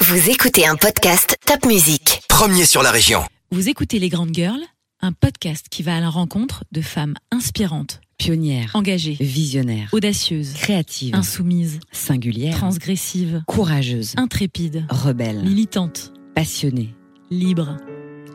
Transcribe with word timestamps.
Vous 0.00 0.30
écoutez 0.30 0.66
un 0.66 0.76
podcast 0.76 1.38
Top 1.46 1.64
Music. 1.66 2.22
Premier 2.28 2.64
sur 2.66 2.82
la 2.82 2.90
région. 2.90 3.20
Vous 3.50 3.68
écoutez 3.68 3.98
Les 3.98 4.08
Grandes 4.08 4.34
Girls, 4.34 4.60
un 5.00 5.12
podcast 5.12 5.66
qui 5.70 5.82
va 5.82 5.96
à 5.96 6.00
la 6.00 6.10
rencontre 6.10 6.64
de 6.72 6.80
femmes 6.80 7.14
inspirantes, 7.30 8.00
Pionnière, 8.18 8.70
engagées, 8.74 9.16
visionnaire, 9.20 9.88
audacieuses, 9.92 10.52
créative, 10.54 11.14
insoumises, 11.14 11.80
singulière, 11.92 12.56
transgressives, 12.56 13.42
courageuse, 13.46 14.14
intrépides, 14.16 14.84
rebelle, 14.90 15.42
militantes, 15.42 16.12
passionnée, 16.34 16.94
libres. 17.30 17.76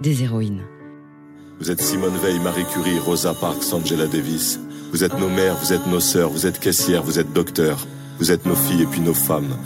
des 0.02 0.23
héroïnes. 0.23 0.64
Vous 1.59 1.70
êtes 1.70 1.82
Simone 1.82 2.18
Veil, 2.18 2.39
Marie 2.39 2.66
Curie, 2.71 2.98
Rosa 3.00 3.34
Parks, 3.36 3.71
Angela 3.71 4.07
Davis. 4.07 4.59
Vous 4.91 5.04
êtes 5.04 5.18
nos 5.20 5.30
mères, 5.30 5.55
vous 5.57 5.73
êtes 5.73 5.86
nos 5.88 6.00
sœurs, 6.00 6.30
vous 6.32 6.46
êtes 6.48 6.59
caissières, 6.59 7.04
vous 7.04 7.20
êtes 7.20 7.32
docteurs. 7.34 7.86
Vous 8.20 8.32
êtes 8.32 8.46
nos 8.46 8.55
filles 8.55 8.84
et 8.84 8.86
puis 8.88 9.00
nos 9.02 9.14
femmes. 9.16 9.57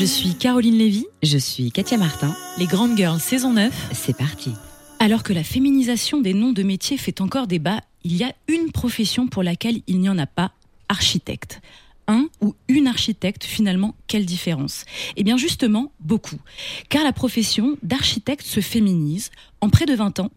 Je 0.00 0.06
suis 0.06 0.34
Caroline 0.34 0.78
Lévy, 0.78 1.04
Je 1.22 1.36
suis 1.36 1.70
Katia 1.70 1.98
Martin. 1.98 2.34
Les 2.56 2.64
Grandes 2.64 2.96
Girls 2.96 3.20
saison 3.20 3.52
9. 3.52 3.90
C'est 3.92 4.16
parti. 4.16 4.52
Alors 4.98 5.22
que 5.22 5.34
la 5.34 5.44
féminisation 5.44 6.22
des 6.22 6.32
noms 6.32 6.54
de 6.54 6.62
métiers 6.62 6.96
fait 6.96 7.20
encore 7.20 7.46
débat, 7.46 7.82
il 8.02 8.16
y 8.16 8.24
a 8.24 8.32
une 8.48 8.72
profession 8.72 9.28
pour 9.28 9.42
laquelle 9.42 9.82
il 9.86 10.00
n'y 10.00 10.08
en 10.08 10.16
a 10.16 10.24
pas, 10.24 10.52
architecte. 10.88 11.60
Un 12.08 12.30
ou 12.40 12.54
une 12.68 12.86
architecte, 12.86 13.44
finalement, 13.44 13.94
quelle 14.06 14.24
différence? 14.24 14.86
Eh 15.18 15.22
bien 15.22 15.36
justement, 15.36 15.92
beaucoup. 16.00 16.40
Car 16.88 17.04
la 17.04 17.12
profession 17.12 17.76
d'architecte 17.82 18.46
se 18.46 18.60
féminise. 18.60 19.30
En 19.60 19.68
près 19.68 19.84
de 19.84 19.92
20 19.92 20.20
ans, 20.20 20.30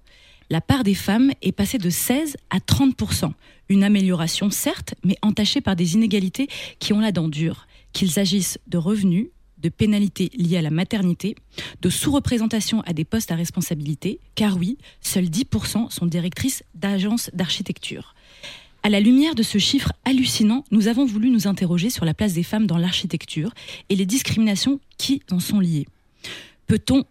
la 0.49 0.59
part 0.59 0.83
des 0.83 0.93
femmes 0.93 1.31
est 1.41 1.53
passée 1.53 1.77
de 1.77 1.89
16 1.89 2.35
à 2.49 2.57
30% 2.57 3.31
Une 3.69 3.85
amélioration, 3.85 4.49
certes, 4.49 4.93
mais 5.05 5.15
entachée 5.21 5.61
par 5.61 5.77
des 5.77 5.93
inégalités 5.93 6.49
qui 6.79 6.91
ont 6.91 6.99
la 6.99 7.13
dent 7.13 7.29
dure. 7.29 7.65
Qu'ils 7.93 8.19
agissent 8.19 8.57
de 8.67 8.77
revenus, 8.77 9.27
de 9.63 9.69
pénalités 9.69 10.29
liées 10.35 10.57
à 10.57 10.61
la 10.61 10.69
maternité, 10.69 11.35
de 11.81 11.89
sous-représentation 11.89 12.81
à 12.81 12.93
des 12.93 13.05
postes 13.05 13.31
à 13.31 13.35
responsabilité, 13.35 14.19
car 14.35 14.57
oui, 14.57 14.77
seules 15.01 15.29
10% 15.29 15.89
sont 15.89 16.05
directrices 16.05 16.63
d'agences 16.75 17.31
d'architecture. 17.33 18.13
À 18.83 18.89
la 18.89 18.99
lumière 18.99 19.33
de 19.33 19.43
ce 19.43 19.57
chiffre 19.57 19.93
hallucinant, 20.03 20.65
nous 20.71 20.89
avons 20.89 21.05
voulu 21.05 21.29
nous 21.29 21.47
interroger 21.47 21.89
sur 21.89 22.03
la 22.03 22.13
place 22.13 22.33
des 22.33 22.43
femmes 22.43 22.67
dans 22.67 22.77
l'architecture 22.77 23.53
et 23.87 23.95
les 23.95 24.05
discriminations 24.05 24.81
qui 24.97 25.21
en 25.31 25.39
sont 25.39 25.61
liées. 25.61 25.87
Peut-on. 26.67 27.05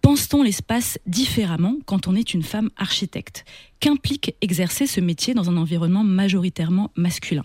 Pense-t-on 0.00 0.42
l'espace 0.42 0.98
différemment 1.06 1.76
quand 1.84 2.08
on 2.08 2.16
est 2.16 2.32
une 2.32 2.42
femme 2.42 2.70
architecte? 2.76 3.44
Qu'implique 3.80 4.34
exercer 4.40 4.86
ce 4.86 5.00
métier 5.00 5.34
dans 5.34 5.50
un 5.50 5.56
environnement 5.56 6.04
majoritairement 6.04 6.90
masculin? 6.96 7.44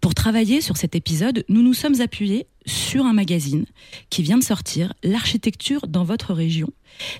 Pour 0.00 0.14
travailler 0.14 0.60
sur 0.60 0.76
cet 0.76 0.94
épisode, 0.94 1.44
nous 1.48 1.62
nous 1.62 1.74
sommes 1.74 2.00
appuyés 2.00 2.46
sur 2.66 3.06
un 3.06 3.12
magazine 3.12 3.66
qui 4.10 4.22
vient 4.22 4.38
de 4.38 4.44
sortir, 4.44 4.92
L'architecture 5.02 5.86
dans 5.86 6.04
votre 6.04 6.34
région. 6.34 6.70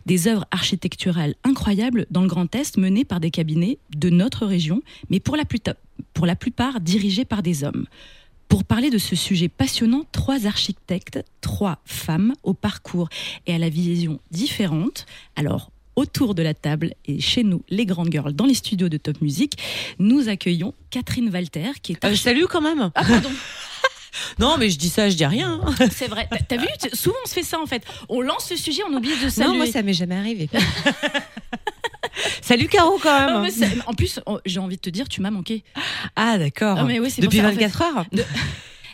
Des 0.06 0.28
œuvres 0.28 0.46
architecturales 0.50 1.34
incroyables 1.44 2.06
dans 2.10 2.22
le 2.22 2.28
Grand 2.28 2.54
Est 2.54 2.76
menées 2.76 3.04
par 3.04 3.20
des 3.20 3.30
cabinets 3.30 3.78
de 3.96 4.10
notre 4.10 4.46
région, 4.46 4.82
mais 5.08 5.20
pour 5.20 5.36
la, 5.36 6.36
plupart 6.36 6.80
dirigés 6.80 7.24
par 7.24 7.42
des 7.42 7.64
hommes. 7.64 7.86
Pour 8.48 8.64
parler 8.64 8.90
de 8.90 8.98
ce 8.98 9.14
sujet 9.14 9.48
passionnant, 9.48 10.04
trois 10.10 10.46
architectes, 10.46 11.24
trois 11.40 11.78
femmes 11.84 12.34
au 12.42 12.52
parcours 12.52 13.08
et 13.46 13.54
à 13.54 13.58
la 13.58 13.68
vision 13.68 14.20
différente. 14.32 15.06
Alors, 15.36 15.70
autour 16.00 16.34
de 16.34 16.42
la 16.42 16.54
table 16.54 16.94
et 17.06 17.20
chez 17.20 17.42
nous, 17.44 17.62
les 17.68 17.86
grandes 17.86 18.10
girls, 18.10 18.32
dans 18.32 18.46
les 18.46 18.54
studios 18.54 18.88
de 18.88 18.96
Top 18.96 19.20
Music, 19.20 19.52
nous 19.98 20.28
accueillons 20.28 20.74
Catherine 20.90 21.28
Walter, 21.32 21.70
qui 21.82 21.92
est 21.92 22.04
Euh, 22.04 22.16
salut 22.16 22.46
quand 22.48 22.60
même. 22.62 22.90
Ah, 22.94 23.04
pardon, 23.04 23.28
Non, 24.38 24.56
mais 24.58 24.70
je 24.70 24.78
dis 24.78 24.88
ça, 24.88 25.08
je 25.08 25.16
dis 25.16 25.24
rien. 25.26 25.60
c'est 25.92 26.08
vrai. 26.08 26.28
T'as- 26.48 26.56
vu 26.56 26.66
Souvent, 26.94 27.16
on 27.24 27.28
se 27.28 27.34
fait 27.34 27.42
ça 27.42 27.60
en 27.60 27.66
fait. 27.66 27.82
On 28.08 28.20
lance 28.22 28.50
le 28.50 28.56
sujet, 28.56 28.82
on 28.90 28.94
oublie 28.94 29.12
de 29.22 29.28
saluer. 29.28 29.50
Non, 29.52 29.56
moi 29.56 29.66
ça 29.66 29.82
m'est 29.82 29.92
jamais 29.92 30.16
arrivé. 30.16 30.48
Salut 32.42 32.66
Caro 32.68 32.98
quand 33.02 33.26
même. 33.26 33.42
mais 33.42 33.50
c'est- 33.50 33.78
en 33.86 33.94
plus, 33.94 34.18
oh, 34.26 34.40
j'ai 34.44 34.58
envie 34.58 34.76
de 34.76 34.80
te 34.80 34.90
dire, 34.90 35.08
tu 35.08 35.20
m'as 35.20 35.30
manqué. 35.30 35.62
Ah 36.16 36.38
d'accord. 36.38 36.76
Ah, 36.80 36.84
mais 36.84 36.98
oui, 36.98 37.10
c'est 37.10 37.22
Depuis 37.22 37.38
pour 37.38 37.46
ça, 37.48 37.52
en 37.52 37.56
24 37.56 37.82
heures. 37.82 38.04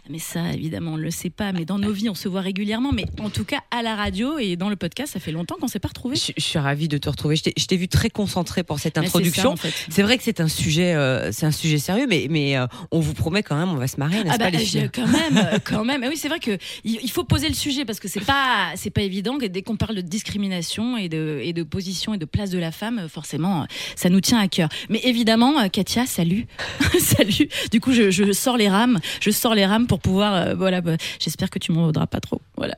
Mais 0.09 0.19
ça, 0.19 0.53
évidemment, 0.53 0.93
on 0.93 0.97
le 0.97 1.11
sait 1.11 1.31
pas. 1.31 1.53
Mais 1.53 1.65
dans 1.65 1.79
nos 1.79 1.93
vies, 1.93 2.09
on 2.09 2.15
se 2.15 2.29
voit 2.29 2.41
régulièrement. 2.41 2.93
Mais 2.93 3.05
en 3.21 3.31
tout 3.31 3.45
cas, 3.45 3.59
à 3.71 3.83
la 3.83 3.97
radio 3.97 4.39
et 4.39 4.57
dans 4.57 4.69
le 4.69 4.77
podcast, 4.77 5.13
ça 5.13 5.21
fait 5.21 5.33
longtemps 5.33 5.57
qu'on 5.61 5.69
s'est 5.69 5.79
pas 5.81 5.89
retrouvés. 5.89 6.17
Je, 6.17 6.33
je 6.37 6.43
suis 6.43 6.59
ravie 6.59 6.89
de 6.89 6.99
te 6.99 7.09
retrouver. 7.09 7.37
Je 7.37 7.43
t'ai- 7.67 7.77
vu 7.77 7.89
très 7.89 8.09
concentré 8.09 8.63
pour 8.63 8.79
cette 8.79 8.95
c'est 8.95 9.01
ça, 9.03 9.07
introduction. 9.07 9.51
en 9.53 9.57
fait. 9.57 9.73
C'est 9.91 10.03
vrai 10.03 10.17
que 10.17 10.25
c'est 10.25 10.41
un 10.41 10.49
sujet, 10.49 10.95
euh, 10.95 11.31
c'est 11.33 11.45
un 11.45 11.51
sujet 11.51 11.79
sérieux, 11.79 12.07
mais 12.09 12.27
mais 12.31 12.57
euh, 12.57 12.67
on 12.91 13.01
vous 13.01 13.13
promet 13.13 13.43
quand 13.43 13.57
même, 13.57 13.69
on 13.69 13.75
va 13.77 13.87
se 13.87 13.99
marrer, 13.99 14.25
n'est-ce 14.25 14.35
Ah 14.35 14.39
bah, 14.39 14.45
pas 14.47 14.51
les 14.51 14.59
je- 14.65 14.79
filles 14.79 14.91
quand 14.95 15.07
même, 15.07 15.37
euh, 15.37 15.59
quand 15.63 15.85
même. 15.85 16.03
Ah 16.03 16.09
oui, 16.09 16.17
c'est 16.17 16.29
vrai 16.29 16.39
que 16.41 16.57
il 16.85 17.11
faut 17.11 17.25
poser 17.25 17.49
le 17.49 17.55
sujet 17.55 17.85
parce 17.85 18.01
que 18.01 18.09
c'est 18.09 18.25
pas, 18.25 18.71
c'est 18.77 18.89
pas 18.91 19.03
évident 19.03 19.37
que 19.37 19.45
dès 19.45 19.61
qu'on 19.63 19.77
parle 19.77 19.95
de 19.97 20.01
discrimination 20.01 20.97
et 20.97 21.09
de, 21.11 21.41
et 21.43 21.53
de 21.53 21.63
position 21.63 22.15
et 22.15 22.19
de 22.19 22.25
place 22.25 22.51
de 22.51 22.59
la 22.59 22.73
femme, 22.73 23.09
forcément, 23.11 23.67
ça 23.95 24.09
nous 24.09 24.21
tient 24.21 24.39
à 24.39 24.49
cœur. 24.49 24.69
Mais 24.89 25.01
évidemment, 25.05 25.69
Katia, 25.69 26.07
salut, 26.07 26.47
salut. 26.99 27.49
Du 27.71 27.81
coup, 27.81 27.93
je, 27.93 28.11
je 28.11 28.33
sors 28.33 28.57
les 28.57 28.69
rames, 28.69 28.99
je 29.21 29.31
sors 29.31 29.55
les 29.55 29.67
rames 29.67 29.87
pour 29.87 29.96
pouvoir, 29.99 30.35
euh, 30.35 30.55
voilà. 30.55 30.81
bah, 30.81 30.97
J'espère 31.21 31.51
que 31.51 31.59
tu 31.59 31.73
m'en 31.73 31.87
voudras 31.87 32.07
pas 32.07 32.21
trop. 32.21 32.41
Voilà. 32.57 32.77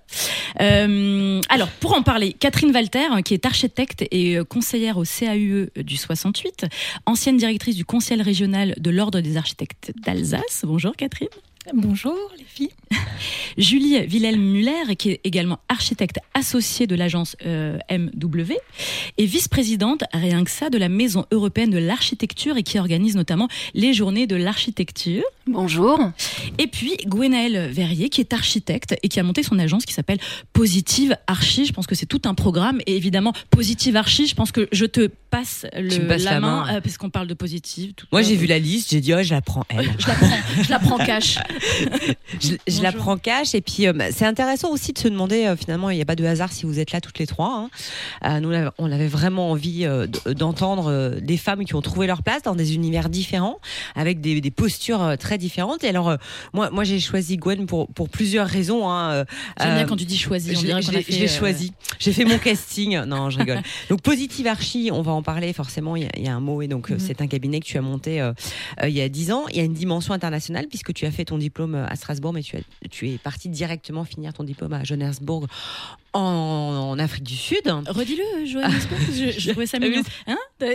Euh, 0.61 1.41
alors, 1.49 1.69
pour 1.81 1.95
en 1.95 2.03
parler, 2.03 2.33
Catherine 2.33 2.71
Walter, 2.73 3.06
euh, 3.17 3.23
qui 3.23 3.34
est 3.34 3.47
architecte 3.47 4.05
et 4.11 4.39
conseillère 4.49 4.99
au 4.99 5.05
CAUE 5.05 5.71
du 5.77 5.97
68, 5.97 6.67
ancienne 7.06 7.37
directrice 7.37 7.77
du 7.77 7.84
Conseil 7.84 8.21
régional 8.23 8.75
de 8.79 8.91
l'Ordre 8.91 9.21
des 9.21 9.37
architectes 9.37 9.93
d'Alsace. 10.05 10.62
Bonjour, 10.65 10.95
Catherine. 10.97 11.29
Bonjour 11.75 12.17
les 12.39 12.45
filles. 12.45 12.71
Julie 13.59 13.99
Wilhelm-Muller, 13.99 14.97
qui 14.97 15.11
est 15.11 15.21
également 15.25 15.59
architecte 15.69 16.19
associée 16.34 16.87
de 16.87 16.95
l'agence 16.95 17.37
euh, 17.45 17.77
MW, 17.91 18.53
et 19.19 19.27
vice-présidente, 19.27 20.05
rien 20.12 20.45
que 20.45 20.51
ça, 20.51 20.71
de 20.71 20.79
la 20.79 20.89
Maison 20.89 21.27
européenne 21.33 21.71
de 21.71 21.79
l'architecture 21.79 22.56
et 22.56 22.62
qui 22.62 22.79
organise 22.79 23.17
notamment 23.17 23.49
les 23.75 23.93
journées 23.93 24.27
de 24.27 24.37
l'architecture. 24.37 25.25
Bonjour. 25.47 25.99
Et 26.59 26.69
puis 26.69 26.97
Gwenaëlle 27.06 27.71
Verrier, 27.71 28.09
qui 28.09 28.21
est 28.21 28.33
architecte 28.33 28.95
et 29.03 29.09
qui 29.09 29.19
a 29.19 29.23
monté 29.23 29.43
son 29.43 29.59
agence 29.59 29.85
qui 29.85 29.93
s'appelle 29.95 30.19
Positive 30.53 31.17
Archi. 31.27 31.67
Je 31.67 31.73
pense 31.73 31.87
que 31.87 31.95
c'est 31.95 32.06
tout 32.06 32.23
un 32.25 32.35
programme. 32.35 32.81
Et 32.87 32.97
évidemment, 32.97 33.33
Positive 33.50 33.97
Archi, 33.97 34.27
je 34.27 34.35
pense 34.35 34.53
que 34.53 34.69
je 34.73 34.87
te 34.87 35.11
passe, 35.31 35.67
le, 35.77 35.89
Tu 35.89 36.00
me 36.00 36.09
passes 36.09 36.25
la 36.25 36.41
main. 36.41 36.77
euh, 36.77 36.81
parce 36.81 36.97
qu'on 36.97 37.11
parle 37.11 37.27
de 37.27 37.35
positive. 37.35 37.93
tout 37.95 38.06
Moi 38.12 38.23
j'ai 38.23 38.37
vu 38.37 38.47
la 38.47 38.59
liste, 38.59 38.91
j'ai 38.91 39.00
dit 39.00 39.12
oh 39.12 39.23
je 39.23 39.35
la 39.35 39.43
prends 39.43 39.65
elle. 39.69 39.91
Je 39.99 40.06
la 40.06 40.15
prends, 40.15 40.62
je 40.62 40.71
la 40.71 40.79
prends 40.79 40.99
cash. 40.99 41.39
Je, 42.41 42.55
je 42.69 42.83
la 42.83 42.93
prends 42.93 43.17
cash 43.17 43.55
et 43.55 43.61
puis 43.61 43.87
euh, 43.87 43.93
bah, 43.93 44.13
c'est 44.13 44.27
intéressant 44.27 44.71
aussi 44.71 44.93
de 44.93 44.99
se 44.99 45.09
demander 45.09 45.47
euh, 45.47 45.57
finalement 45.57 45.89
il 45.91 45.97
n'y 45.97 46.03
a 46.03 46.05
pas 46.05 46.15
de 46.15 46.25
hasard 46.25 46.53
si 46.53 46.67
vous 46.67 46.79
êtes 46.79 46.93
là 46.93 47.01
toutes 47.01 47.19
les 47.19 47.27
trois. 47.27 47.53
hein. 47.55 47.71
Euh, 48.25 48.41
nous 48.41 48.51
on 48.79 48.93
avait- 48.93 49.09
vraiment 49.09 49.51
envie 49.51 49.87
d'entendre 50.27 51.17
des 51.21 51.37
femmes 51.37 51.65
qui 51.65 51.75
ont 51.75 51.81
trouvé 51.83 52.07
leur 52.07 52.23
place 52.23 52.43
dans 52.43 52.55
des 52.55 52.75
univers 52.75 53.09
différents 53.09 53.59
avec 53.95 54.21
des, 54.21 54.41
des 54.41 54.51
postures 54.51 55.17
très 55.19 55.39
différentes. 55.39 55.83
Et 55.85 55.89
alors 55.89 56.17
moi 56.53 56.71
moi 56.71 56.85
j'ai 56.85 57.01
choisi 57.01 57.37
Gwen 57.39 57.67
pour 57.67 57.89
pour 57.89 58.09
plusieurs 58.09 58.47
raisons. 58.47 58.89
Hein, 58.89 59.25
J'aime 59.61 59.75
bien 59.75 59.85
quand 59.87 59.97
tu 59.97 60.05
dis 60.05 60.19
choisi. 60.19 60.55
je 60.55 60.67
l'ai- 60.67 61.29
choisi. 61.29 61.73
J'ai 61.99 62.13
fait 62.13 62.25
mon 62.25 62.39
casting. 62.39 62.99
Non, 63.09 63.31
je 63.31 63.39
rigole. 63.39 63.61
Donc 63.89 64.03
Positive 64.03 64.47
Archi, 64.47 64.91
on 64.93 65.01
va 65.03 65.13
en 65.13 65.23
parler 65.23 65.53
forcément. 65.53 65.97
Il 65.97 66.03
y 66.03 66.07
a, 66.07 66.11
il 66.17 66.25
y 66.25 66.29
a 66.29 66.35
un 66.35 66.41
mot 66.41 66.61
et 66.63 66.69
donc 66.69 66.91
Mhm. 66.91 66.99
c'est 66.99 67.21
un 67.23 67.27
cabinet 67.27 67.61
que 67.61 67.65
tu 67.67 67.79
as 67.79 67.83
monté 67.83 68.23
il 68.85 68.91
y 68.91 69.01
a 69.01 69.09
10 69.09 69.33
ans. 69.33 69.45
Il 69.51 69.57
y 69.57 69.61
a 69.61 69.63
une 69.65 69.73
dimension 69.73 70.13
internationale 70.13 70.67
puisque 70.69 70.93
tu 70.93 71.07
as 71.07 71.11
fait 71.11 71.25
ton 71.25 71.38
diplôme 71.38 71.75
euh, 71.75 71.87
à 71.87 71.97
Strasbourg, 71.97 72.32
mais 72.32 72.43
tu, 72.43 72.56
as, 72.56 72.60
tu 72.91 73.09
es 73.09 73.19
parti 73.19 73.49
directement 73.49 74.04
finir 74.04 74.32
ton 74.32 74.44
diplôme 74.44 74.72
à 74.72 74.84
Johannesburg 74.84 75.47
en, 76.12 76.21
en 76.21 76.99
Afrique 76.99 77.25
du 77.25 77.37
Sud. 77.37 77.62
Redis-le, 77.65 78.47
Johannesburg, 78.47 78.99
je, 79.12 79.38
je 79.38 79.50
trouvais 79.50 79.66
ça 79.66 79.78
mignon. 79.81 80.03
Hein 80.26 80.38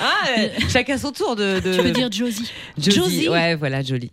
Ah, 0.00 0.26
euh, 0.38 0.48
chacun 0.68 0.96
son 0.96 1.12
tour 1.12 1.34
de. 1.36 1.60
de... 1.60 1.74
Tu 1.74 1.82
veux 1.82 1.90
dire 1.90 2.10
Josie 2.10 2.50
Josie. 2.78 2.96
Josie 2.96 3.28
Ouais, 3.28 3.54
voilà, 3.56 3.82
jolie. 3.82 4.12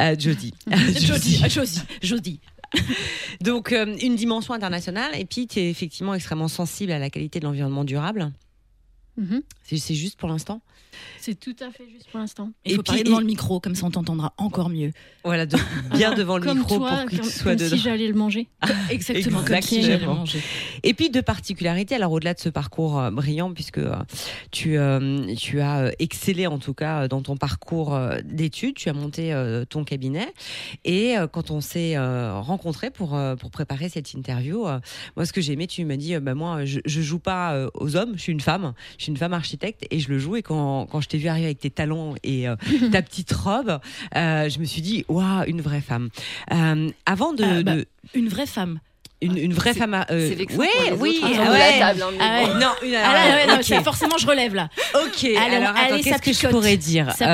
Euh, 0.00 0.14
Jodie. 0.18 0.54
Josie, 1.00 1.40
ah, 1.42 1.48
Josie, 1.48 1.80
Josie. 2.00 2.40
Donc, 3.40 3.72
euh, 3.72 3.96
une 4.00 4.16
dimension 4.16 4.54
internationale. 4.54 5.10
Et 5.18 5.24
puis, 5.24 5.46
tu 5.46 5.58
es 5.58 5.70
effectivement 5.70 6.14
extrêmement 6.14 6.48
sensible 6.48 6.92
à 6.92 6.98
la 6.98 7.10
qualité 7.10 7.40
de 7.40 7.44
l'environnement 7.44 7.84
durable. 7.84 8.30
Mhm. 9.18 9.42
C'est 9.64 9.76
c'est 9.76 9.94
juste 9.94 10.18
pour 10.18 10.28
l'instant. 10.28 10.62
C'est 11.20 11.38
tout 11.38 11.54
à 11.60 11.70
fait 11.70 11.84
juste 11.92 12.08
pour 12.10 12.18
l'instant. 12.18 12.50
Il 12.64 12.72
Et 12.72 12.74
faut 12.76 12.82
puis- 12.82 12.86
parler 12.88 13.04
devant 13.04 13.20
le 13.20 13.26
micro, 13.26 13.60
comme 13.60 13.74
ça 13.74 13.86
on 13.86 13.90
t'entendra 13.90 14.32
encore 14.38 14.68
mieux. 14.70 14.92
Voilà, 15.22 15.44
de- 15.46 15.56
bien 15.92 16.14
devant 16.14 16.38
le 16.38 16.44
comme 16.44 16.58
micro 16.58 16.78
toi, 16.78 16.90
pour 16.90 17.04
que 17.10 17.16
comme, 17.16 17.24
tu 17.26 17.30
sois 17.30 17.52
comme 17.52 17.56
dedans. 17.60 17.76
si 17.76 17.82
j'allais 17.82 18.08
le 18.08 18.14
manger. 18.14 18.48
Exactement, 18.90 19.42
comme 19.44 19.60
si 19.60 19.82
j'allais 19.82 20.06
manger. 20.06 20.40
Et 20.82 20.94
puis 20.94 21.10
deux 21.10 21.22
particularités. 21.22 21.94
Alors 21.94 22.12
au-delà 22.12 22.34
de 22.34 22.40
ce 22.40 22.48
parcours 22.48 22.98
euh, 22.98 23.10
brillant, 23.10 23.52
puisque 23.52 23.78
euh, 23.78 23.94
tu 24.50 24.78
euh, 24.78 25.34
tu 25.36 25.60
as 25.60 25.92
excellé 25.98 26.46
en 26.46 26.58
tout 26.58 26.74
cas 26.74 27.06
dans 27.08 27.22
ton 27.22 27.36
parcours 27.36 27.94
euh, 27.94 28.18
d'études, 28.24 28.74
tu 28.76 28.88
as 28.88 28.92
monté 28.94 29.32
euh, 29.34 29.64
ton 29.64 29.84
cabinet. 29.84 30.32
Et 30.84 31.16
euh, 31.18 31.26
quand 31.26 31.50
on 31.50 31.60
s'est 31.60 31.96
euh, 31.96 32.40
rencontrés 32.40 32.90
pour 32.90 33.14
euh, 33.14 33.36
pour 33.36 33.50
préparer 33.50 33.88
cette 33.88 34.14
interview, 34.14 34.66
euh, 34.66 34.78
moi 35.16 35.26
ce 35.26 35.32
que 35.32 35.40
j'ai 35.40 35.52
aimé, 35.52 35.66
tu 35.66 35.84
m'as 35.84 35.96
dit, 35.96 36.14
euh, 36.14 36.20
bah, 36.20 36.34
moi 36.34 36.64
je, 36.64 36.80
je 36.86 37.02
joue 37.02 37.18
pas 37.20 37.54
euh, 37.54 37.68
aux 37.74 37.94
hommes, 37.96 38.12
je 38.16 38.22
suis 38.22 38.32
une 38.32 38.40
femme, 38.40 38.72
je 38.98 39.04
suis 39.08 39.12
une 39.12 39.16
femme 39.18 39.32
architecte 39.32 39.86
et 39.90 39.98
je 40.00 40.08
le 40.10 40.18
joue. 40.18 40.36
Et 40.36 40.42
quand, 40.42 40.86
quand 40.86 41.00
je 41.00 41.08
t'ai 41.08 41.18
vu 41.18 41.28
arriver 41.28 41.46
avec 41.46 41.58
tes 41.60 41.70
talons 41.70 42.14
et 42.22 42.48
euh, 42.48 42.56
ta 42.92 43.02
petite 43.02 43.32
robe, 43.32 43.78
euh, 44.16 44.48
je 44.48 44.58
me 44.58 44.64
suis 44.64 44.82
dit, 44.82 45.04
waouh, 45.08 45.44
une 45.46 45.60
vraie 45.62 45.80
femme. 45.80 46.10
Euh, 46.52 46.90
avant 47.06 47.32
de, 47.32 47.44
Ah, 47.44 47.62
bah, 47.62 47.76
de- 47.76 47.86
Une 48.14 48.28
vraie 48.28 48.46
femme. 48.46 48.80
Une, 49.20 49.36
une 49.36 49.52
vraie 49.52 49.74
femme. 49.74 49.94
à- 49.94 50.06
euh, 50.10 50.34
les 50.34 50.46
oui, 50.56 50.66
autres 51.22 51.40
ah 51.46 51.50
ouais. 51.52 51.58
la 51.80 51.86
table. 51.88 52.02
hein, 52.02 52.16
Ah 52.20 52.42
ouais. 52.42 52.54
Non, 52.60 52.70
une, 52.84 52.94
Ah 52.94 53.12
là, 53.12 53.36
ouais, 53.36 53.46
non, 53.48 53.54
ok. 53.56 53.62
ça, 53.64 53.82
forcément, 53.82 54.16
je 54.18 54.26
relève 54.26 54.54
là. 54.54 54.68
Ok, 54.94 55.24
alors 55.24 55.70
on- 55.72 55.76
attends, 55.76 55.94
allez, 55.94 56.02
ça 56.02 56.18
qu'est-ce 56.18 56.40
que 56.42 56.46
je 56.48 56.52
pourrais 56.52 56.76
dire 56.76 57.12
Ça 57.16 57.26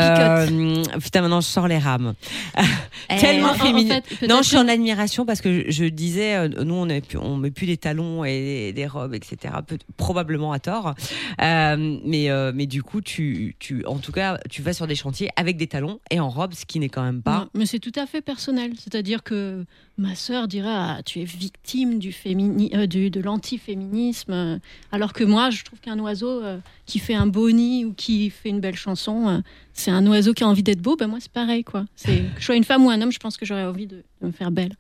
Euh, 0.45 0.83
Putain, 1.03 1.21
maintenant 1.23 1.41
je 1.41 1.47
sors 1.47 1.69
les 1.69 1.79
rames. 1.79 2.15
Eh, 3.11 3.19
Tellement 3.19 3.49
en- 3.49 3.51
en 3.51 3.55
féminin. 3.55 3.97
fait, 3.97 4.17
peut-être 4.17 4.31
non, 4.31 4.39
je 4.43 4.49
suis 4.49 4.57
en 4.57 4.67
admiration 4.67 5.27
parce 5.27 5.43
que 5.43 5.65
je, 5.67 5.71
je 5.71 5.85
disais, 5.85 6.37
euh, 6.37 6.49
nous 6.65 6.75
on, 6.75 6.89
est 6.89 7.07
plus- 7.07 7.19
on 7.19 7.37
met 7.37 7.51
plus 7.51 7.67
des 7.67 7.77
talons 7.77 8.25
et 8.25 8.41
des, 8.41 8.73
des 8.73 8.87
robes, 8.87 9.13
etc. 9.15 9.53
Probablement 9.99 10.53
à 10.53 10.59
tort. 10.59 10.95
Euh, 11.43 11.99
mais, 12.05 12.31
euh, 12.31 12.53
mais 12.55 12.65
du 12.67 12.83
coup, 12.83 13.03
tu, 13.03 13.57
tu, 13.59 13.85
en 13.85 13.99
tout 13.99 14.11
cas, 14.13 14.39
tu 14.51 14.63
vas 14.63 14.73
sur 14.73 14.87
des 14.87 14.95
chantiers 14.95 15.29
avec 15.37 15.59
des 15.59 15.67
talons 15.67 16.01
et 16.11 16.19
en 16.19 16.31
robe, 16.31 16.55
ce 16.55 16.65
qui 16.65 16.79
n'est 16.81 16.89
quand 16.89 17.03
même 17.03 17.21
pas. 17.23 17.41
Non, 17.41 17.49
mais 17.55 17.67
c'est 17.67 17.79
tout 17.79 17.93
à 17.97 18.07
fait 18.07 18.23
personnel. 18.23 18.73
C'est-à-dire 18.79 19.23
que 19.23 19.65
ma 19.99 20.15
sœur 20.15 20.49
dirait 20.49 20.69
ah, 20.71 20.99
tu 21.05 21.21
es 21.21 21.25
victime 21.25 21.74
euh, 21.83 22.87
du- 22.87 23.11
de 23.11 23.21
l'antiféminisme, 23.21 24.33
euh, 24.33 24.59
alors 24.93 25.13
que 25.13 25.25
moi, 25.25 25.51
je 25.51 25.65
trouve 25.65 25.81
qu'un 25.81 25.99
oiseau 25.99 26.43
euh, 26.43 26.59
qui 26.87 26.99
fait 26.99 27.15
un 27.15 27.27
beau 27.27 27.51
nid 27.51 27.85
ou 27.85 27.93
qui 27.93 28.31
fait 28.31 28.49
une 28.49 28.61
belle 28.61 28.77
chanson, 28.77 29.43
c'est 29.73 29.91
un 29.91 30.07
oiseau 30.07 30.35
qui 30.35 30.45
a 30.45 30.49
envie 30.49 30.63
d'être 30.63 30.81
beau. 30.81 30.97
Ben 30.97 31.07
moi, 31.07 31.19
c'est 31.21 31.33
pareil, 31.33 31.65
quoi. 31.65 31.85
C'est 31.97 32.19
que 32.35 32.41
je 32.41 32.45
sois 32.45 32.57
une 32.57 32.65
femme 32.65 32.85
ou 32.85 32.91
un 32.91 33.01
homme, 33.01 33.13
je 33.13 33.19
pense 33.19 33.37
que 33.37 33.45
j'aurais 33.47 33.65
envie 33.65 33.87
de, 33.87 34.03
me 34.21 34.31
faire 34.31 34.51
belle. 34.51 34.75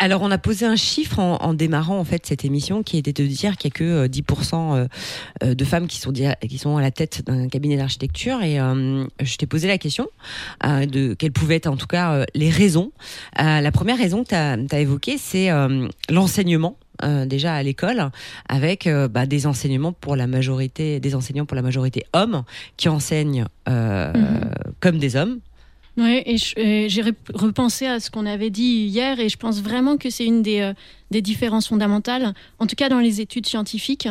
Alors, 0.00 0.22
on 0.22 0.30
a 0.30 0.38
posé 0.38 0.64
un 0.64 0.76
chiffre 0.76 1.18
en, 1.18 1.36
en 1.42 1.54
démarrant 1.54 1.98
en 1.98 2.04
fait 2.04 2.24
cette 2.24 2.44
émission 2.44 2.82
qui 2.84 2.98
était 2.98 3.12
de 3.12 3.26
dire 3.26 3.56
qu'il 3.56 3.68
y 3.70 3.72
a 3.72 3.76
que 3.76 3.84
euh, 3.84 4.08
10% 4.08 4.76
euh, 4.76 4.86
euh, 5.42 5.54
de 5.54 5.64
femmes 5.64 5.88
qui 5.88 5.98
sont, 5.98 6.12
qui 6.12 6.58
sont 6.58 6.76
à 6.76 6.80
la 6.82 6.90
tête 6.92 7.22
d'un 7.26 7.48
cabinet 7.48 7.76
d'architecture. 7.76 8.42
Et 8.42 8.60
euh, 8.60 9.04
je 9.20 9.36
t'ai 9.36 9.46
posé 9.46 9.66
la 9.66 9.76
question 9.78 10.06
euh, 10.64 10.86
de 10.86 11.14
quelles 11.14 11.32
pouvaient 11.32 11.56
être 11.56 11.66
en 11.66 11.76
tout 11.76 11.88
cas 11.88 12.12
euh, 12.12 12.24
les 12.34 12.50
raisons. 12.50 12.92
Euh, 13.40 13.60
la 13.60 13.72
première 13.72 13.98
raison 13.98 14.22
que 14.22 14.28
tu 14.28 14.34
as, 14.74 14.78
évoquée, 14.80 15.18
c'est 15.18 15.50
euh, 15.50 15.88
l'enseignement. 16.08 16.76
euh, 17.04 17.26
déjà 17.26 17.54
à 17.54 17.62
l'école 17.62 18.10
avec 18.48 18.86
euh, 18.88 19.06
bah, 19.08 19.24
des 19.26 19.46
enseignements 19.46 19.92
pour 19.92 20.16
la 20.16 20.26
majorité 20.26 20.98
des 20.98 21.14
enseignants 21.14 21.46
pour 21.46 21.54
la 21.54 21.62
majorité 21.62 22.04
hommes 22.12 22.42
qui 22.76 22.88
enseignent 22.88 23.46
euh, 23.68 24.12
Mhm. 24.12 24.50
comme 24.80 24.98
des 24.98 25.14
hommes 25.14 25.38
Oui, 26.00 26.22
et 26.26 26.88
j'ai 26.88 27.02
rep- 27.02 27.30
repensé 27.34 27.84
à 27.86 27.98
ce 27.98 28.08
qu'on 28.08 28.24
avait 28.24 28.50
dit 28.50 28.86
hier, 28.86 29.18
et 29.18 29.28
je 29.28 29.36
pense 29.36 29.60
vraiment 29.60 29.96
que 29.96 30.10
c'est 30.10 30.24
une 30.26 30.42
des, 30.42 30.60
euh, 30.60 31.20
différences 31.20 31.66
fondamentales, 31.66 32.34
en 32.60 32.68
tout 32.68 32.76
cas 32.76 32.88
dans 32.88 33.00
les 33.00 33.20
études 33.20 33.46
scientifiques. 33.46 34.06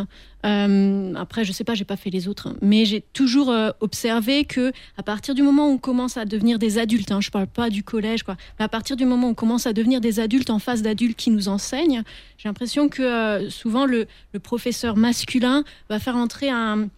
Euh, 0.46 1.14
après, 1.16 1.46
je 1.46 1.54
sais 1.54 1.64
pas, 1.64 1.76
j'ai 1.76 1.86
pas 1.86 1.96
fait 1.96 2.10
les 2.10 2.28
autres, 2.28 2.48
hein, 2.48 2.56
mais 2.62 2.84
j'ai 2.84 3.02
toujours 3.14 3.50
euh, 3.52 3.70
observé 3.80 4.44
que 4.44 4.74
à 4.98 5.04
partir 5.04 5.34
du 5.34 5.44
moment 5.44 5.70
où 5.70 5.76
on 5.76 5.78
commence 5.78 6.18
à 6.18 6.26
devenir 6.26 6.60
des 6.60 6.78
adultes, 6.78 7.12
hein, 7.12 7.22
je 7.22 7.32
parle 7.32 7.48
pas 7.48 7.70
du 7.70 7.84
collège, 7.84 8.24
quoi, 8.24 8.36
mais 8.60 8.66
à 8.66 8.70
partir 8.70 8.98
du 8.98 9.06
moment 9.06 9.28
où 9.28 9.32
on 9.32 9.34
commence 9.34 9.66
à 9.66 9.72
devenir 9.72 10.02
des 10.02 10.20
adultes 10.20 10.50
en 10.50 10.60
face 10.60 10.82
d'adultes 10.82 11.16
qui 11.18 11.30
nous 11.32 11.48
enseignent, 11.48 12.04
j'ai 12.38 12.50
l'impression 12.50 12.90
que 12.90 13.48
souvent 13.50 13.86
le 13.86 14.08
professeur 14.44 14.98
masculin 14.98 15.64
va 15.90 16.00
faire 16.00 16.18
entrer 16.18 16.50
un 16.50 16.90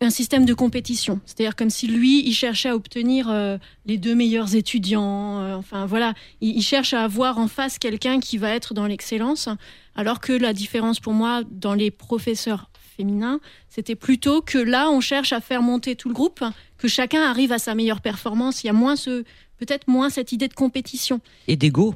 un 0.00 0.10
système 0.10 0.44
de 0.44 0.54
compétition, 0.54 1.20
c'est-à-dire 1.26 1.56
comme 1.56 1.70
si 1.70 1.86
lui, 1.86 2.26
il 2.26 2.32
cherchait 2.32 2.68
à 2.68 2.76
obtenir 2.76 3.28
euh, 3.28 3.58
les 3.86 3.98
deux 3.98 4.14
meilleurs 4.14 4.54
étudiants. 4.54 5.40
euh, 5.40 5.56
enfin 5.56 5.86
voilà, 5.86 6.14
il, 6.40 6.56
il 6.56 6.62
cherche 6.62 6.94
à 6.94 7.02
avoir 7.02 7.38
en 7.38 7.48
face 7.48 7.78
quelqu'un 7.78 8.20
qui 8.20 8.38
va 8.38 8.50
être 8.54 8.74
dans 8.74 8.86
l'excellence, 8.86 9.48
alors 9.96 10.20
que 10.20 10.32
la 10.32 10.52
différence 10.52 11.00
pour 11.00 11.12
moi 11.12 11.42
dans 11.50 11.74
les 11.74 11.90
professeurs 11.90 12.70
féminins, 12.96 13.40
c'était 13.68 13.96
plutôt 13.96 14.42
que 14.42 14.58
là, 14.58 14.90
on 14.90 15.00
cherche 15.00 15.32
à 15.32 15.40
faire 15.40 15.62
monter 15.62 15.96
tout 15.96 16.08
le 16.08 16.14
groupe, 16.14 16.42
que 16.78 16.88
chacun 16.88 17.22
arrive 17.22 17.52
à 17.52 17.58
sa 17.58 17.74
meilleure 17.74 18.00
performance. 18.00 18.62
Il 18.62 18.68
y 18.68 18.70
a 18.70 18.72
moins 18.72 18.96
ce, 18.96 19.24
peut-être 19.58 19.88
moins 19.88 20.10
cette 20.10 20.32
idée 20.32 20.48
de 20.48 20.54
compétition 20.54 21.20
et 21.46 21.56
d'ego 21.56 21.94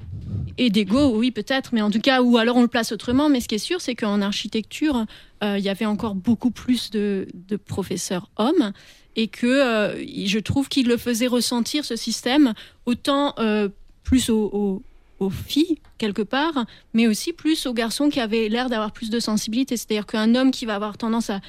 et 0.59 0.71
d'ego, 0.71 1.17
oui 1.17 1.31
peut-être, 1.31 1.71
mais 1.73 1.83
en 1.83 1.91
tout 1.91 2.01
cas, 2.01 2.21
ou 2.23 2.37
alors 2.37 2.57
on 2.57 2.63
le 2.63 2.69
place 2.69 2.93
autrement. 2.93 3.29
Mais 3.29 3.41
ce 3.41 3.49
qui 3.49 3.55
est 3.55 3.59
sûr, 3.59 3.81
c'est 3.81 3.95
qu'en 3.95 4.21
architecture, 4.21 5.07
euh, 5.43 5.59
il 5.59 5.65
y 5.65 5.69
avait 5.69 5.87
encore 5.87 6.15
beaucoup 6.15 6.51
plus 6.51 6.91
de, 6.91 7.27
de 7.35 7.57
professeurs 7.57 8.31
hommes 8.37 8.73
et 9.17 9.29
que 9.29 9.47
euh, 9.47 10.05
je 10.27 10.39
trouve 10.39 10.69
qu'ils 10.69 10.87
le 10.89 10.97
faisaient 10.97 11.27
ressentir 11.27 11.85
ce 11.85 11.97
système 11.97 12.55
autant 12.87 13.35
euh, 13.39 13.69
plus 14.05 14.31
aux, 14.31 14.51
aux- 14.53 14.83
aux 15.19 15.31
filles 15.31 15.79
quelque 15.99 16.23
part, 16.23 16.65
mais 16.95 17.07
aussi 17.07 17.33
plus 17.33 17.67
aux 17.67 17.75
garçons 17.75 18.09
qui 18.09 18.19
avaient 18.21 18.49
l'air 18.49 18.69
d'avoir 18.69 18.91
plus 18.93 19.09
de 19.11 19.21
sensibilité. 19.21 19.77
C'est-à-dire 19.77 20.07
qu'un 20.07 20.35
homme 20.35 20.51
qui 20.51 20.67
va 20.67 20.75
avoir 20.75 20.99
tendance 20.99 21.31
à 21.31 21.41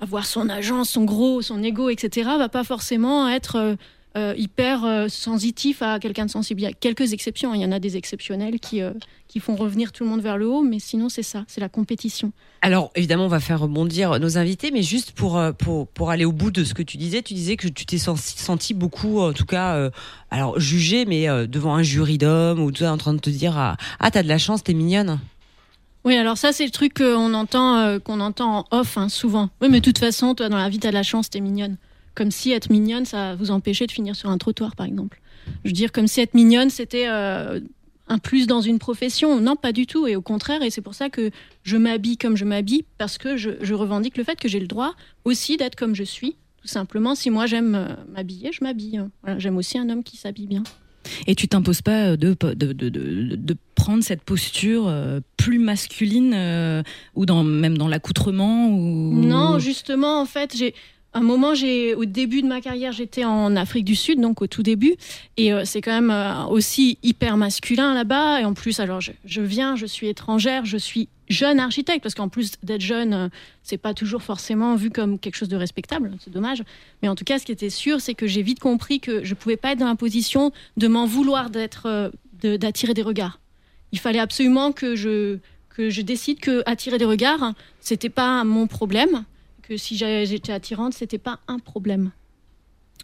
avoir 0.00 0.26
son 0.26 0.48
agence, 0.48 0.90
son 0.90 1.04
gros, 1.04 1.40
son 1.42 1.62
ego, 1.62 1.88
etc., 1.88 2.28
va 2.38 2.48
pas 2.48 2.64
forcément 2.64 3.28
être 3.28 3.76
euh, 4.16 4.28
euh, 4.28 4.34
hyper 4.36 4.84
euh, 4.84 5.08
sensitif 5.08 5.82
à 5.82 5.98
quelqu'un 5.98 6.26
de 6.26 6.30
sensible. 6.30 6.60
Il 6.60 6.64
y 6.64 6.66
a 6.66 6.72
quelques 6.72 7.12
exceptions, 7.12 7.52
hein. 7.52 7.56
il 7.56 7.62
y 7.62 7.64
en 7.64 7.72
a 7.72 7.78
des 7.78 7.96
exceptionnels 7.96 8.58
qui, 8.58 8.82
euh, 8.82 8.92
qui 9.28 9.40
font 9.40 9.56
revenir 9.56 9.92
tout 9.92 10.04
le 10.04 10.10
monde 10.10 10.20
vers 10.20 10.36
le 10.36 10.46
haut, 10.48 10.62
mais 10.62 10.78
sinon 10.78 11.08
c'est 11.08 11.22
ça, 11.22 11.44
c'est 11.46 11.60
la 11.60 11.68
compétition. 11.68 12.32
Alors 12.60 12.90
évidemment, 12.94 13.24
on 13.24 13.28
va 13.28 13.40
faire 13.40 13.60
rebondir 13.60 14.18
nos 14.18 14.36
invités, 14.36 14.70
mais 14.70 14.82
juste 14.82 15.12
pour 15.12 15.40
pour 15.58 15.86
pour 15.88 16.10
aller 16.10 16.24
au 16.24 16.32
bout 16.32 16.50
de 16.50 16.64
ce 16.64 16.74
que 16.74 16.82
tu 16.82 16.96
disais, 16.96 17.22
tu 17.22 17.34
disais 17.34 17.56
que 17.56 17.68
tu 17.68 17.86
t'es 17.86 17.98
senti, 17.98 18.38
senti 18.38 18.74
beaucoup, 18.74 19.20
en 19.20 19.32
tout 19.32 19.46
cas, 19.46 19.90
alors 20.30 20.58
jugé, 20.58 21.04
mais 21.04 21.26
devant 21.46 21.74
un 21.74 21.82
jury 21.82 22.18
d'hommes 22.18 22.60
ou 22.60 22.72
tout 22.72 22.80
ça, 22.80 22.92
en 22.92 22.98
train 22.98 23.14
de 23.14 23.20
te 23.20 23.30
dire 23.30 23.56
ah, 23.56 23.76
ah 24.00 24.10
t'as 24.10 24.22
de 24.22 24.28
la 24.28 24.38
chance, 24.38 24.62
t'es 24.64 24.74
mignonne. 24.74 25.20
Oui, 26.04 26.16
alors 26.16 26.36
ça 26.38 26.52
c'est 26.52 26.64
le 26.64 26.70
truc 26.70 26.94
qu'on 26.94 27.34
entend, 27.34 27.98
qu'on 28.00 28.20
entend 28.20 28.58
en 28.58 28.64
off 28.76 28.98
hein, 28.98 29.08
souvent. 29.08 29.50
Oui, 29.60 29.68
mais 29.70 29.80
de 29.80 29.84
toute 29.84 29.98
façon, 29.98 30.34
toi 30.34 30.48
dans 30.48 30.58
la 30.58 30.68
vie 30.68 30.80
t'as 30.80 30.90
de 30.90 30.94
la 30.94 31.04
chance, 31.04 31.30
t'es 31.30 31.40
mignonne. 31.40 31.76
Comme 32.14 32.30
si 32.30 32.50
être 32.52 32.70
mignonne, 32.70 33.04
ça 33.04 33.34
vous 33.36 33.50
empêchait 33.50 33.86
de 33.86 33.92
finir 33.92 34.16
sur 34.16 34.28
un 34.30 34.38
trottoir, 34.38 34.74
par 34.76 34.86
exemple. 34.86 35.20
Je 35.64 35.68
veux 35.70 35.74
dire, 35.74 35.92
comme 35.92 36.06
si 36.08 36.20
être 36.20 36.34
mignonne, 36.34 36.68
c'était 36.70 37.06
euh, 37.08 37.60
un 38.08 38.18
plus 38.18 38.46
dans 38.46 38.60
une 38.60 38.78
profession. 38.78 39.40
Non, 39.40 39.56
pas 39.56 39.72
du 39.72 39.86
tout. 39.86 40.06
Et 40.06 40.16
au 40.16 40.22
contraire, 40.22 40.62
et 40.62 40.70
c'est 40.70 40.82
pour 40.82 40.94
ça 40.94 41.08
que 41.10 41.30
je 41.62 41.76
m'habille 41.76 42.16
comme 42.16 42.36
je 42.36 42.44
m'habille, 42.44 42.84
parce 42.98 43.18
que 43.18 43.36
je, 43.36 43.50
je 43.60 43.74
revendique 43.74 44.16
le 44.16 44.24
fait 44.24 44.38
que 44.38 44.48
j'ai 44.48 44.60
le 44.60 44.66
droit 44.66 44.94
aussi 45.24 45.56
d'être 45.56 45.76
comme 45.76 45.94
je 45.94 46.04
suis. 46.04 46.36
Tout 46.60 46.68
simplement, 46.68 47.14
si 47.14 47.30
moi 47.30 47.46
j'aime 47.46 47.74
euh, 47.76 47.86
m'habiller, 48.12 48.50
je 48.52 48.64
m'habille. 48.64 49.00
Voilà, 49.22 49.38
j'aime 49.38 49.56
aussi 49.56 49.78
un 49.78 49.88
homme 49.90 50.02
qui 50.02 50.16
s'habille 50.16 50.46
bien. 50.48 50.64
Et 51.26 51.34
tu 51.34 51.48
t'imposes 51.48 51.80
pas 51.80 52.16
de, 52.16 52.36
de, 52.38 52.52
de, 52.54 52.72
de- 52.72 53.36
de 53.36 53.56
prendre 53.76 54.02
cette 54.02 54.22
posture 54.22 54.88
euh, 54.88 55.20
plus 55.38 55.58
masculine 55.58 56.32
euh, 56.34 56.82
ou 57.14 57.24
dans, 57.24 57.44
même 57.44 57.78
dans 57.78 57.88
l'accoutrement 57.88 58.68
ou... 58.68 59.14
Non, 59.14 59.58
justement, 59.58 60.20
en 60.20 60.26
fait, 60.26 60.54
j'ai 60.56 60.74
un 61.14 61.22
moment, 61.22 61.54
j'ai 61.54 61.94
au 61.94 62.04
début 62.04 62.42
de 62.42 62.46
ma 62.46 62.60
carrière, 62.60 62.92
j'étais 62.92 63.24
en 63.24 63.56
Afrique 63.56 63.84
du 63.84 63.96
Sud, 63.96 64.20
donc 64.20 64.42
au 64.42 64.46
tout 64.46 64.62
début, 64.62 64.94
et 65.36 65.52
euh, 65.52 65.64
c'est 65.64 65.80
quand 65.80 65.92
même 65.92 66.10
euh, 66.10 66.44
aussi 66.46 66.98
hyper 67.02 67.36
masculin 67.36 67.94
là-bas. 67.94 68.40
Et 68.40 68.44
en 68.44 68.54
plus, 68.54 68.78
alors 68.80 69.00
je, 69.00 69.40
viens, 69.40 69.74
je 69.74 69.86
suis 69.86 70.08
étrangère, 70.08 70.64
je 70.64 70.76
suis 70.76 71.08
jeune 71.28 71.60
architecte, 71.60 72.02
parce 72.02 72.14
qu'en 72.14 72.28
plus 72.28 72.52
d'être 72.62 72.80
jeune, 72.80 73.14
euh, 73.14 73.28
c'est 73.62 73.78
pas 73.78 73.94
toujours 73.94 74.22
forcément 74.22 74.76
vu 74.76 74.90
comme 74.90 75.18
quelque 75.18 75.36
chose 75.36 75.48
de 75.48 75.56
respectable. 75.56 76.12
C'est 76.20 76.32
dommage. 76.32 76.62
Mais 77.02 77.08
en 77.08 77.14
tout 77.14 77.24
cas, 77.24 77.38
ce 77.38 77.46
qui 77.46 77.52
était 77.52 77.70
sûr, 77.70 78.00
c'est 78.00 78.14
que 78.14 78.26
j'ai 78.26 78.42
vite 78.42 78.60
compris 78.60 79.00
que 79.00 79.24
je 79.24 79.34
pouvais 79.34 79.56
pas 79.56 79.72
être 79.72 79.78
dans 79.78 79.88
la 79.88 79.96
position 79.96 80.52
de 80.76 80.88
m'en 80.88 81.06
vouloir 81.06 81.50
d'être, 81.50 81.86
euh, 81.86 82.58
d'attirer 82.58 82.94
des 82.94 83.02
regards. 83.02 83.40
Il 83.92 83.98
fallait 83.98 84.20
absolument 84.20 84.72
que 84.72 84.94
je 84.94 85.38
que 85.70 85.90
je 85.90 86.02
décide 86.02 86.40
que 86.40 86.64
attirer 86.66 86.98
des 86.98 87.04
regards, 87.04 87.52
c'était 87.78 88.08
pas 88.08 88.42
mon 88.42 88.66
problème 88.66 89.24
que 89.68 89.76
si 89.76 89.96
j'étais 89.96 90.52
attirante, 90.52 90.94
c'était 90.94 91.18
pas 91.18 91.40
un 91.46 91.58
problème. 91.58 92.10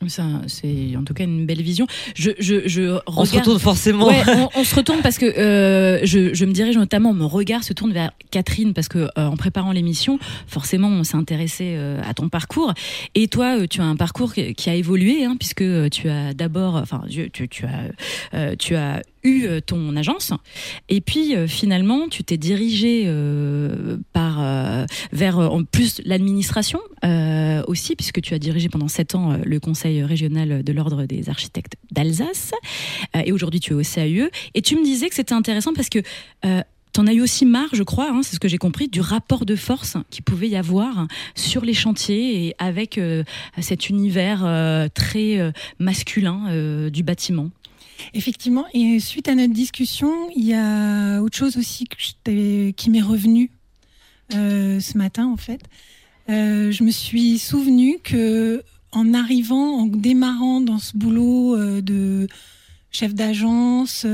Ça, 0.09 0.25
c'est 0.49 0.97
en 0.97 1.05
tout 1.05 1.15
cas 1.15 1.25
une 1.25 1.47
belle 1.47 1.63
vision. 1.63 1.87
Je, 2.15 2.33
je, 2.39 2.67
je 2.67 2.99
On 3.07 3.25
se 3.25 3.37
retourne 3.37 3.59
forcément. 3.59 4.09
Ouais, 4.09 4.23
on, 4.27 4.49
on 4.57 4.65
se 4.65 4.75
retourne 4.75 5.01
parce 5.03 5.19
que 5.19 5.25
euh, 5.25 6.05
je, 6.05 6.35
je 6.35 6.45
me 6.45 6.53
dirige 6.53 6.77
notamment, 6.77 7.15
mon 7.15 7.29
regard 7.29 7.63
se 7.63 7.73
tourne 7.73 7.93
vers 7.93 8.11
Catherine 8.31 8.75
parce 8.75 8.89
que 8.89 8.99
euh, 8.99 9.09
en 9.17 9.37
préparant 9.37 9.73
l'émission, 9.73 10.19
forcément, 10.47 10.89
on 10.89 11.05
s'est 11.05 11.17
intéressé 11.17 11.75
euh, 11.77 12.03
à 12.05 12.13
ton 12.13 12.29
parcours. 12.29 12.75
Et 13.15 13.29
toi, 13.29 13.61
euh, 13.61 13.67
tu 13.69 13.81
as 13.81 13.85
un 13.85 13.97
parcours 13.97 14.35
qui, 14.35 14.71
a 14.71 14.75
évolué, 14.75 15.25
hein, 15.25 15.37
puisque 15.39 15.65
tu 15.91 16.09
as 16.09 16.35
d'abord, 16.35 16.75
enfin, 16.75 17.03
tu, 17.09 17.31
tu, 17.31 17.49
tu 17.49 17.65
as, 17.65 17.85
euh, 18.35 18.57
tu 18.59 18.75
as 18.75 19.01
eu 19.25 19.47
euh, 19.47 19.61
ton 19.61 19.97
agence, 19.97 20.33
et 20.89 21.01
puis 21.01 21.35
euh, 21.35 21.49
finalement, 21.49 22.09
tu 22.09 22.23
t'es 22.23 22.37
dirigé 22.37 23.05
euh, 23.07 23.97
par 24.13 24.35
vers 25.13 25.39
en 25.39 25.65
plus 25.65 26.01
l'administration 26.05 26.81
aussi, 27.67 27.97
puisque 27.97 28.21
tu 28.21 28.35
as 28.35 28.39
dirigé 28.39 28.69
pendant 28.69 28.89
sept 28.89 29.15
ans 29.15 29.39
le 29.45 29.61
Conseil 29.61 30.03
régional 30.03 30.63
de 30.63 30.73
l'ordre 30.73 31.05
des 31.07 31.29
architectes 31.29 31.75
d'Alsace. 31.93 32.53
Et 33.25 33.33
aujourd'hui 33.33 33.61
tu 33.61 33.73
es 33.73 33.75
au 33.75 33.83
CAUE. 33.83 34.31
Et 34.55 34.63
tu 34.63 34.77
me 34.77 34.85
disais 34.85 35.09
que 35.09 35.15
c'était 35.15 35.35
intéressant 35.35 35.73
parce 35.73 35.89
que 35.89 36.01
T'en 36.93 37.09
as 37.09 37.13
eu 37.13 37.23
aussi 37.23 37.45
marre, 37.45 37.71
je 37.73 37.83
crois, 37.83 38.09
hein, 38.09 38.21
c'est 38.23 38.37
ce 38.37 38.41
que 38.41 38.47
j'ai 38.47 38.57
compris, 38.57 38.87
du 38.87 39.01
rapport 39.01 39.45
de 39.45 39.57
force 39.57 39.97
qu'il 40.11 40.23
pouvait 40.23 40.49
y 40.49 40.55
avoir 40.55 41.09
sur 41.35 41.65
les 41.65 41.75
chantiers 41.75 42.47
et 42.47 42.55
avec 42.59 43.01
cet 43.61 43.89
univers 43.89 44.89
très 44.95 45.53
masculin 45.81 46.89
du 46.91 47.03
bâtiment. 47.03 47.51
Effectivement, 48.13 48.65
et 48.73 49.01
suite 49.01 49.29
à 49.29 49.35
notre 49.35 49.53
discussion, 49.53 50.13
il 50.35 50.45
y 50.45 50.55
a 50.55 51.21
autre 51.23 51.37
chose 51.37 51.57
aussi 51.57 51.87
qui 52.25 52.91
m'est 52.91 53.03
revenu 53.03 53.51
euh, 54.35 54.81
ce 54.81 54.97
matin 54.97 55.27
en 55.27 55.37
fait. 55.37 55.61
euh, 56.31 56.73
je 56.73 56.83
me 56.83 56.91
suis 56.91 57.39
souvenu 57.39 57.99
que 58.03 58.63
en 58.93 59.13
arrivant, 59.13 59.81
en 59.81 59.87
démarrant 59.87 60.61
dans 60.61 60.79
ce 60.79 60.97
boulot 60.97 61.57
euh, 61.57 61.83
de 61.83 62.29
chef 62.91 63.13
d'agence, 63.13 64.07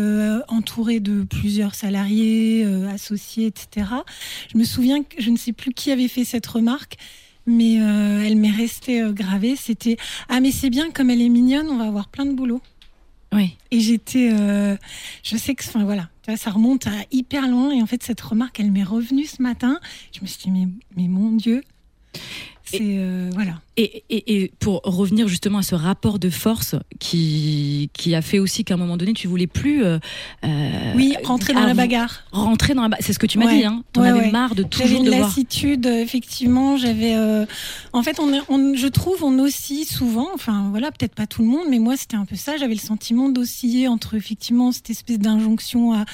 entouré 0.48 1.00
de 1.00 1.22
plusieurs 1.22 1.74
salariés, 1.74 2.64
associés, 2.90 3.46
etc. 3.46 3.86
Je 4.50 4.56
me 4.56 4.64
souviens 4.64 5.02
que 5.02 5.20
je 5.20 5.28
ne 5.28 5.36
sais 5.36 5.52
plus 5.52 5.74
qui 5.74 5.92
avait 5.92 6.08
fait 6.08 6.24
cette 6.24 6.46
remarque, 6.46 6.96
mais 7.44 7.74
elle 7.74 8.36
m'est 8.36 8.50
restée 8.50 9.04
gravée. 9.12 9.54
C'était 9.54 9.98
ah 10.30 10.40
mais 10.40 10.50
c'est 10.50 10.70
bien 10.70 10.90
comme 10.90 11.10
elle 11.10 11.20
est 11.20 11.28
mignonne, 11.28 11.68
on 11.68 11.76
va 11.76 11.84
avoir 11.84 12.08
plein 12.08 12.24
de 12.24 12.32
boulot. 12.32 12.62
Oui. 13.32 13.56
Et 13.70 13.80
j'étais, 13.80 14.30
euh, 14.32 14.76
je 15.22 15.36
sais 15.36 15.54
que, 15.54 15.64
enfin 15.64 15.84
voilà, 15.84 16.08
ça 16.36 16.50
remonte 16.50 16.86
à 16.86 17.04
hyper 17.12 17.48
loin. 17.48 17.70
Et 17.70 17.80
en 17.80 17.86
fait, 17.86 18.02
cette 18.02 18.20
remarque, 18.20 18.58
elle 18.60 18.72
m'est 18.72 18.84
revenue 18.84 19.24
ce 19.24 19.40
matin. 19.40 19.78
Je 20.12 20.20
me 20.20 20.26
suis 20.26 20.42
dit 20.42 20.50
mais, 20.50 20.68
mais 20.96 21.08
mon 21.08 21.32
Dieu, 21.32 21.62
c'est 22.64 22.80
euh, 22.82 23.30
voilà. 23.34 23.60
Et, 23.82 24.04
et, 24.10 24.42
et 24.42 24.52
pour 24.60 24.82
revenir 24.84 25.26
justement 25.26 25.56
à 25.56 25.62
ce 25.62 25.74
rapport 25.74 26.18
de 26.18 26.28
force 26.28 26.74
qui, 26.98 27.88
qui 27.94 28.14
a 28.14 28.20
fait 28.20 28.38
aussi 28.38 28.62
qu'à 28.62 28.74
un 28.74 28.76
moment 28.76 28.98
donné, 28.98 29.14
tu 29.14 29.26
voulais 29.26 29.46
plus. 29.46 29.82
euh, 29.82 29.98
euh, 30.44 30.92
Oui, 30.96 31.14
rentrer 31.24 31.54
dans 31.54 31.64
la 31.64 31.72
bagarre. 31.72 32.24
Rentrer 32.30 32.74
dans 32.74 32.82
la. 32.82 32.88
ba- 32.90 32.98
C'est 33.00 33.14
ce 33.14 33.18
que 33.18 33.26
tu 33.26 33.38
m'as 33.38 33.46
Ouais. 33.46 33.58
dit, 33.60 33.64
hein. 33.64 33.82
T'en 33.94 34.02
Ouais, 34.02 34.08
avais 34.08 34.20
ouais. 34.20 34.30
marre 34.30 34.54
de 34.54 34.66
J'avais 34.70 34.84
toujours 34.84 34.98
une 35.00 35.04
devoir. 35.10 35.28
lassitude, 35.28 35.86
effectivement. 35.86 36.76
J'avais, 36.76 37.14
euh, 37.14 37.46
en 37.94 38.02
fait, 38.02 38.20
on, 38.20 38.30
est- 38.34 38.42
on- 38.50 38.74
je 38.74 38.86
trouve, 38.86 39.24
on 39.24 39.38
oscille 39.38 39.86
souvent. 39.86 40.28
Enfin, 40.34 40.66
voilà, 40.68 40.90
peut-être 40.90 41.14
pas 41.14 41.26
tout 41.26 41.40
le 41.40 41.48
monde, 41.48 41.64
mais 41.70 41.78
moi, 41.78 41.96
c'était 41.96 42.16
un 42.16 42.26
peu 42.26 42.36
ça. 42.36 42.58
J'avais 42.58 42.74
le 42.74 42.80
sentiment 42.80 43.30
d'osciller 43.30 43.88
entre 43.88 44.14
effectivement 44.14 44.72
cette 44.72 44.90
espèce 44.90 45.18
d'injonction 45.18 45.94
à 45.94 46.04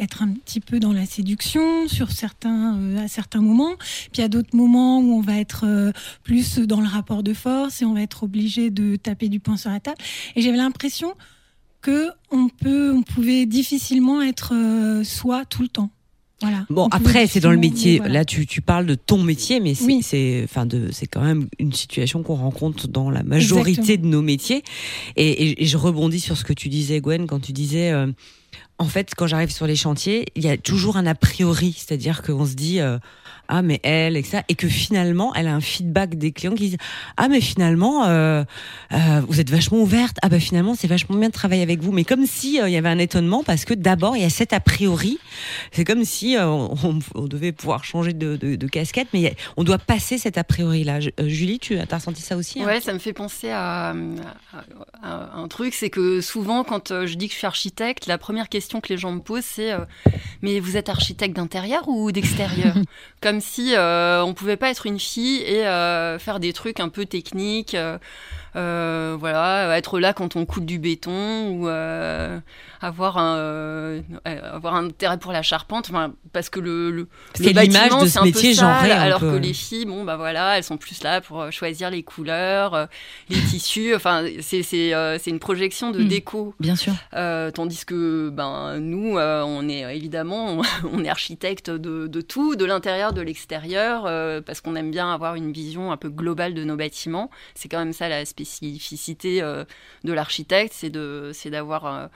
être 0.00 0.22
un 0.22 0.28
petit 0.28 0.60
peu 0.60 0.80
dans 0.80 0.92
la 0.92 1.06
séduction 1.06 1.88
sur 1.88 2.10
certains, 2.10 2.76
euh, 2.76 3.04
à 3.04 3.08
certains 3.08 3.40
moments, 3.40 3.72
puis 4.12 4.20
à 4.22 4.28
d'autres 4.28 4.54
moments 4.54 4.98
où 4.98 5.14
on 5.16 5.22
va 5.22 5.38
être 5.38 5.64
plus 6.22 6.58
dans 6.58 6.80
le 6.82 6.86
rapport 6.88 7.05
de 7.22 7.32
force 7.34 7.82
et 7.82 7.84
on 7.84 7.94
va 7.94 8.02
être 8.02 8.22
obligé 8.24 8.70
de 8.70 8.96
taper 8.96 9.28
du 9.28 9.40
poing 9.40 9.56
sur 9.56 9.70
la 9.70 9.80
table. 9.80 9.96
Et 10.34 10.42
j'avais 10.42 10.56
l'impression 10.56 11.14
que 11.82 12.08
on 12.30 12.48
peut, 12.48 12.92
on 12.92 13.02
pouvait 13.02 13.46
difficilement 13.46 14.22
être 14.22 14.52
euh, 14.54 15.04
soi 15.04 15.44
tout 15.44 15.62
le 15.62 15.68
temps. 15.68 15.90
Voilà. 16.42 16.66
Bon, 16.68 16.88
après, 16.90 17.26
c'est 17.26 17.40
dans 17.40 17.50
le 17.50 17.56
métier. 17.56 17.96
voilà. 17.98 18.12
Là, 18.14 18.24
tu, 18.26 18.46
tu 18.46 18.60
parles 18.60 18.84
de 18.84 18.94
ton 18.94 19.22
métier, 19.22 19.58
mais 19.58 19.74
c'est, 19.74 19.84
Oui. 19.86 20.00
c'est, 20.02 20.42
enfin, 20.44 20.66
de, 20.66 20.90
c'est 20.92 21.06
quand 21.06 21.22
même 21.22 21.48
une 21.58 21.72
situation 21.72 22.22
qu'on 22.22 22.34
rencontre 22.34 22.88
dans 22.88 23.08
la 23.08 23.22
majorité 23.22 23.80
Exactement. 23.80 24.02
de 24.04 24.08
nos 24.16 24.22
métiers. 24.22 24.62
Et, 25.16 25.28
et- 25.30 25.62
et 25.62 25.66
je 25.66 25.76
rebondis 25.78 26.20
sur 26.20 26.36
ce 26.36 26.44
que 26.44 26.52
tu 26.52 26.68
disais, 26.68 27.00
Gwen, 27.00 27.26
quand 27.26 27.40
tu 27.40 27.52
disais, 27.52 27.90
euh, 27.90 28.08
en 28.78 28.84
fait, 28.84 29.12
quand 29.16 29.26
j'arrive 29.26 29.50
sur 29.50 29.66
les 29.66 29.76
chantiers, 29.76 30.26
il 30.36 30.44
y 30.44 30.48
a 30.50 30.58
toujours 30.58 30.98
un 30.98 31.06
a 31.06 31.14
priori, 31.14 31.74
c'est-à-dire 31.74 32.20
qu'on 32.20 32.44
se 32.44 32.52
dit, 32.54 32.80
euh, 32.80 32.98
ah 33.48 33.62
mais 33.62 33.80
elle 33.82 34.16
et 34.16 34.22
que 34.22 34.28
ça, 34.28 34.42
et 34.48 34.54
que 34.54 34.68
finalement, 34.68 35.34
elle 35.34 35.46
a 35.48 35.54
un 35.54 35.60
feedback 35.60 36.16
des 36.16 36.32
clients 36.32 36.54
qui 36.54 36.68
disent, 36.70 36.76
ah 37.16 37.28
mais 37.28 37.40
finalement, 37.40 38.06
euh, 38.06 38.44
euh, 38.92 38.96
vous 39.28 39.40
êtes 39.40 39.50
vachement 39.50 39.78
ouverte, 39.78 40.16
ah 40.22 40.28
bah 40.28 40.40
finalement, 40.40 40.74
c'est 40.74 40.86
vachement 40.88 41.16
bien 41.16 41.28
de 41.28 41.32
travailler 41.32 41.62
avec 41.62 41.80
vous, 41.80 41.92
mais 41.92 42.04
comme 42.04 42.26
si 42.26 42.60
euh, 42.60 42.68
il 42.68 42.72
y 42.72 42.76
avait 42.76 42.88
un 42.88 42.98
étonnement 42.98 43.42
parce 43.44 43.64
que 43.64 43.74
d'abord 43.74 44.16
il 44.16 44.22
y 44.22 44.26
a 44.26 44.30
cet 44.30 44.52
a 44.52 44.60
priori. 44.60 45.18
C'est 45.72 45.84
comme 45.84 46.04
si 46.04 46.36
on, 46.38 46.74
on 47.14 47.26
devait 47.26 47.52
pouvoir 47.52 47.84
changer 47.84 48.12
de, 48.12 48.36
de- 48.36 48.56
de 48.56 48.66
casquette, 48.68 49.08
mais 49.12 49.26
a- 49.28 49.32
on 49.56 49.64
doit 49.64 49.78
passer 49.78 50.18
cet 50.18 50.38
a 50.38 50.44
priori-là. 50.44 51.00
Je- 51.00 51.10
euh, 51.20 51.28
Julie, 51.28 51.58
tu 51.58 51.78
as 51.78 51.84
ressenti 51.90 52.22
ça 52.22 52.36
aussi 52.36 52.60
hein? 52.62 52.66
Ouais, 52.66 52.80
ça 52.80 52.92
me 52.92 52.98
fait 52.98 53.12
penser 53.12 53.50
à, 53.50 53.90
à- 53.90 53.94
à 55.02 55.36
un 55.36 55.48
truc, 55.48 55.74
c'est 55.74 55.90
que 55.90 56.20
souvent, 56.20 56.64
quand 56.64 57.06
je 57.06 57.14
dis 57.14 57.28
que 57.28 57.32
je 57.34 57.38
suis 57.38 57.46
architecte, 57.46 58.06
la 58.06 58.18
première 58.18 58.48
question 58.48 58.80
que 58.80 58.88
les 58.92 58.98
gens 58.98 59.12
me 59.12 59.20
posent, 59.20 59.44
c'est 59.44 59.72
euh, 59.72 59.78
Mais 60.42 60.60
vous 60.60 60.76
êtes 60.76 60.88
architecte 60.88 61.36
d'intérieur 61.36 61.88
ou 61.88 62.12
d'extérieur? 62.12 62.74
Comme 63.20 63.35
si 63.40 63.74
euh, 63.74 64.22
on 64.22 64.34
pouvait 64.34 64.56
pas 64.56 64.70
être 64.70 64.86
une 64.86 64.98
fille 64.98 65.42
et 65.42 65.66
euh, 65.66 66.18
faire 66.18 66.40
des 66.40 66.52
trucs 66.52 66.80
un 66.80 66.88
peu 66.88 67.06
techniques. 67.06 67.76
Euh, 68.56 69.16
voilà, 69.18 69.76
être 69.76 69.98
là 70.00 70.12
quand 70.14 70.34
on 70.36 70.46
coule 70.46 70.64
du 70.64 70.78
béton 70.78 71.50
ou 71.50 71.68
euh, 71.68 72.38
avoir 72.80 73.18
un 73.18 73.36
euh, 73.36 74.00
avoir 74.24 74.74
un 74.76 74.86
intérêt 74.86 75.18
pour 75.18 75.32
la 75.32 75.42
charpente, 75.42 75.88
enfin, 75.90 76.14
parce 76.32 76.48
que 76.48 76.58
le, 76.60 76.90
le, 76.90 77.08
C'est 77.34 77.48
le 77.48 77.52
bâtiment, 77.52 78.02
de 78.02 78.06
ce 78.06 78.18
un 78.18 78.22
peu 78.22 78.26
métier 78.28 78.54
sale, 78.54 78.90
un 78.92 78.98
alors 78.98 79.20
peu. 79.20 79.32
que 79.32 79.36
les 79.36 79.52
filles, 79.52 79.84
bon 79.84 80.04
bah 80.04 80.16
voilà, 80.16 80.56
elles 80.56 80.64
sont 80.64 80.78
plus 80.78 81.02
là 81.02 81.20
pour 81.20 81.52
choisir 81.52 81.90
les 81.90 82.02
couleurs, 82.02 82.88
les 83.28 83.36
tissus. 83.50 83.94
Enfin, 83.94 84.24
c'est 84.40 84.62
c'est 84.62 84.92
c'est 85.18 85.30
une 85.30 85.40
projection 85.40 85.90
de 85.90 86.02
Mm. 86.02 86.08
déco. 86.08 86.54
Bien 86.58 86.76
sûr. 86.76 86.94
Tandis 87.54 87.84
que 87.84 88.30
ben 88.30 88.78
nous, 88.78 89.18
on 89.18 89.68
est 89.68 89.94
évidemment, 89.94 90.62
on 90.92 91.04
est 91.04 91.08
architecte 91.10 91.68
de, 91.70 92.06
de 92.06 92.20
tout, 92.22 92.56
de 92.56 92.64
l'intérieur, 92.64 93.12
de 93.12 93.20
l'extérieur, 93.20 94.04
parce 94.44 94.62
qu'on 94.62 94.76
aime 94.76 94.90
bien 94.90 95.12
avoir 95.12 95.34
une 95.34 95.52
vision 95.52 95.92
un 95.92 95.96
peu 95.98 96.08
globale 96.08 96.54
de 96.54 96.64
nos 96.64 96.76
bâtiments. 96.76 97.30
C'est 97.54 97.68
quand 97.68 97.78
même 97.78 97.92
ça 97.92 98.08
la 98.08 98.24
spécificité 98.24 98.45
euh, 99.42 99.64
de 100.04 100.12
l'architecte, 100.12 100.72
c'est 100.74 101.50
d'avoir 101.50 101.86
euh, 101.86 102.06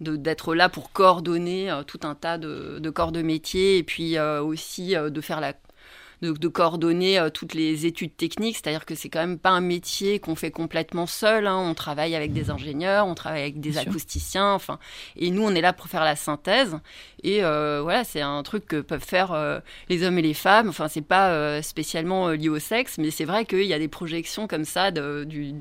d'être 0.00 0.54
là 0.54 0.68
pour 0.68 0.92
coordonner 0.92 1.70
euh, 1.70 1.82
tout 1.82 2.00
un 2.04 2.14
tas 2.14 2.38
de, 2.38 2.78
de 2.78 2.90
corps 2.90 3.12
de 3.12 3.22
métier 3.22 3.78
et 3.78 3.82
puis 3.82 4.18
aussi 4.18 4.94
de 4.94 5.20
faire 5.20 5.40
la 5.40 5.54
de, 6.22 6.32
de 6.32 6.48
coordonner 6.48 7.18
euh, 7.18 7.30
toutes 7.30 7.54
les 7.54 7.86
études 7.86 8.16
techniques, 8.16 8.56
c'est-à-dire 8.56 8.84
que 8.84 8.94
c'est 8.94 9.08
quand 9.08 9.20
même 9.20 9.38
pas 9.38 9.50
un 9.50 9.60
métier 9.60 10.18
qu'on 10.18 10.34
fait 10.36 10.50
complètement 10.50 11.06
seul. 11.06 11.46
hein. 11.46 11.56
On 11.58 11.74
travaille 11.74 12.14
avec 12.14 12.32
des 12.32 12.50
ingénieurs, 12.50 13.06
on 13.06 13.14
travaille 13.14 13.42
avec 13.42 13.60
des 13.60 13.70
Bien 13.70 13.80
sûr. 13.82 13.90
acousticiens, 13.90 14.52
enfin, 14.52 14.78
et 15.16 15.30
nous 15.30 15.42
on 15.42 15.54
est 15.54 15.60
là 15.60 15.72
pour 15.72 15.86
faire 15.88 16.04
la 16.04 16.16
synthèse. 16.16 16.76
Et 17.22 17.44
euh, 17.44 17.80
voilà, 17.82 18.04
c'est 18.04 18.20
un 18.22 18.42
truc 18.42 18.66
que 18.66 18.80
peuvent 18.80 19.04
faire 19.04 19.32
euh, 19.32 19.60
les 19.88 20.04
hommes 20.04 20.18
et 20.18 20.22
les 20.22 20.34
femmes. 20.34 20.68
Enfin, 20.70 20.88
c'est 20.88 21.00
pas 21.02 21.30
euh, 21.30 21.60
spécialement 21.62 22.28
euh, 22.28 22.34
lié 22.36 22.48
au 22.48 22.58
sexe, 22.58 22.96
mais 22.98 23.10
c'est 23.10 23.24
vrai 23.26 23.44
qu'il 23.44 23.64
y 23.64 23.74
a 23.74 23.78
des 23.78 23.88
projections 23.88 24.46
comme 24.46 24.64
ça 24.64 24.90
de, 24.90 25.24
du. 25.24 25.52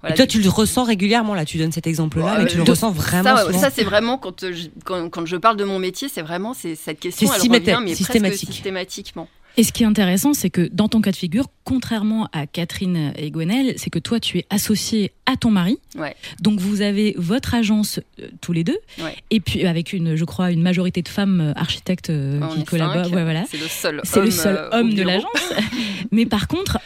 voilà, 0.00 0.14
Et 0.14 0.16
toi, 0.16 0.26
du- 0.26 0.32
tu 0.38 0.42
le 0.42 0.48
ressens 0.48 0.84
régulièrement, 0.84 1.34
là, 1.34 1.44
tu 1.44 1.58
donnes 1.58 1.72
cet 1.72 1.86
exemple-là, 1.86 2.36
mais 2.38 2.46
tu 2.46 2.56
le 2.56 2.62
ressens 2.62 2.90
vraiment 2.92 3.36
ça, 3.36 3.52
ça, 3.52 3.70
c'est 3.70 3.84
vraiment 3.84 4.16
quand, 4.18 4.42
euh, 4.42 4.52
je, 4.52 4.68
quand, 4.84 5.08
quand 5.10 5.26
je 5.26 5.36
parle 5.36 5.56
de 5.56 5.64
mon 5.64 5.78
métier, 5.78 6.08
c'est 6.08 6.22
vraiment 6.22 6.54
c'est 6.54 6.74
cette 6.76 6.98
question. 7.00 7.26
C'est 7.28 7.34
systématique- 7.40 7.74
revient, 7.74 7.84
mais 7.84 8.34
systématiquement. 8.34 9.28
Et 9.56 9.64
ce 9.64 9.72
qui 9.72 9.82
est 9.82 9.86
intéressant, 9.86 10.34
c'est 10.34 10.50
que 10.50 10.68
dans 10.72 10.88
ton 10.88 11.00
cas 11.00 11.10
de 11.10 11.16
figure, 11.16 11.46
contrairement 11.64 12.28
à 12.32 12.46
Catherine 12.46 13.12
et 13.16 13.30
Gwenel, 13.30 13.74
c'est 13.76 13.90
que 13.90 13.98
toi, 13.98 14.18
tu 14.18 14.38
es 14.38 14.46
associé 14.50 15.12
à 15.26 15.36
ton 15.36 15.50
mari. 15.50 15.78
Ouais. 15.96 16.16
Donc 16.40 16.58
vous 16.58 16.80
avez 16.80 17.14
votre 17.18 17.54
agence 17.54 18.00
euh, 18.20 18.28
tous 18.40 18.52
les 18.52 18.64
deux. 18.64 18.78
Ouais. 18.98 19.14
Et 19.30 19.40
puis 19.40 19.64
avec 19.66 19.92
une, 19.92 20.16
je 20.16 20.24
crois, 20.24 20.50
une 20.50 20.62
majorité 20.62 21.02
de 21.02 21.08
femmes 21.08 21.40
euh, 21.40 21.52
architectes 21.54 22.10
euh, 22.10 22.40
qui 22.54 22.64
collaborent. 22.64 23.12
Ouais, 23.12 23.22
voilà. 23.22 23.44
C'est 23.48 23.58
le 23.58 23.68
seul 23.68 24.02
homme, 24.14 24.24
le 24.24 24.30
seul 24.30 24.56
euh, 24.56 24.70
au 24.70 24.74
homme 24.74 24.94
de 24.94 25.02
l'agence. 25.02 25.52
Mais 26.10 26.26
par 26.26 26.48
contre, 26.48 26.78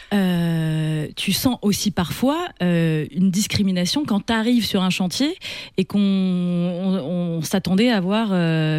tu 1.15 1.33
sens 1.33 1.57
aussi 1.61 1.91
parfois 1.91 2.47
une 2.61 3.31
discrimination 3.31 4.03
quand 4.05 4.27
tu 4.27 4.33
arrives 4.33 4.65
sur 4.65 4.83
un 4.83 4.89
chantier 4.89 5.35
et 5.77 5.85
qu'on 5.85 5.99
on, 5.99 7.37
on 7.37 7.41
s'attendait 7.41 7.89
à 7.89 7.99
voir 7.99 8.29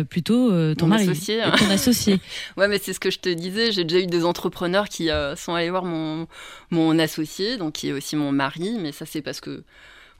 plutôt 0.07 0.75
ton 0.75 0.87
Mon 0.87 0.95
mari, 0.95 1.03
associé, 1.05 1.43
hein. 1.43 1.53
ton 1.59 1.71
associé. 1.71 2.19
Ouais, 2.57 2.67
mais 2.69 2.81
c'est 2.83 2.93
ce 2.93 3.01
que 3.01 3.11
je 3.11 3.19
te 3.19 3.29
disais. 3.29 3.73
J'ai 3.79 3.85
déjà 3.85 4.01
eu 4.05 4.07
des 4.07 4.25
entrepreneurs 4.25 4.89
qui 4.89 5.09
euh, 5.11 5.37
sont 5.37 5.55
allés 5.55 5.71
voir 5.71 5.85
mon, 5.85 6.27
mon 6.71 6.99
associé, 6.99 7.57
donc 7.59 7.75
qui 7.75 7.89
est 7.89 7.93
aussi 7.93 8.17
mon 8.17 8.33
mari. 8.33 8.77
Mais 8.81 8.91
ça, 8.93 9.07
c'est 9.07 9.23
parce 9.23 9.41
que, 9.41 9.63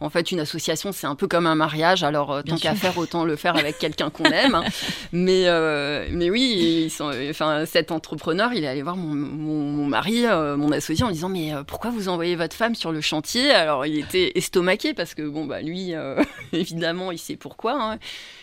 en 0.01 0.11
fait, 0.11 0.31
une 0.31 0.39
association, 0.39 0.93
c'est 0.93 1.09
un 1.09 1.17
peu 1.17 1.27
comme 1.27 1.47
un 1.49 1.57
mariage. 1.57 2.05
Alors, 2.05 2.31
euh, 2.33 2.43
tant 2.43 2.55
qu'à 2.63 2.75
faire, 2.77 2.97
autant 2.99 3.25
le 3.25 3.35
faire 3.35 3.57
avec 3.57 3.79
quelqu'un 3.79 4.11
qu'on 4.11 4.31
aime. 4.31 4.55
hein. 4.55 4.65
Mais, 5.13 5.49
euh, 5.49 6.07
mais 6.13 6.31
oui, 6.31 6.85
ils 6.85 6.91
sont, 6.91 7.11
enfin, 7.31 7.65
cet 7.67 7.91
entrepreneur, 7.91 8.53
il 8.53 8.63
est 8.63 8.69
allé 8.69 8.83
voir 8.83 8.97
mon, 8.97 9.13
mon, 9.15 9.73
mon 9.73 9.87
mari, 9.87 10.25
euh, 10.27 10.57
mon 10.57 10.71
associé, 10.71 11.05
en 11.05 11.11
disant 11.11 11.29
Mais 11.31 11.53
pourquoi 11.67 11.91
vous 11.91 12.09
envoyez 12.09 12.37
votre 12.37 12.55
femme 12.55 12.77
sur 12.77 12.93
le 12.93 13.01
chantier? 13.01 13.51
Alors, 13.51 13.87
il 13.87 13.99
était 13.99 14.31
estomaqué 14.39 14.95
parce 14.95 15.15
que, 15.15 15.23
bon, 15.29 15.47
bah, 15.47 15.63
lui, 15.63 15.95
évidemment, 16.53 17.11
il 17.11 17.19
sait 17.19 17.37
pourquoi. 17.37 17.73
hein. 17.93 17.99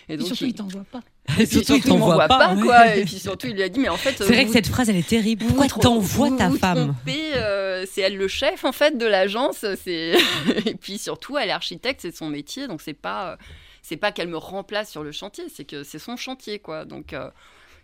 Et 0.10 0.16
Et 0.16 0.18
donc, 0.18 0.28
surtout, 0.28 0.44
il- 0.46 0.50
il 0.50 0.54
t'envoie 0.56 0.84
pas. 0.92 1.02
Et 1.40 1.46
puis 1.48 1.64
Surtout, 1.66 1.82
il 1.88 1.98
m'envoie 1.98 2.28
pas, 2.28 2.38
pas, 2.40 2.54
ouais. 2.56 2.62
quoi. 2.62 2.88
Et 2.98 3.04
puis 3.06 3.20
surtout, 3.20 3.48
il 3.48 3.54
lui 3.56 3.64
a 3.64 3.70
dit, 3.70 3.80
mais 3.80 3.90
en 3.90 3.98
fait, 3.98 4.16
C'est 4.18 4.26
vrai 4.26 4.46
que 4.46 4.52
cette 4.52 4.68
phrase, 4.68 4.90
elle 4.90 4.96
est 4.98 5.08
terrible. 5.08 5.46
Pourquoi 5.46 5.68
t'envoies 5.68 6.32
ta 6.38 6.50
vous 6.50 6.58
femme 6.58 6.96
euh, 7.08 7.86
C'est 7.92 8.02
elle 8.02 8.18
le 8.18 8.28
chef 8.28 8.64
en 8.64 8.72
fait 8.72 8.98
de 8.98 9.06
l'agence. 9.06 9.64
Et 9.88 10.76
puis 10.80 10.98
surtout, 10.98 11.38
elle 11.38 11.50
est 11.50 11.54
architecte, 11.54 12.02
c'est 12.02 12.16
son 12.16 12.28
métier, 12.30 12.68
donc 12.68 12.82
c'est 12.82 12.94
pas 12.94 13.32
euh, 13.32 13.36
c'est 13.82 13.98
pas 13.98 14.12
qu'elle 14.12 14.28
me 14.28 14.38
remplace 14.38 14.90
sur 14.92 15.04
le 15.04 15.12
chantier, 15.12 15.46
c'est 15.54 15.66
que 15.66 15.84
c'est 15.84 16.00
son 16.00 16.16
chantier, 16.16 16.60
quoi. 16.60 16.86
Donc 16.86 17.14
euh, 17.14 17.30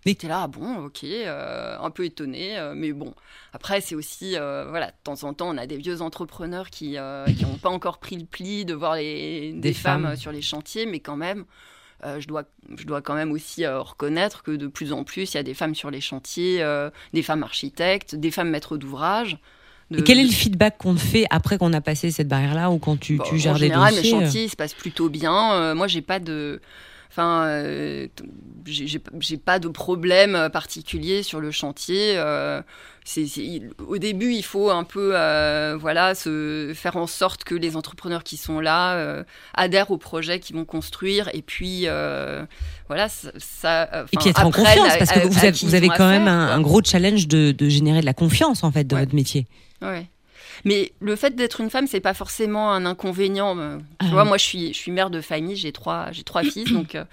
Mais- 0.06 0.12
j'étais 0.14 0.28
là, 0.28 0.42
ah 0.44 0.48
bon, 0.48 0.86
ok, 0.86 1.04
euh, 1.04 1.78
un 1.80 1.90
peu 1.92 2.06
étonnée, 2.06 2.58
euh, 2.58 2.74
mais 2.76 2.92
bon. 2.94 3.14
Après, 3.54 3.82
c'est 3.82 3.96
aussi, 3.96 4.36
euh, 4.36 4.66
voilà, 4.70 4.88
de 4.88 4.94
temps 5.04 5.24
en 5.24 5.34
temps, 5.34 5.50
on 5.50 5.58
a 5.58 5.66
des 5.68 5.78
vieux 5.78 6.02
entrepreneurs 6.02 6.70
qui 6.70 6.98
euh, 6.98 7.26
qui 7.26 7.44
n'ont 7.44 7.58
pas 7.58 7.70
encore 7.70 7.98
pris 8.00 8.18
le 8.18 8.26
pli 8.26 8.66
de 8.66 8.74
voir 8.74 8.96
les, 8.96 9.52
des, 9.54 9.60
Des 9.60 9.74
femmes, 9.74 10.04
femmes. 10.04 10.16
sur 10.16 10.32
les 10.32 10.42
chantiers, 10.42 10.86
mais 10.86 11.00
quand 11.00 11.18
même. 11.18 11.46
Euh, 12.06 12.20
je, 12.20 12.28
dois, 12.28 12.44
je 12.78 12.86
dois 12.86 13.02
quand 13.02 13.14
même 13.16 13.32
aussi 13.32 13.66
euh, 13.66 13.80
reconnaître 13.82 14.44
que 14.44 14.52
de 14.52 14.68
plus 14.68 14.94
en 14.94 15.04
plus, 15.04 15.34
il 15.34 15.38
y 15.38 15.40
a 15.40 15.44
des 15.44 15.54
femmes 15.54 15.76
sur 15.76 15.92
les 15.92 16.02
chantiers, 16.02 16.62
euh, 16.62 16.90
des 17.14 17.24
femmes 17.24 17.44
architectes, 17.44 18.16
des 18.16 18.32
femmes 18.32 18.50
maîtres 18.50 18.78
d'ouvrage. 18.78 19.38
de- 19.92 20.00
Et 20.00 20.04
quel 20.04 20.20
est 20.20 20.24
le 20.24 20.30
feedback 20.32 20.78
qu'on 20.78 20.96
te 20.96 21.00
fait 21.00 21.26
après 21.30 21.58
qu'on 21.58 21.74
a 21.74 21.82
passé 21.82 22.12
cette 22.12 22.28
barrière-là 22.28 22.72
ou 22.72 22.78
quand 22.80 22.98
tu, 23.00 23.18
Bon, 23.18 23.24
tu 23.24 23.38
gères 23.38 23.52
en 23.54 23.56
des 23.56 23.62
général, 23.66 23.94
dossiers 23.96 24.12
mes 24.14 24.18
euh 24.18 24.26
chantiers 24.26 24.48
se 24.48 24.56
passent 24.56 24.74
plutôt 24.74 25.10
bien. 25.10 25.74
Moi, 25.76 25.88
j'ai 25.88 26.02
pas 26.02 26.20
de. 26.20 26.62
Enfin, 27.12 27.44
euh, 27.48 28.08
j'ai 28.66 29.38
pas 29.38 29.60
de 29.60 29.68
problème 29.68 30.50
particulier 30.54 31.24
sur 31.24 31.42
le 31.42 31.52
chantier. 31.52 32.14
euh, 32.16 32.62
au 33.86 33.98
début, 33.98 34.32
il 34.34 34.44
faut 34.44 34.70
un 34.70 34.84
peu, 34.86 35.12
euh, 35.14 35.76
voilà, 35.78 36.16
se 36.16 36.72
faire 36.74 36.96
en 36.96 37.08
sorte 37.08 37.44
que 37.44 37.54
les 37.56 37.76
entrepreneurs 37.76 38.24
qui 38.24 38.38
sont 38.38 38.60
là 38.62 39.24
adhèrent 39.54 39.92
au 39.92 39.98
projet 39.98 40.40
qu'ils 40.40 40.56
vont 40.56 40.64
construire, 40.66 41.30
et 41.34 41.42
puis 41.42 41.86
voilà, 42.88 43.10
ça. 43.10 43.32
ça, 43.40 43.90
Et 44.14 44.18
puis 44.18 44.30
être 44.30 44.46
en 44.46 44.52
confiance, 44.52 44.94
à- 44.94 44.98
parce 44.98 45.12
que 45.12 45.20
à- 45.20 45.26
vous 45.26 45.36
à 45.40 45.74
avez, 45.74 45.88
vous 45.88 45.94
quand 45.98 46.10
même 46.10 46.28
un, 46.28 46.62
gros 46.62 46.82
challenge 46.84 47.28
de, 47.28 47.52
de 47.52 47.70
générer 47.70 48.02
de 48.02 48.06
la 48.06 48.14
confiance 48.14 48.64
en 48.64 48.72
fait 48.72 48.92
Ouais. 48.94 49.00
votre 49.02 49.16
métier. 49.16 49.48
Ouais. 49.82 50.08
Mais 50.66 50.94
le 51.00 51.16
fait 51.16 51.36
d'être 51.36 51.62
une 51.62 51.70
femme, 51.70 51.88
c'est 51.88 52.00
pas 52.02 52.14
forcément 52.14 52.72
un 52.72 52.86
inconvénient. 52.86 53.58
euh, 53.58 53.78
Tu 53.78 53.84
Ah 54.00 54.06
vois, 54.12 54.26
moi, 54.26 54.38
je 54.38 54.44
suis, 54.46 54.74
je 54.74 54.78
suis 54.78 54.92
mère 54.92 55.10
de 55.10 55.22
famille, 55.22 55.56
j'ai 55.56 55.72
trois, 55.72 56.12
j'ai 56.12 56.24
trois 56.24 56.44
fils, 56.44 56.72
donc 56.74 56.96
euh, 56.96 57.04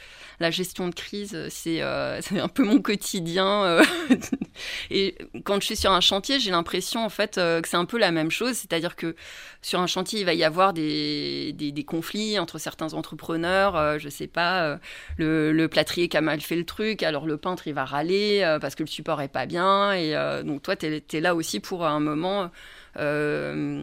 la 0.40 0.50
gestion 0.50 0.88
de 0.88 0.94
crise, 0.94 1.32
euh, 1.34 1.48
c'est, 1.50 1.82
euh, 1.82 2.20
un 2.40 2.48
peu 2.48 2.64
mon 2.64 2.80
quotidien. 2.80 3.64
euh. 3.64 3.84
Et 4.90 5.16
quand 5.44 5.60
je 5.60 5.66
suis 5.66 5.76
sur 5.76 5.92
un 5.92 6.00
chantier, 6.00 6.40
j'ai 6.40 6.50
l'impression 6.50 7.04
en 7.04 7.08
fait 7.08 7.36
que 7.36 7.62
c'est 7.68 7.76
un 7.76 7.84
peu 7.84 7.98
la 7.98 8.10
même 8.10 8.30
chose, 8.30 8.54
c'est-à-dire 8.54 8.96
que 8.96 9.14
sur 9.62 9.80
un 9.80 9.86
chantier, 9.86 10.20
il 10.20 10.26
va 10.26 10.34
y 10.34 10.44
avoir 10.44 10.72
des, 10.72 11.52
des, 11.54 11.72
des 11.72 11.84
conflits 11.84 12.38
entre 12.38 12.58
certains 12.58 12.94
entrepreneurs. 12.94 13.98
je 13.98 14.08
sais 14.08 14.26
pas, 14.26 14.78
le, 15.16 15.52
le 15.52 15.68
plâtrier 15.68 16.08
qui 16.08 16.16
a 16.16 16.20
mal 16.20 16.40
fait 16.40 16.56
le 16.56 16.64
truc, 16.64 17.02
alors 17.02 17.26
le 17.26 17.36
peintre 17.36 17.66
il 17.68 17.74
va 17.74 17.84
râler 17.84 18.56
parce 18.60 18.74
que 18.74 18.82
le 18.82 18.88
support 18.88 19.20
est 19.22 19.28
pas 19.28 19.46
bien. 19.46 19.92
Et 19.92 20.14
donc 20.44 20.62
toi, 20.62 20.74
tu 20.76 20.86
es, 20.86 21.20
là 21.20 21.34
aussi 21.34 21.60
pour 21.60 21.86
un 21.86 22.00
moment. 22.00 22.50
Euh, 22.96 23.82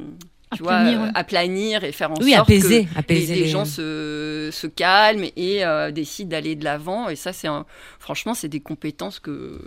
tu 0.52 0.64
vois, 0.64 0.78
Aplanir, 0.78 1.02
ouais. 1.02 1.12
aplanir 1.14 1.84
et 1.84 1.92
faire 1.92 2.12
en 2.12 2.22
Oui, 2.22 2.34
sorte 2.34 2.34
apaiser, 2.34 2.86
que 2.86 2.88
apaiser 2.96 3.36
les, 3.36 3.36
les 3.36 3.46
les- 3.46 3.48
gens 3.48 3.66
se, 3.66 4.50
se 4.52 4.68
calment 4.68 5.26
et 5.36 5.66
euh, 5.66 5.92
décident 5.92 6.30
d'aller 6.30 6.56
de 6.56 6.64
l'avant. 6.64 7.10
Et 7.10 7.16
ça, 7.16 7.34
c'est 7.34 7.48
franchement, 8.00 8.34
c'est 8.34 8.48
des 8.48 8.62
compétences 8.62 9.20
que, 9.20 9.60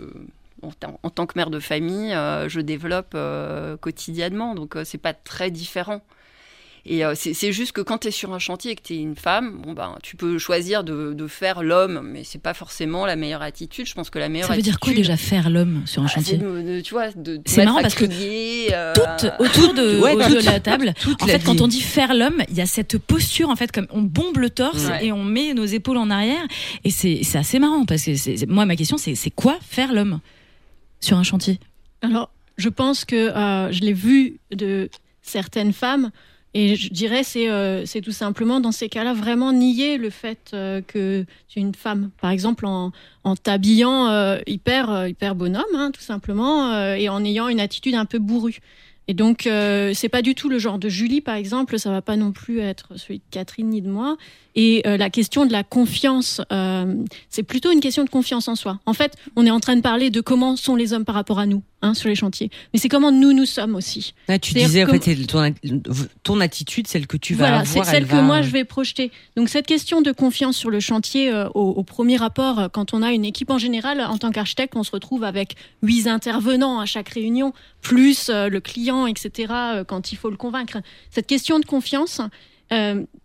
en, 0.61 0.71
tant- 0.71 0.99
en 1.03 1.09
tant 1.09 1.25
que 1.27 1.37
mère 1.37 1.49
de 1.51 1.59
famille, 1.59 2.13
euh, 2.13 2.49
je 2.49 2.59
développe 2.61 3.11
euh, 3.15 3.77
quotidiennement. 3.77 4.55
Donc, 4.55 4.75
c'est 4.83 4.97
pas 4.97 5.13
très 5.13 5.51
différent. 5.51 6.01
Et 6.85 7.03
euh, 7.05 7.13
c'est 7.15 7.51
juste 7.51 7.71
que 7.73 7.81
quand 7.81 7.99
tu 7.99 8.07
es 8.07 8.11
sur 8.11 8.33
un 8.33 8.39
chantier 8.39 8.71
et 8.71 8.75
que 8.75 8.81
tu 8.81 8.93
es 8.93 8.97
une 8.97 9.15
femme, 9.15 9.61
bon 9.63 9.73
ben, 9.73 9.95
tu 10.01 10.15
peux 10.15 10.37
choisir 10.37 10.83
de, 10.83 11.13
de 11.13 11.27
faire 11.27 11.61
l'homme, 11.61 12.01
mais 12.03 12.23
c'est 12.23 12.41
pas 12.41 12.53
forcément 12.53 13.05
la 13.05 13.15
meilleure 13.15 13.41
attitude. 13.41 13.85
Je 13.85 13.93
pense 13.93 14.09
que 14.09 14.17
la 14.17 14.29
meilleure 14.29 14.47
Ça 14.47 14.55
veut 14.55 14.61
dire 14.61 14.79
quoi 14.79 14.93
déjà 14.93 15.17
faire 15.17 15.49
l'homme 15.49 15.83
sur 15.85 16.01
un 16.01 16.05
ah, 16.05 16.09
chantier 16.09 16.37
de- 16.37 16.61
de- 16.61 16.81
tu 16.81 16.93
vois, 16.93 17.11
de, 17.11 17.37
de 17.37 17.41
C'est 17.45 17.65
marrant 17.65 17.81
parce 17.81 17.95
que 17.95 18.05
euh, 18.05 18.93
Toutes 18.95 19.31
autour 19.39 19.73
de, 19.73 19.99
Ouais, 19.99 20.13
autour 20.15 20.29
de 20.29 20.35
toute- 20.35 20.45
la 20.45 20.59
table. 20.59 20.93
toute 21.01 21.21
En 21.21 21.25
la 21.25 21.33
fait, 21.33 21.43
quand 21.45 21.61
on 21.61 21.67
dit 21.67 21.81
faire 21.81 22.13
l'homme, 22.13 22.41
il 22.49 22.55
y 22.55 22.61
a 22.61 22.65
cette 22.65 22.97
posture 22.97 23.49
en 23.49 23.55
fait 23.55 23.71
comme 23.71 23.87
on 23.91 24.01
bombe 24.01 24.37
le 24.37 24.49
torse 24.49 24.85
Ouais. 24.87 25.07
et 25.07 25.11
on 25.11 25.23
met 25.23 25.53
nos 25.53 25.65
épaules 25.65 25.97
en 25.97 26.09
arrière 26.09 26.41
et 26.83 26.89
c'est 26.91 27.21
assez 27.35 27.59
marrant 27.59 27.85
parce 27.85 28.03
que 28.05 28.45
moi 28.45 28.65
ma 28.65 28.75
question 28.75 28.97
c'est 28.97 29.15
c'est 29.15 29.29
quoi 29.31 29.57
faire 29.61 29.93
l'homme 29.93 30.19
sur 31.01 31.17
un 31.17 31.23
chantier? 31.23 31.59
Alors, 32.01 32.29
je 32.57 32.69
pense 32.69 33.05
que 33.05 33.15
euh, 33.15 33.71
je 33.71 33.81
l'ai 33.81 33.93
vu 33.93 34.39
de 34.51 34.89
certaines 35.21 35.73
femmes. 35.73 36.11
Et 36.55 36.75
je 36.75 36.89
dirais, 36.89 37.23
c'est 37.23 37.49
euh, 37.49 37.85
c'est 37.85 38.01
tout 38.01 38.11
simplement, 38.11 38.59
dans 38.59 38.71
ces 38.71 38.89
cas-là, 38.89 39.13
vraiment 39.13 39.53
nier 39.53 39.97
le 39.97 40.09
fait 40.09 40.51
euh, 40.53 40.81
que 40.81 41.25
tu 41.47 41.59
es 41.59 41.61
une 41.61 41.75
femme. 41.75 42.09
Par 42.21 42.31
exemple, 42.31 42.65
en, 42.65 42.91
t'habillant 43.35 44.07
euh, 44.07 44.39
hyper, 44.47 45.07
hyper 45.07 45.35
bonhomme, 45.35 45.63
hein, 45.75 45.91
tout 45.93 46.01
simplement, 46.01 46.93
et 46.95 47.07
en 47.09 47.23
ayant 47.23 47.47
une 47.47 47.59
attitude 47.59 47.93
un 47.93 48.05
peu 48.05 48.17
bourrue. 48.17 48.59
Et 49.07 49.13
donc, 49.13 49.47
euh, 49.47 49.91
c'est 49.95 50.09
pas 50.09 50.21
du 50.21 50.35
tout 50.35 50.49
le 50.49 50.59
genre 50.59 50.77
de 50.77 50.87
Julie, 50.87 51.21
par 51.21 51.35
exemple, 51.35 51.79
ça 51.79 51.89
va 51.89 52.01
pas 52.01 52.15
non 52.15 52.31
plus 52.31 52.59
être 52.59 52.95
celui 52.95 53.17
de 53.19 53.23
Catherine 53.31 53.69
ni 53.69 53.81
de 53.81 53.89
moi. 53.89 54.17
Et 54.55 54.81
la 54.85 55.09
question 55.09 55.45
de 55.45 55.51
la 55.51 55.63
confiance, 55.63 56.41
c'est 57.29 57.43
plutôt 57.43 57.71
une 57.71 57.79
question 57.79 58.03
de 58.03 58.09
confiance 58.09 58.47
en 58.47 58.55
soi. 58.55 58.79
En 58.85 58.93
fait, 58.93 59.15
on 59.35 59.45
est 59.45 59.51
en 59.51 59.59
train 59.59 59.75
de 59.75 59.81
parler 59.81 60.09
de 60.09 60.19
comment 60.19 60.55
sont 60.57 60.75
les 60.75 60.91
hommes 60.93 61.05
par 61.05 61.15
rapport 61.15 61.39
à 61.39 61.45
nous 61.45 61.63
hein, 61.81 61.93
sur 61.93 62.09
les 62.09 62.15
chantiers. 62.15 62.49
Mais 62.73 62.79
c'est 62.79 62.89
comment 62.89 63.11
nous, 63.11 63.33
nous 63.33 63.45
sommes 63.45 63.75
aussi. 63.75 64.13
Là, 64.27 64.37
tu 64.39 64.53
disais, 64.53 64.83
en 64.83 64.87
fait, 64.87 65.25
ton, 65.27 65.53
ton 66.23 66.39
attitude, 66.41 66.87
celle 66.87 67.07
que 67.07 67.17
tu 67.17 67.33
vas 67.35 67.47
voilà, 67.49 67.65
c'est 67.65 67.83
celle 67.83 67.95
elle 68.03 68.07
que 68.07 68.11
va- 68.15 68.21
moi 68.21 68.41
je 68.41 68.49
vais 68.49 68.65
projeter. 68.65 69.11
Donc 69.35 69.49
cette 69.49 69.65
question 69.67 70.01
de 70.01 70.11
confiance 70.11 70.57
sur 70.57 70.69
le 70.69 70.79
chantier, 70.79 71.31
euh, 71.31 71.47
au, 71.55 71.61
au 71.69 71.83
premier 71.83 72.17
rapport, 72.17 72.59
euh, 72.59 72.67
quand 72.67 72.93
on 72.93 73.01
a 73.01 73.11
une 73.11 73.25
équipe 73.25 73.49
en 73.49 73.57
général, 73.57 74.01
en 74.01 74.17
tant 74.17 74.31
qu'architecte, 74.31 74.75
on 74.75 74.83
se 74.83 74.91
retrouve 74.91 75.23
avec 75.23 75.55
huit 75.81 76.07
intervenants 76.07 76.79
à 76.79 76.85
chaque 76.85 77.09
réunion, 77.09 77.53
plus 77.81 78.29
euh, 78.29 78.49
le 78.49 78.59
client, 78.59 79.07
etc., 79.07 79.53
euh, 79.53 79.83
quand 79.83 80.11
il 80.11 80.15
faut 80.17 80.29
le 80.29 80.37
convaincre. 80.37 80.77
Cette 81.11 81.27
question 81.27 81.59
de 81.59 81.65
confiance, 81.65 82.21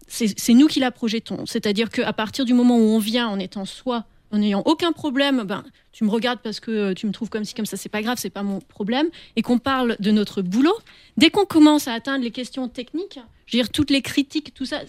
c'est 0.06 0.38
c'est 0.38 0.54
nous 0.54 0.66
qui 0.68 0.80
la 0.80 0.90
projetons. 0.90 1.44
C'est-à-dire 1.46 1.90
qu'à 1.90 2.12
partir 2.12 2.44
du 2.44 2.54
moment 2.54 2.76
où 2.78 2.82
on 2.82 2.98
vient 2.98 3.28
en 3.28 3.38
étant 3.38 3.64
soi, 3.64 4.04
en 4.34 4.38
n'ayant 4.38 4.62
aucun 4.66 4.90
problème, 4.90 5.44
ben, 5.44 5.62
tu 5.92 6.02
me 6.02 6.10
regardes 6.10 6.40
parce 6.40 6.58
que 6.58 6.92
tu 6.92 7.06
me 7.06 7.12
trouves 7.12 7.30
comme 7.30 7.44
ci, 7.44 7.54
comme 7.54 7.66
ça, 7.66 7.76
c'est 7.76 7.88
pas 7.88 8.02
grave, 8.02 8.18
c'est 8.18 8.30
pas 8.30 8.42
mon 8.42 8.58
problème, 8.58 9.06
et 9.36 9.42
qu'on 9.42 9.58
parle 9.58 9.96
de 10.00 10.10
notre 10.10 10.42
boulot, 10.42 10.76
dès 11.16 11.30
qu'on 11.30 11.44
commence 11.44 11.86
à 11.86 11.92
atteindre 11.92 12.24
les 12.24 12.32
questions 12.32 12.68
techniques, 12.68 13.20
je 13.46 13.56
veux 13.56 13.62
dire, 13.62 13.70
toutes 13.70 13.90
les 13.90 14.02
critiques, 14.02 14.54
tout 14.54 14.64
ça, 14.64 14.80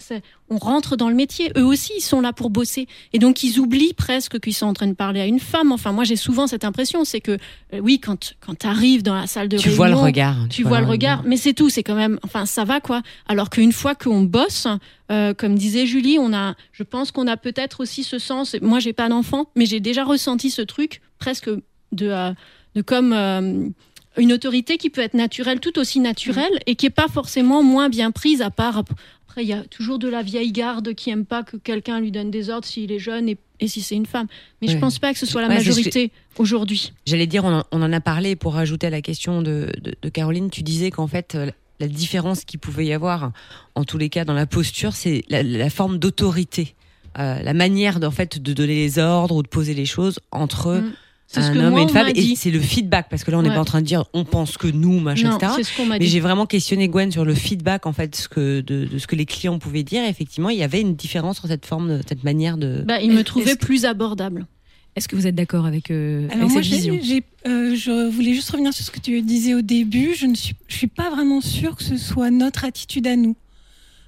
on 0.48 0.58
rentre 0.58 0.96
dans 0.96 1.08
le 1.08 1.14
métier. 1.14 1.50
Eux 1.56 1.64
aussi, 1.64 1.92
ils 1.96 2.00
sont 2.02 2.20
là 2.20 2.32
pour 2.32 2.50
bosser. 2.50 2.86
Et 3.12 3.18
donc, 3.18 3.42
ils 3.42 3.58
oublient 3.58 3.94
presque 3.94 4.40
qu'ils 4.40 4.54
sont 4.54 4.66
en 4.66 4.72
train 4.72 4.86
de 4.86 4.94
parler 4.94 5.20
à 5.20 5.26
une 5.26 5.40
femme. 5.40 5.72
Enfin, 5.72 5.92
moi, 5.92 6.04
j'ai 6.04 6.16
souvent 6.16 6.46
cette 6.46 6.64
impression, 6.64 7.04
c'est 7.04 7.20
que, 7.20 7.32
euh, 7.72 7.80
oui, 7.80 7.98
quand, 8.00 8.34
quand 8.40 8.58
tu 8.58 8.66
arrives 8.66 9.02
dans 9.02 9.14
la 9.14 9.26
salle 9.26 9.48
de 9.48 9.56
Tu 9.58 9.64
réunion, 9.68 9.76
vois 9.76 9.88
le 9.88 9.96
regard. 9.96 10.36
tu 10.48 10.62
vois 10.62 10.80
le 10.80 10.86
regard, 10.86 11.22
mais 11.24 11.36
c'est 11.36 11.52
tout, 11.54 11.68
c'est 11.68 11.82
quand 11.82 11.94
même, 11.96 12.18
enfin, 12.22 12.46
ça 12.46 12.64
va 12.64 12.80
quoi. 12.80 13.02
Alors 13.28 13.50
qu'une 13.50 13.72
fois 13.72 13.94
qu'on 13.94 14.22
bosse, 14.22 14.66
euh, 15.10 15.34
comme 15.34 15.54
disait 15.56 15.86
Julie, 15.86 16.18
on 16.18 16.32
a, 16.32 16.54
je 16.72 16.82
pense 16.82 17.10
qu'on 17.12 17.26
a 17.26 17.36
peut-être 17.36 17.80
aussi 17.80 18.04
ce 18.04 18.18
sens. 18.18 18.56
Moi, 18.62 18.78
j'ai 18.78 18.92
pas 18.92 19.08
d'enfant, 19.08 19.46
mais 19.56 19.66
j'ai 19.66 19.80
déjà 19.80 20.04
ressenti 20.04 20.50
ce 20.50 20.62
truc 20.62 21.00
presque 21.18 21.48
de, 21.92 22.08
euh, 22.08 22.32
de 22.74 22.82
comme 22.82 23.72
une 24.18 24.32
autorité 24.32 24.76
qui 24.78 24.90
peut 24.90 25.00
être 25.02 25.14
naturelle, 25.14 25.60
tout 25.60 25.78
aussi 25.78 26.00
naturelle, 26.00 26.58
et 26.66 26.74
qui 26.74 26.86
est 26.86 26.90
pas 26.90 27.08
forcément 27.08 27.62
moins 27.62 27.88
bien 27.88 28.10
prise. 28.10 28.42
À 28.42 28.50
part 28.50 28.78
après, 28.78 29.42
il 29.44 29.48
y 29.48 29.52
a 29.52 29.62
toujours 29.64 29.98
de 29.98 30.08
la 30.08 30.22
vieille 30.22 30.52
garde 30.52 30.94
qui 30.94 31.10
aime 31.10 31.24
pas 31.26 31.42
que 31.42 31.56
quelqu'un 31.56 32.00
lui 32.00 32.10
donne 32.10 32.30
des 32.30 32.48
ordres 32.50 32.66
s'il 32.66 32.90
est 32.92 32.98
jeune 32.98 33.28
et, 33.28 33.36
et 33.60 33.68
si 33.68 33.82
c'est 33.82 33.94
une 33.94 34.06
femme. 34.06 34.26
Mais 34.62 34.68
je 34.68 34.74
Ouais. 34.74 34.80
pense 34.80 34.98
pas 34.98 35.12
que 35.12 35.18
ce 35.18 35.26
soit 35.26 35.42
la 35.42 35.48
Ouais, 35.48 35.54
majorité 35.56 36.10
aujourd'hui. 36.38 36.92
J'allais 37.06 37.26
dire, 37.26 37.44
on 37.44 37.52
en, 37.58 37.64
on 37.72 37.82
en 37.82 37.92
a 37.92 38.00
parlé 38.00 38.36
pour 38.36 38.54
rajouter 38.54 38.86
à 38.86 38.90
la 38.90 39.02
question 39.02 39.42
de, 39.42 39.70
de, 39.82 39.94
de 40.00 40.08
Caroline. 40.08 40.48
Tu 40.50 40.62
disais 40.62 40.90
qu'en 40.90 41.06
fait, 41.06 41.34
euh, 41.34 41.50
la 41.80 41.88
différence 41.88 42.44
qu'il 42.44 42.58
pouvait 42.60 42.86
y 42.86 42.92
avoir, 42.94 43.32
en 43.74 43.84
tous 43.84 43.98
les 43.98 44.08
cas, 44.08 44.24
dans 44.24 44.32
la 44.32 44.46
posture, 44.46 44.94
c'est 44.94 45.22
la, 45.28 45.42
la 45.42 45.68
forme 45.70 45.98
d'autorité. 45.98 46.74
Euh, 47.18 47.40
la 47.42 47.54
manière 47.54 47.98
d'en 48.00 48.10
fait 48.10 48.38
de 48.42 48.52
donner 48.52 48.74
les 48.74 48.98
ordres 48.98 49.36
ou 49.36 49.42
de 49.42 49.48
poser 49.48 49.74
les 49.74 49.86
choses 49.86 50.18
entre 50.32 50.76
Mm. 50.80 50.92
C'est 51.28 51.40
ce 51.42 51.46
un 51.46 51.52
que 51.54 51.58
homme 51.58 51.70
moi, 51.70 51.80
et 51.80 51.82
une 51.82 51.90
on 51.90 51.92
femme 51.92 52.04
m'a 52.04 52.10
et 52.10 52.14
dit. 52.14 52.36
c'est 52.36 52.50
le 52.52 52.60
feedback 52.60 53.08
parce 53.10 53.24
que 53.24 53.30
là 53.32 53.38
on 53.38 53.42
n'est 53.42 53.48
Ouais. 53.48 53.54
pas 53.56 53.60
en 53.60 53.64
train 53.64 53.80
de 53.80 53.86
dire 53.86 54.04
on 54.14 54.24
pense 54.24 54.56
que 54.56 54.68
nous 54.68 55.00
machin 55.00 55.30
Non, 55.30 55.36
etc 55.38 55.52
c'est 55.56 55.62
ce 55.64 55.76
qu'on 55.76 55.84
m'a 55.86 55.98
mais 55.98 56.06
j'ai 56.06 56.20
vraiment 56.20 56.46
questionné 56.46 56.88
Gwen 56.88 57.10
sur 57.10 57.24
le 57.24 57.34
feedback 57.34 57.86
en 57.86 57.92
fait 57.92 58.14
ce 58.14 58.28
que 58.28 58.60
de, 58.60 58.84
de 58.84 58.98
ce 58.98 59.06
que 59.08 59.16
les 59.16 59.26
clients 59.26 59.58
pouvaient 59.58 59.82
dire 59.82 60.04
Et 60.04 60.08
effectivement 60.08 60.50
il 60.50 60.58
y 60.58 60.62
avait 60.62 60.80
une 60.80 60.94
différence 60.94 61.38
sur 61.38 61.48
cette 61.48 61.66
forme 61.66 62.00
cette 62.08 62.22
manière 62.22 62.56
de 62.58 62.84
Bah, 62.86 63.00
il 63.00 63.10
me 63.10 63.22
que- 63.22 63.56
plus 63.56 63.84
abordable. 63.86 64.46
Est-ce 64.94 65.08
que 65.08 65.16
vous 65.16 65.26
êtes 65.26 65.34
d'accord 65.34 65.66
avec, 65.66 65.90
euh, 65.90 66.26
Alors 66.30 66.44
avec 66.44 66.52
moi, 66.52 66.62
cette 66.62 66.70
j'ai- 66.70 66.76
vision? 66.76 66.98
j'ai- 67.02 67.22
euh, 67.46 67.74
je 67.76 68.08
voulais 68.08 68.32
juste 68.32 68.48
revenir 68.48 68.72
sur 68.72 68.82
ce 68.82 68.90
que 68.90 68.98
tu 69.00 69.20
disais 69.20 69.52
au 69.52 69.60
début. 69.60 70.14
Je 70.16 70.24
ne 70.24 70.34
suis, 70.34 70.54
je 70.68 70.74
suis 70.76 70.86
pas 70.86 71.10
vraiment 71.10 71.42
sûre 71.42 71.76
que 71.76 71.82
ce 71.84 71.98
soit 71.98 72.30
notre 72.30 72.64
attitude 72.64 73.06
à 73.06 73.14
nous. 73.16 73.36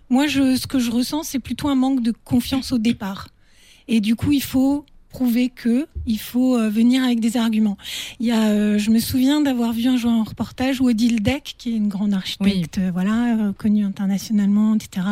Moi, 0.09 0.29
je, 0.29 0.57
ce 0.57 0.67
que 0.67 0.79
je 0.79 0.91
ressens, 0.91 1.25
c'est 1.25 1.41
plutôt 1.41 1.69
un 1.69 1.75
manque 1.75 2.03
de 2.03 2.15
confiance 2.25 2.73
au 2.73 2.79
départ. 2.79 3.29
Et 3.87 4.01
du 4.01 4.17
coup, 4.17 4.33
il 4.33 4.43
faut 4.43 4.87
prouver 5.11 5.49
que 5.49 5.87
il 6.07 6.19
faut 6.19 6.57
euh, 6.57 6.69
venir 6.69 7.03
avec 7.03 7.21
des 7.21 7.37
arguments. 7.37 7.77
Il 8.21 8.27
y 8.27 8.33
a, 8.33 8.49
euh, 8.49 8.79
je 8.79 8.91
me 8.91 8.99
souviens 8.99 9.41
d'avoir 9.41 9.73
vu 9.73 9.87
un 9.89 9.97
jour 9.97 10.11
un 10.11 10.25
reportage 10.25 10.81
où 10.81 10.89
Odile 10.89 11.23
Deck, 11.23 11.55
qui 11.59 11.73
est 11.73 11.77
une 11.77 11.89
grande 11.89 12.15
architecte, 12.15 12.79
euh, 12.79 12.91
voilà, 12.93 13.37
euh, 13.37 13.53
connue 13.53 13.85
internationalement, 13.85 14.75
etc. 14.75 15.07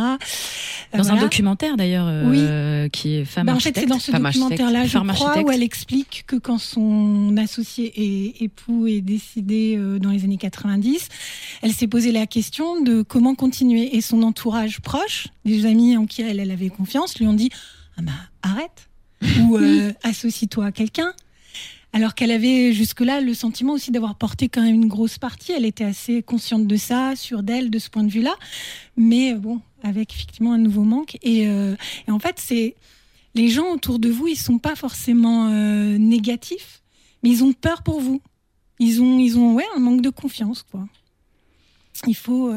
Dans 0.97 1.11
un 1.11 1.17
documentaire 1.17 1.77
d'ailleurs, 1.77 2.07
euh, 2.09 2.89
qui 2.89 3.17
est 3.17 3.25
femme 3.25 3.47
bah, 3.47 3.55
en 3.55 3.61
fait, 3.61 3.69
architecte. 3.69 3.81
c'est 3.81 3.87
dans 3.87 3.99
ce 3.99 4.11
architecte, 4.13 4.35
documentaire-là, 4.35 4.87
je 4.87 4.99
crois, 4.99 5.11
architecte. 5.11 5.49
où 5.49 5.51
elle 5.51 5.63
explique 5.63 6.25
que 6.27 6.37
quand 6.37 6.59
son 6.59 7.37
associé 7.37 7.93
et 7.97 8.45
époux 8.45 8.87
est 8.87 9.01
décédé 9.01 9.77
euh, 9.77 9.99
dans 9.99 10.11
les 10.11 10.25
années 10.25 10.37
90, 10.37 11.09
elle 11.63 11.73
s'est 11.73 11.89
posé 11.89 12.13
la 12.13 12.27
question 12.27 12.81
de 12.83 13.03
comment 13.03 13.35
continuer. 13.35 13.97
Et 13.97 14.01
son 14.01 14.23
entourage 14.23 14.81
proche, 14.81 15.29
des 15.45 15.67
amis 15.67 15.97
en 15.97 16.07
qui 16.07 16.23
elle, 16.23 16.41
elle 16.41 16.51
avait 16.51 16.71
confiance, 16.71 17.19
lui 17.19 17.27
ont 17.27 17.35
dit 17.35 17.51
ah 17.99 18.03
bah, 18.03 18.13
arrête 18.43 18.86
ou 19.41 19.57
euh, 19.57 19.93
associe-toi 20.03 20.67
à 20.67 20.73
quelqu'un. 20.73 21.13
Alors 21.93 22.15
qu'elle 22.15 22.31
avait 22.31 22.73
jusque-là 22.73 23.21
le 23.21 23.33
sentiment 23.33 23.73
aussi 23.73 23.91
d'avoir 23.91 24.17
porté 24.17 24.49
quand 24.49 24.63
même 24.63 24.75
une 24.75 24.89
grosse 24.89 25.19
partie. 25.19 25.53
Elle 25.53 25.65
était 25.65 25.85
assez 25.85 26.23
consciente 26.23 26.67
de 26.67 26.77
ça, 26.77 27.17
sûre 27.17 27.43
d'elle, 27.43 27.71
de 27.71 27.79
ce 27.79 27.89
point 27.89 28.05
de 28.05 28.11
vue-là. 28.11 28.35
Mais 28.97 29.33
euh, 29.33 29.37
bon, 29.37 29.61
avec 29.83 30.13
effectivement 30.13 30.53
un 30.53 30.59
nouveau 30.59 30.83
manque. 30.83 31.17
Et, 31.23 31.49
euh, 31.49 31.75
et 32.07 32.11
en 32.11 32.19
fait, 32.19 32.39
c'est 32.39 32.77
les 33.35 33.49
gens 33.49 33.73
autour 33.73 33.99
de 33.99 34.11
vous, 34.11 34.29
ils 34.29 34.37
sont 34.37 34.59
pas 34.59 34.75
forcément 34.75 35.51
négatifs, 35.99 36.83
mais 37.23 37.29
ils 37.29 37.45
ont 37.45 37.53
peur 37.53 37.83
pour 37.83 38.01
vous. 38.01 38.23
Ils 38.79 39.03
ont, 39.03 39.19
ils 39.19 39.39
ont 39.39 39.55
ouais, 39.55 39.67
un 39.75 39.79
manque 39.79 40.01
de 40.01 40.09
confiance, 40.09 40.63
quoi. 40.63 40.87
Il 42.07 42.17
faut, 42.17 42.51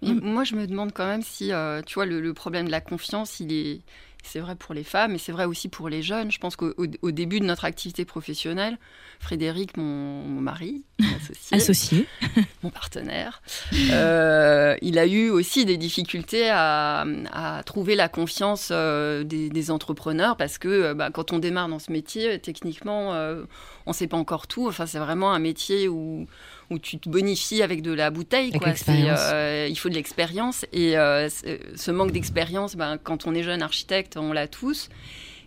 Moi, 0.00 0.44
je 0.44 0.54
me 0.54 0.66
demande 0.66 0.92
quand 0.92 1.06
même 1.06 1.20
si, 1.22 1.50
tu 1.84 1.94
vois, 1.94 2.06
le 2.06 2.32
problème 2.32 2.64
de 2.64 2.70
la 2.70 2.80
confiance, 2.80 3.40
il 3.40 3.52
est, 3.52 3.82
C'est 4.26 4.40
vrai 4.40 4.56
pour 4.56 4.74
les 4.74 4.84
femmes, 4.84 5.12
mais 5.12 5.18
c'est 5.18 5.32
vrai 5.32 5.44
aussi 5.44 5.68
pour 5.68 5.88
les 5.88 6.02
jeunes. 6.02 6.32
Je 6.32 6.38
pense 6.38 6.56
qu'au 6.56 6.72
au- 6.78 6.86
au 7.02 7.10
début 7.10 7.40
de 7.40 7.44
notre 7.44 7.64
activité 7.66 8.04
professionnelle, 8.04 8.78
Frédéric, 9.20 9.76
mon, 9.76 9.84
mon 10.24 10.40
mari, 10.40 10.82
mon 10.98 11.06
associé, 11.16 11.56
Associé. 11.56 12.06
mon 12.62 12.70
partenaire, 12.70 13.42
euh, 13.90 14.76
il 14.82 14.98
a 14.98 15.06
eu 15.06 15.28
aussi 15.30 15.64
des 15.64 15.76
difficultés 15.76 16.48
à, 16.50 17.04
à 17.32 17.62
trouver 17.64 17.94
la 17.96 18.08
confiance 18.08 18.68
euh, 18.70 19.24
des, 19.24 19.50
des 19.50 19.70
entrepreneurs 19.70 20.36
parce 20.36 20.58
que 20.58 20.68
euh, 20.68 20.94
bah, 20.94 21.10
quand 21.12 21.32
on 21.32 21.38
démarre 21.38 21.68
dans 21.68 21.78
ce 21.78 21.92
métier, 21.92 22.38
techniquement, 22.38 23.14
euh, 23.14 23.44
on 23.86 23.90
ne 23.90 23.94
sait 23.94 24.06
pas 24.06 24.16
encore 24.16 24.46
tout. 24.46 24.66
Enfin, 24.68 24.86
c'est 24.86 24.98
vraiment 24.98 25.32
un 25.32 25.38
métier 25.38 25.86
où, 25.88 26.26
où 26.70 26.78
tu 26.78 26.98
te 26.98 27.08
bonifies 27.08 27.62
avec 27.62 27.82
de 27.82 27.92
la 27.92 28.10
bouteille. 28.10 28.52
Quoi. 28.52 28.68
euh, 29.08 29.66
il 29.68 29.78
faut 29.78 29.88
de 29.88 29.94
l'expérience. 29.94 30.64
Et 30.72 30.96
euh, 30.96 31.28
ce 31.28 31.90
manque 31.90 32.12
d'expérience, 32.12 32.76
ben, 32.76 32.98
quand 33.02 33.26
on 33.26 33.34
est 33.34 33.42
jeune 33.42 33.62
architecte, 33.62 34.16
on 34.16 34.32
l'a 34.32 34.48
tous. 34.48 34.88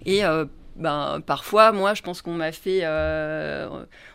Et 0.06 0.24
euh, 0.24 0.46
ben, 0.78 1.22
parfois, 1.26 1.72
moi, 1.72 1.96
je 1.96 2.04
pense 2.04 2.22
qu'on 2.22 2.36
m'a 2.36 2.52
fait. 2.52 2.82
euh, 2.84 3.68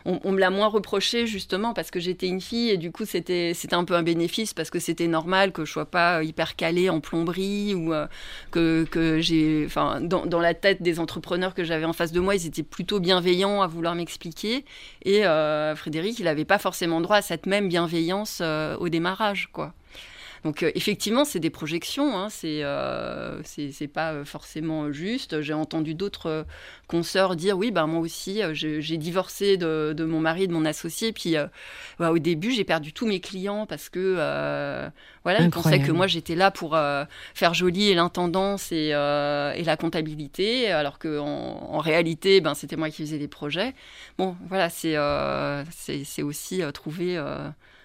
on, 0.05 0.31
me 0.31 0.39
l'a 0.39 0.49
moins 0.49 0.67
reproché, 0.67 1.27
justement, 1.27 1.73
parce 1.73 1.91
que 1.91 1.99
j'étais 1.99 2.27
une 2.27 2.39
fille. 2.39 2.69
Et 2.69 2.77
du 2.77 2.91
coup, 2.91 3.05
c'était 3.05 3.53
un 3.71 3.83
peu 3.83 3.95
un 3.95 4.03
bénéfice, 4.03 4.53
parce 4.53 4.69
que 4.69 4.79
c'était 4.79 5.07
normal 5.07 5.51
que 5.51 5.65
je 5.65 5.71
sois 5.71 5.85
pas 5.85 6.23
hyper 6.23 6.55
calée 6.55 6.89
en 6.89 7.01
plomberie 7.01 7.75
ou 7.75 7.93
euh, 7.93 8.07
que, 8.51 8.85
que 8.85 9.19
j'ai. 9.19 9.67
Dans, 10.01 10.39
la 10.39 10.53
tête 10.53 10.81
des 10.81 10.99
entrepreneurs 10.99 11.53
que 11.53 11.63
j'avais 11.63 11.85
en 11.85 11.93
face 11.93 12.11
de 12.13 12.19
moi, 12.19 12.35
ils 12.35 12.47
étaient 12.47 12.63
plutôt 12.63 12.99
bienveillants 12.99 13.61
à 13.61 13.67
vouloir 13.67 13.95
m'expliquer. 13.95 14.63
Et 15.03 15.25
euh, 15.25 15.75
Frédéric, 15.75 16.19
il 16.19 16.25
n'avait 16.25 16.45
pas 16.45 16.59
forcément 16.59 17.01
droit 17.01 17.17
à 17.17 17.21
cette 17.21 17.45
même 17.45 17.67
bienveillance 17.67 18.41
au 18.79 18.89
démarrage, 18.89 19.49
quoi. 19.51 19.73
Donc 20.43 20.61
euh, 20.61 20.71
effectivement, 20.75 21.23
c'est 21.23 21.39
des 21.39 21.49
projections, 21.49 22.17
hein, 22.17 22.27
c'est 22.29 22.63
euh, 22.63 23.41
c'est 23.43 23.87
pas 23.87 24.11
euh, 24.11 24.25
forcément 24.25 24.91
juste. 24.91 25.41
J'ai 25.41 25.53
entendu 25.53 25.95
d'autres 25.95 26.45
consoeurs 26.87 27.35
dire 27.35 27.57
oui, 27.57 27.71
ben 27.71 27.87
moi 27.87 28.01
aussi, 28.01 28.41
j'ai 28.53 28.97
divorcé 28.97 29.57
de, 29.57 29.93
de 29.95 30.03
mon 30.03 30.19
mari, 30.19 30.47
de 30.47 30.53
mon 30.53 30.65
associé, 30.65 31.13
puis 31.13 31.35
bah, 31.97 32.11
au 32.11 32.19
début 32.19 32.51
j'ai 32.51 32.65
perdu 32.65 32.93
tous 32.93 33.07
mes 33.07 33.19
clients 33.19 33.65
parce 33.65 33.89
que 33.89 34.15
voilà, 35.23 35.41
ils 35.41 35.49
pensaient 35.49 35.79
que 35.79 35.91
moi 35.91 36.07
j'étais 36.07 36.35
là 36.35 36.51
pour 36.51 36.77
faire 37.33 37.53
joli 37.53 37.89
et 37.89 37.95
l'intendance 37.95 38.71
et, 38.71 38.89
et 38.89 39.63
la 39.63 39.77
comptabilité, 39.79 40.71
alors 40.71 40.99
que 40.99 41.19
en, 41.19 41.25
en 41.25 41.79
réalité, 41.79 42.41
ben 42.41 42.53
c'était 42.53 42.75
moi 42.75 42.89
qui 42.89 43.03
faisais 43.03 43.17
les 43.17 43.27
projets. 43.29 43.73
Bon, 44.17 44.35
voilà, 44.49 44.69
c'est 44.69 46.21
aussi 46.21 46.61
trouver 46.73 47.17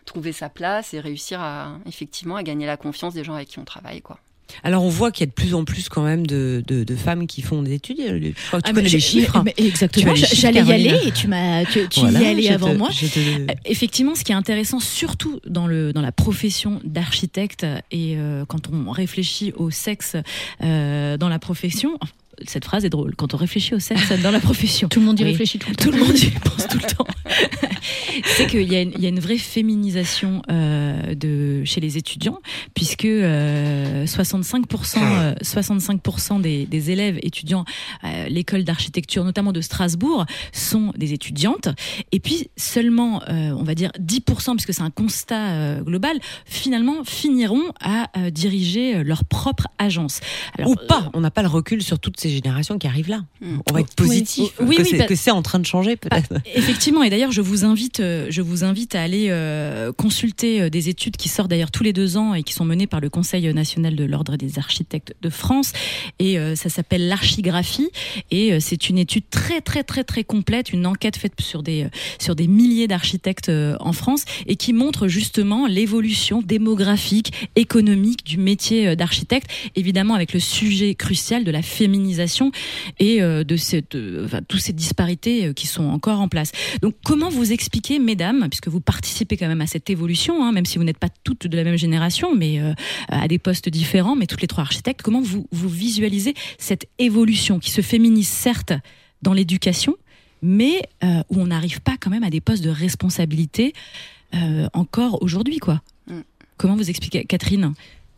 trouver 0.09 0.33
sa 0.33 0.49
place 0.49 0.94
et 0.94 1.01
réussir 1.01 1.40
à 1.40 1.79
effectivement 1.87 2.37
à 2.37 2.42
gagner 2.42 2.66
la 2.66 2.77
confiance 2.77 3.14
des 3.14 3.23
gens 3.25 3.35
avec 3.35 3.49
qui 3.49 3.59
on 3.59 3.64
travaille 3.64 4.01
quoi. 4.01 4.18
Alors 4.64 4.83
on 4.83 4.88
voit 4.88 5.12
qu'il 5.12 5.25
y 5.27 5.29
a 5.29 5.31
de 5.31 5.33
plus 5.35 5.53
en 5.53 5.64
plus 5.66 5.90
quand 5.90 6.03
même 6.03 6.27
de, 6.27 6.64
de, 6.66 6.83
de 6.83 6.97
femmes 6.97 7.27
qui 7.27 7.42
font 7.42 7.61
des 7.62 7.75
études. 7.75 7.99
Je 8.01 8.47
crois 8.47 8.61
que 8.61 8.64
tu 8.64 8.71
Ah, 8.71 8.73
connais 8.73 8.85
mais 8.85 8.88
les 8.88 8.99
chiffres. 9.01 9.42
mais- 9.44 9.53
mais 9.59 9.66
exactement. 9.66 10.14
J'allais 10.14 10.62
y 10.62 10.73
aller 10.73 10.99
et 11.07 11.12
tu 11.12 11.29
m'as, 11.29 11.66
tu, 11.66 11.87
tu 11.90 12.01
Voilà, 12.01 12.23
y 12.23 12.27
allais 12.29 12.49
avant 12.49 12.73
te- 12.73 12.79
moi. 12.79 12.88
te- 12.88 13.18
Euh, 13.18 13.47
Effectivement, 13.66 14.14
ce 14.14 14.25
qui 14.25 14.33
est 14.33 14.35
intéressant, 14.35 14.81
surtout 14.81 15.38
dans, 15.47 15.66
le, 15.66 15.92
dans 15.92 16.01
la 16.01 16.12
profession 16.12 16.81
d'architecte, 16.83 17.66
et 17.90 18.14
euh, 18.16 18.47
quand 18.47 18.71
on 18.73 18.90
réfléchit 18.90 19.53
au 19.55 19.71
sexe 19.71 20.16
euh, 20.62 21.18
dans 21.18 21.29
la 21.29 21.38
profession, 21.38 21.99
cette 22.46 22.64
phrase 22.64 22.85
est 22.85 22.90
drôle, 22.90 23.14
quand 23.16 23.35
on 23.35 23.37
réfléchit 23.37 23.74
au 23.74 23.79
sexe 23.79 24.12
dans 24.22 24.31
la 24.31 24.40
profession. 24.40 24.88
Tout 24.90 25.01
le 25.01 25.07
monde 25.07 25.18
y 25.20 25.24
Oui. 25.24 25.31
réfléchit 25.31 25.59
tout 25.59 25.70
le 25.70 25.77
temps. 25.77 25.85
Tout 25.85 25.90
le 25.92 25.98
monde 26.05 26.18
y 26.18 26.31
pense 26.31 26.66
tout 26.68 26.79
le 26.79 26.94
temps. 26.96 27.07
c'est 28.24 28.46
qu'il 28.46 28.70
y, 28.72 28.77
a 28.77 28.81
une- 28.83 28.92
il 28.96 29.03
y 29.03 29.07
a 29.07 29.09
une 29.09 29.20
vraie 29.20 29.38
féminisation 29.38 30.42
euh, 30.51 31.14
de, 31.14 31.62
chez 31.64 31.81
les 31.81 31.96
étudiants, 31.98 32.38
puisque 32.74 33.05
euh, 33.05 34.05
65%, 34.07 34.96
euh, 34.98 35.35
65% 35.42 36.40
des, 36.40 36.66
des 36.66 36.90
élèves 36.90 37.18
étudiants 37.22 37.64
à 38.03 38.29
l'école 38.29 38.64
d'architecture, 38.64 39.24
notamment 39.24 39.53
de 39.53 39.61
Strasbourg, 39.61 40.27
sont 40.53 40.92
des 40.96 41.12
étudiantes. 41.12 41.68
Et 42.12 42.20
puis 42.20 42.51
seulement, 42.57 43.22
euh, 43.29 43.51
on 43.57 43.62
va 43.62 43.74
dire 43.74 43.90
10%, 44.01 44.53
puisque 44.57 44.72
c'est 44.74 44.83
un 44.83 44.90
constat 44.90 45.48
euh, 45.51 45.83
global, 45.83 46.18
finalement 46.46 47.05
finiront 47.05 47.72
à 47.81 48.09
euh, 48.18 48.31
diriger 48.31 48.96
euh, 48.96 49.03
leur 49.03 49.24
propre 49.24 49.68
agence. 49.79 50.20
Alors, 50.59 50.70
Ou 50.70 50.74
pas, 50.77 51.11
on 51.14 51.20
n'a 51.20 51.31
pas 51.31 51.42
le 51.42 51.48
recul 51.48 51.83
sur 51.83 51.98
toutes 51.98 52.18
ces 52.18 52.28
générations 52.31 52.79
qui 52.79 52.87
arrivent 52.87 53.09
là. 53.09 53.25
Mm. 53.41 53.59
On 53.69 53.73
va 53.73 53.81
être 53.81 53.95
positif, 53.95 54.51
Oui, 54.61 54.77
que 54.77 54.83
oui, 54.83 54.88
c'est 54.91 54.99
bah- 54.99 55.07
que 55.07 55.14
c'est 55.14 55.31
en 55.31 55.43
train 55.43 55.59
de 55.59 55.67
changer 55.67 55.97
peut-être. 55.97 56.35
Effectivement, 56.55 57.03
et 57.03 57.11
d'ailleurs, 57.11 57.33
je 57.33 57.41
vous 57.41 57.64
invite, 57.64 58.01
euh, 58.01 58.27
je 58.31 58.43
vous 58.43 58.64
invite 58.64 58.95
à 58.95 59.03
aller 59.03 59.27
euh, 59.31 59.93
consulter 59.93 60.61
euh, 60.62 60.71
des 60.71 60.88
études 60.88 61.17
qui 61.17 61.29
sortent 61.29 61.51
d'ailleurs 61.51 61.71
tous 61.71 61.83
les 61.83 61.93
deux 61.93 62.17
ans 62.17 62.35
et 62.35 62.43
qui 62.43 62.53
sont 62.53 62.64
menées 62.64 62.87
par 62.87 63.01
le 63.01 63.11
Conseil 63.11 63.53
national 63.53 63.97
de 63.97 64.05
l'ordre 64.05 64.37
des 64.37 64.59
architectes 64.59 65.14
de 65.23 65.31
France. 65.31 65.73
Et 66.19 66.38
euh, 66.38 66.55
ça 66.55 66.69
s'appelle 66.69 67.09
l'archigraphie. 67.09 67.91
Et 68.31 68.53
euh, 68.53 68.59
c'est 68.61 68.88
une 68.88 68.99
étude 68.99 69.25
très, 69.31 69.61
très, 69.61 69.83
très, 69.83 70.05
très 70.05 70.25
complète, 70.25 70.73
une 70.73 70.87
enquête 70.87 71.17
faite 71.17 71.33
sur 71.41 71.62
des 71.62 71.87
sur 72.19 72.35
des 72.35 72.47
milliers 72.49 72.88
d'architectes 72.88 73.51
en 73.81 73.93
France 73.93 74.25
et 74.47 74.57
qui 74.57 74.73
montre 74.73 75.09
justement 75.09 75.67
l'évolution 75.67 76.43
démographique, 76.43 77.33
économique 77.57 78.25
du 78.25 78.38
métier 78.38 78.97
d'architecte. 78.97 79.51
Évidemment, 79.77 80.14
avec 80.14 80.33
le 80.33 80.41
sujet 80.41 80.95
crucial 80.95 81.45
de 81.45 81.51
la 81.51 81.62
féminisation 81.62 82.17
et 82.98 83.22
euh, 83.22 83.44
de 83.44 83.57
cette, 83.57 83.94
euh, 83.94 84.24
enfin, 84.24 84.40
toutes 84.46 84.61
ces 84.61 84.72
disparités 84.72 85.46
euh, 85.46 85.52
qui 85.52 85.66
sont 85.66 85.85
encore 85.85 86.20
en 86.20 86.28
place. 86.28 86.52
Donc, 86.83 86.94
comment 87.04 87.28
vous 87.28 87.52
expliquez, 87.52 87.98
mesdames, 87.98 88.46
puisque 88.50 88.68
vous 88.68 88.81
participez 88.81 89.37
quand 89.37 89.48
même 89.48 89.61
à 89.61 89.66
cette 89.66 89.90
évolution, 89.90 90.44
hein, 90.44 90.52
même 90.52 90.66
si 90.66 90.78
vous 90.78 90.85
n'êtes 90.85 90.98
pas 90.98 91.11
toutes 91.24 91.46
de 91.46 91.57
la 91.57 91.64
même 91.64 91.76
génération, 91.76 92.35
mais 92.35 92.61
euh, 92.61 92.72
à 93.09 93.28
des 93.28 93.38
postes 93.38 93.68
différents, 93.68 94.16
mais 94.16 94.26
toutes 94.26 94.42
les 94.42 94.48
trois 94.48 94.62
architectes, 94.62 95.02
comment 95.02 95.20
vous, 95.20 95.46
vous 95.50 95.68
visualisez 95.68 96.35
cette 96.59 96.87
évolution 96.98 97.59
qui 97.59 97.70
se 97.70 97.81
féminise 97.81 98.28
certes 98.28 98.72
dans 99.22 99.33
l'éducation, 99.33 99.96
mais 100.42 100.83
euh, 101.02 101.22
où 101.31 101.40
on 101.40 101.46
n'arrive 101.46 101.81
pas 101.81 101.96
quand 101.98 102.11
même 102.11 102.24
à 102.24 102.31
des 102.31 102.40
postes 102.40 102.62
de 102.62 102.70
responsabilité 102.70 103.72
euh, 104.35 104.68
encore 104.72 105.22
aujourd'hui, 105.22 105.59
quoi? 105.59 105.83
Mm. 106.07 106.20
Comment 106.57 106.76
vous 106.76 106.90
expliquez, 106.90 107.24
Catherine? 107.24 107.72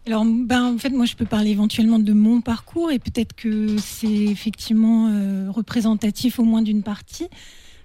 Alors, 0.07 0.25
ben, 0.25 0.75
en 0.75 0.79
fait, 0.79 0.91
moi, 0.91 1.05
je 1.05 1.15
peux 1.15 1.27
parler 1.27 1.51
éventuellement 1.51 1.99
de 1.99 2.13
mon 2.13 2.41
parcours 2.41 2.91
et 2.91 2.99
peut-être 2.99 3.35
que 3.35 3.77
c'est 3.79 4.07
effectivement 4.07 5.09
euh, 5.09 5.51
représentatif 5.51 6.39
au 6.39 6.45
moins 6.45 6.63
d'une 6.63 6.83
partie. 6.83 7.29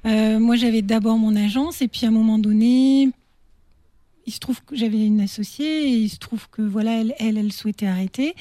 Euh, 0.06 0.40
moi, 0.40 0.56
j'avais 0.56 0.82
d'abord 0.82 1.18
mon 1.18 1.36
agence 1.36 1.82
et 1.82 1.88
puis 1.90 2.06
à 2.06 2.10
un 2.10 2.12
moment 2.12 2.40
donné, 2.40 3.10
il 4.26 4.34
se 4.34 4.40
trouve 4.40 4.64
que 4.64 4.76
j'avais 4.76 5.06
une 5.06 5.20
associée 5.20 5.90
et 5.90 5.98
il 5.98 6.10
se 6.10 6.18
trouve 6.18 6.48
que 6.50 6.62
voilà, 6.62 7.02
elle, 7.02 7.14
elle, 7.20 7.38
elle 7.38 7.52
souhaitait 7.52 7.86
arrêter. 7.88 8.34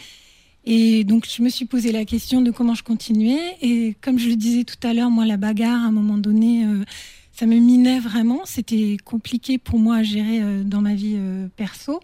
Et 0.64 1.02
donc, 1.02 1.26
je 1.28 1.42
me 1.42 1.48
suis 1.48 1.64
posé 1.64 1.90
la 1.90 2.04
question 2.04 2.42
de 2.42 2.52
comment 2.52 2.76
je 2.76 2.84
continuais. 2.84 3.56
Et 3.60 3.96
comme 4.00 4.20
je 4.20 4.28
le 4.28 4.36
disais 4.36 4.62
tout 4.62 4.86
à 4.86 4.94
l'heure, 4.94 5.10
moi, 5.10 5.26
la 5.26 5.36
bagarre, 5.36 5.82
à 5.82 5.86
un 5.86 5.92
moment 5.92 6.16
donné, 6.16 6.64
euh, 6.64 6.84
ça 7.32 7.44
me 7.46 7.56
minait 7.56 7.98
vraiment. 7.98 8.42
C'était 8.44 8.98
compliqué 9.04 9.58
pour 9.58 9.80
moi 9.80 9.96
à 9.96 10.02
gérer 10.04 10.62
dans 10.64 10.80
ma 10.80 10.94
vie 10.94 11.18
perso 11.56 12.00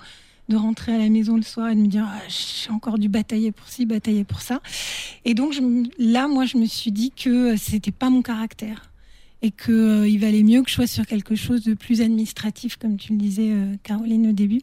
de 0.50 0.56
rentrer 0.56 0.94
à 0.94 0.98
la 0.98 1.08
maison 1.08 1.36
le 1.36 1.42
soir 1.42 1.70
et 1.70 1.74
de 1.74 1.80
me 1.80 1.86
dire 1.86 2.06
ah, 2.06 2.20
j'ai 2.28 2.70
encore 2.70 2.98
dû 2.98 3.08
batailler 3.08 3.52
pour 3.52 3.68
ci, 3.68 3.86
batailler 3.86 4.24
pour 4.24 4.42
ça. 4.42 4.60
Et 5.24 5.34
donc 5.34 5.54
là, 5.98 6.28
moi, 6.28 6.44
je 6.44 6.58
me 6.58 6.66
suis 6.66 6.92
dit 6.92 7.12
que 7.12 7.56
c'était 7.56 7.92
pas 7.92 8.10
mon 8.10 8.20
caractère 8.20 8.89
et 9.42 9.50
que 9.50 9.72
euh, 9.72 10.08
il 10.08 10.18
valait 10.18 10.42
mieux 10.42 10.62
que 10.62 10.68
je 10.68 10.74
sois 10.74 10.86
sur 10.86 11.06
quelque 11.06 11.34
chose 11.34 11.62
de 11.64 11.74
plus 11.74 12.02
administratif, 12.02 12.76
comme 12.76 12.96
tu 12.96 13.12
le 13.12 13.18
disais, 13.18 13.50
euh, 13.50 13.74
Caroline, 13.82 14.28
au 14.28 14.32
début. 14.32 14.60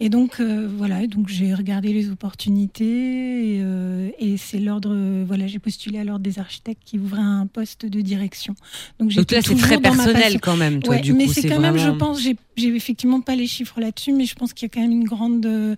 Et 0.00 0.08
donc 0.08 0.38
euh, 0.40 0.68
voilà, 0.76 1.06
donc 1.06 1.28
j'ai 1.28 1.54
regardé 1.54 1.92
les 1.92 2.10
opportunités 2.10 3.56
et, 3.56 3.60
euh, 3.62 4.10
et 4.18 4.36
c'est 4.36 4.58
l'ordre, 4.58 4.90
euh, 4.92 5.24
voilà, 5.26 5.46
j'ai 5.46 5.58
postulé 5.58 5.98
à 5.98 6.04
l'ordre 6.04 6.22
des 6.22 6.38
architectes 6.38 6.82
qui 6.84 6.98
ouvrait 6.98 7.20
un 7.20 7.46
poste 7.46 7.86
de 7.86 8.00
direction. 8.00 8.54
Donc 8.98 9.12
Donc 9.12 9.30
là, 9.30 9.40
c'est 9.42 9.54
très 9.56 9.80
personnel 9.80 10.40
quand 10.40 10.56
même, 10.56 10.82
toi, 10.82 10.94
Ouais, 10.94 11.00
du 11.00 11.12
mais 11.12 11.26
c'est 11.26 11.48
quand 11.48 11.60
même, 11.60 11.78
je 11.78 11.90
pense, 11.90 12.22
j'ai 12.22 12.36
j'ai 12.56 12.68
effectivement 12.74 13.20
pas 13.20 13.34
les 13.34 13.46
chiffres 13.46 13.80
là-dessus, 13.80 14.12
mais 14.12 14.26
je 14.26 14.34
pense 14.34 14.52
qu'il 14.52 14.66
y 14.66 14.70
a 14.70 14.72
quand 14.72 14.80
même 14.80 14.92
une 14.92 15.04
grande, 15.04 15.44
euh, 15.46 15.74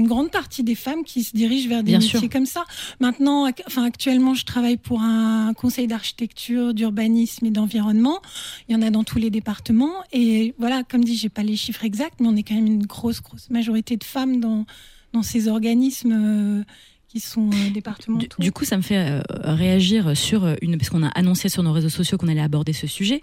une 0.00 0.08
grande 0.08 0.30
partie 0.30 0.62
des 0.64 0.74
femmes 0.74 1.04
qui 1.04 1.22
se 1.22 1.36
dirigent 1.36 1.68
vers 1.68 1.82
des 1.82 1.92
Bien 1.92 1.98
métiers 1.98 2.18
sûr. 2.18 2.28
comme 2.30 2.46
ça. 2.46 2.64
Maintenant, 3.00 3.48
enfin, 3.66 3.84
actuellement, 3.84 4.34
je 4.34 4.44
travaille 4.46 4.78
pour 4.78 5.02
un 5.02 5.52
conseil 5.54 5.86
d'architecture, 5.86 6.72
d'urbanisme 6.72 7.44
et 7.46 7.50
d'environnement. 7.50 8.20
Il 8.68 8.72
y 8.72 8.76
en 8.76 8.82
a 8.82 8.90
dans 8.90 9.04
tous 9.04 9.18
les 9.18 9.30
départements. 9.30 9.92
Et 10.12 10.54
voilà, 10.58 10.82
comme 10.84 11.04
dit, 11.04 11.16
j'ai 11.16 11.28
pas 11.28 11.42
les 11.42 11.56
chiffres 11.56 11.84
exacts, 11.84 12.18
mais 12.18 12.28
on 12.28 12.36
est 12.36 12.42
quand 12.42 12.54
même 12.54 12.66
une 12.66 12.86
grosse, 12.86 13.20
grosse 13.20 13.50
majorité 13.50 13.96
de 13.98 14.04
femmes 14.04 14.40
dans, 14.40 14.64
dans 15.12 15.22
ces 15.22 15.48
organismes 15.48 16.12
euh, 16.12 16.64
qui 17.10 17.18
sont 17.18 17.48
euh, 17.48 17.64
Du, 17.64 17.70
départementaux. 17.70 18.36
du 18.38 18.52
coup, 18.52 18.64
ça 18.64 18.76
me 18.76 18.82
fait 18.82 18.96
euh, 18.96 19.20
réagir 19.42 20.16
sur 20.16 20.46
une 20.62 20.78
parce 20.78 20.90
qu'on 20.90 21.02
a 21.02 21.08
annoncé 21.08 21.48
sur 21.48 21.64
nos 21.64 21.72
réseaux 21.72 21.88
sociaux 21.88 22.16
qu'on 22.18 22.28
allait 22.28 22.40
aborder 22.40 22.72
ce 22.72 22.86
sujet 22.86 23.20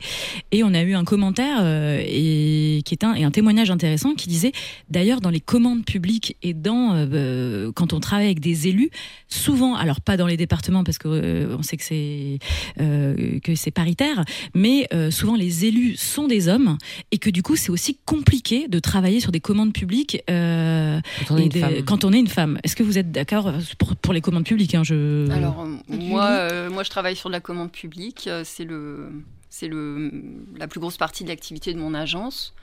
et 0.51 0.63
on 0.63 0.73
a 0.73 0.81
eu 0.81 0.93
un 0.93 1.05
commentaire 1.05 1.59
euh, 1.61 2.03
et 2.05 2.81
qui 2.83 2.93
est 2.93 3.05
un 3.05 3.13
et 3.13 3.23
un 3.23 3.31
témoignage 3.31 3.71
intéressant 3.71 4.13
qui 4.13 4.27
disait 4.27 4.51
d'ailleurs 4.89 5.21
dans 5.21 5.29
les 5.29 5.39
commandes 5.39 5.85
publiques 5.85 6.35
et 6.43 6.53
dans 6.53 6.93
euh, 6.95 7.07
euh, 7.13 7.71
quand 7.73 7.93
on 7.93 8.01
travaille 8.01 8.25
avec 8.25 8.41
des 8.41 8.67
élus, 8.67 8.89
souvent 9.29 9.75
alors 9.75 10.01
pas 10.01 10.17
dans 10.17 10.27
les 10.27 10.37
départements 10.37 10.83
parce 10.83 10.97
que 10.97 11.07
euh, 11.07 11.55
on 11.57 11.63
sait 11.63 11.77
que 11.77 11.83
c'est 11.83 12.39
euh, 12.81 13.39
que 13.39 13.55
c'est 13.55 13.71
paritaire, 13.71 14.25
mais 14.53 14.87
euh, 14.93 15.11
souvent 15.11 15.35
les 15.35 15.63
élus 15.65 15.95
sont 15.95 16.27
des 16.27 16.49
hommes 16.49 16.77
et 17.11 17.19
que 17.19 17.29
du 17.29 17.41
coup 17.41 17.55
c'est 17.55 17.69
aussi 17.69 17.97
compliqué 18.05 18.67
de 18.67 18.79
travailler 18.79 19.21
sur 19.21 19.31
des 19.31 19.39
commandes 19.39 19.73
publiques 19.73 20.21
euh, 20.29 20.99
Quand 21.27 21.35
on 21.35 21.37
est 21.37 21.85
quand 21.85 22.03
on 22.03 22.11
est 22.11 22.19
une 22.19 22.27
femme. 22.27 22.59
Est-ce 22.63 22.75
que 22.75 22.83
vous 22.83 22.97
êtes 22.97 23.11
d'accord 23.11 23.53
pour, 23.77 23.95
pour 23.95 24.13
les 24.13 24.21
commandes 24.21 24.45
publiques. 24.45 24.75
Hein, 24.75 24.83
je... 24.83 25.29
Alors, 25.31 25.65
moi, 25.87 26.25
euh, 26.25 26.69
moi, 26.69 26.83
je 26.83 26.89
travaille 26.89 27.15
sur 27.15 27.29
de 27.29 27.33
la 27.33 27.39
commande 27.41 27.71
publique. 27.71 28.27
Euh, 28.27 28.41
C'est 28.45 28.63
le, 28.65 29.09
c'est 29.49 29.67
le, 29.67 30.11
la 30.57 30.67
plus 30.67 30.79
grosse 30.79 30.97
partie 30.97 31.23
de 31.23 31.29
l'activité 31.29 31.73
de 31.73 31.79
mon 31.79 31.93
agence. 31.93 32.53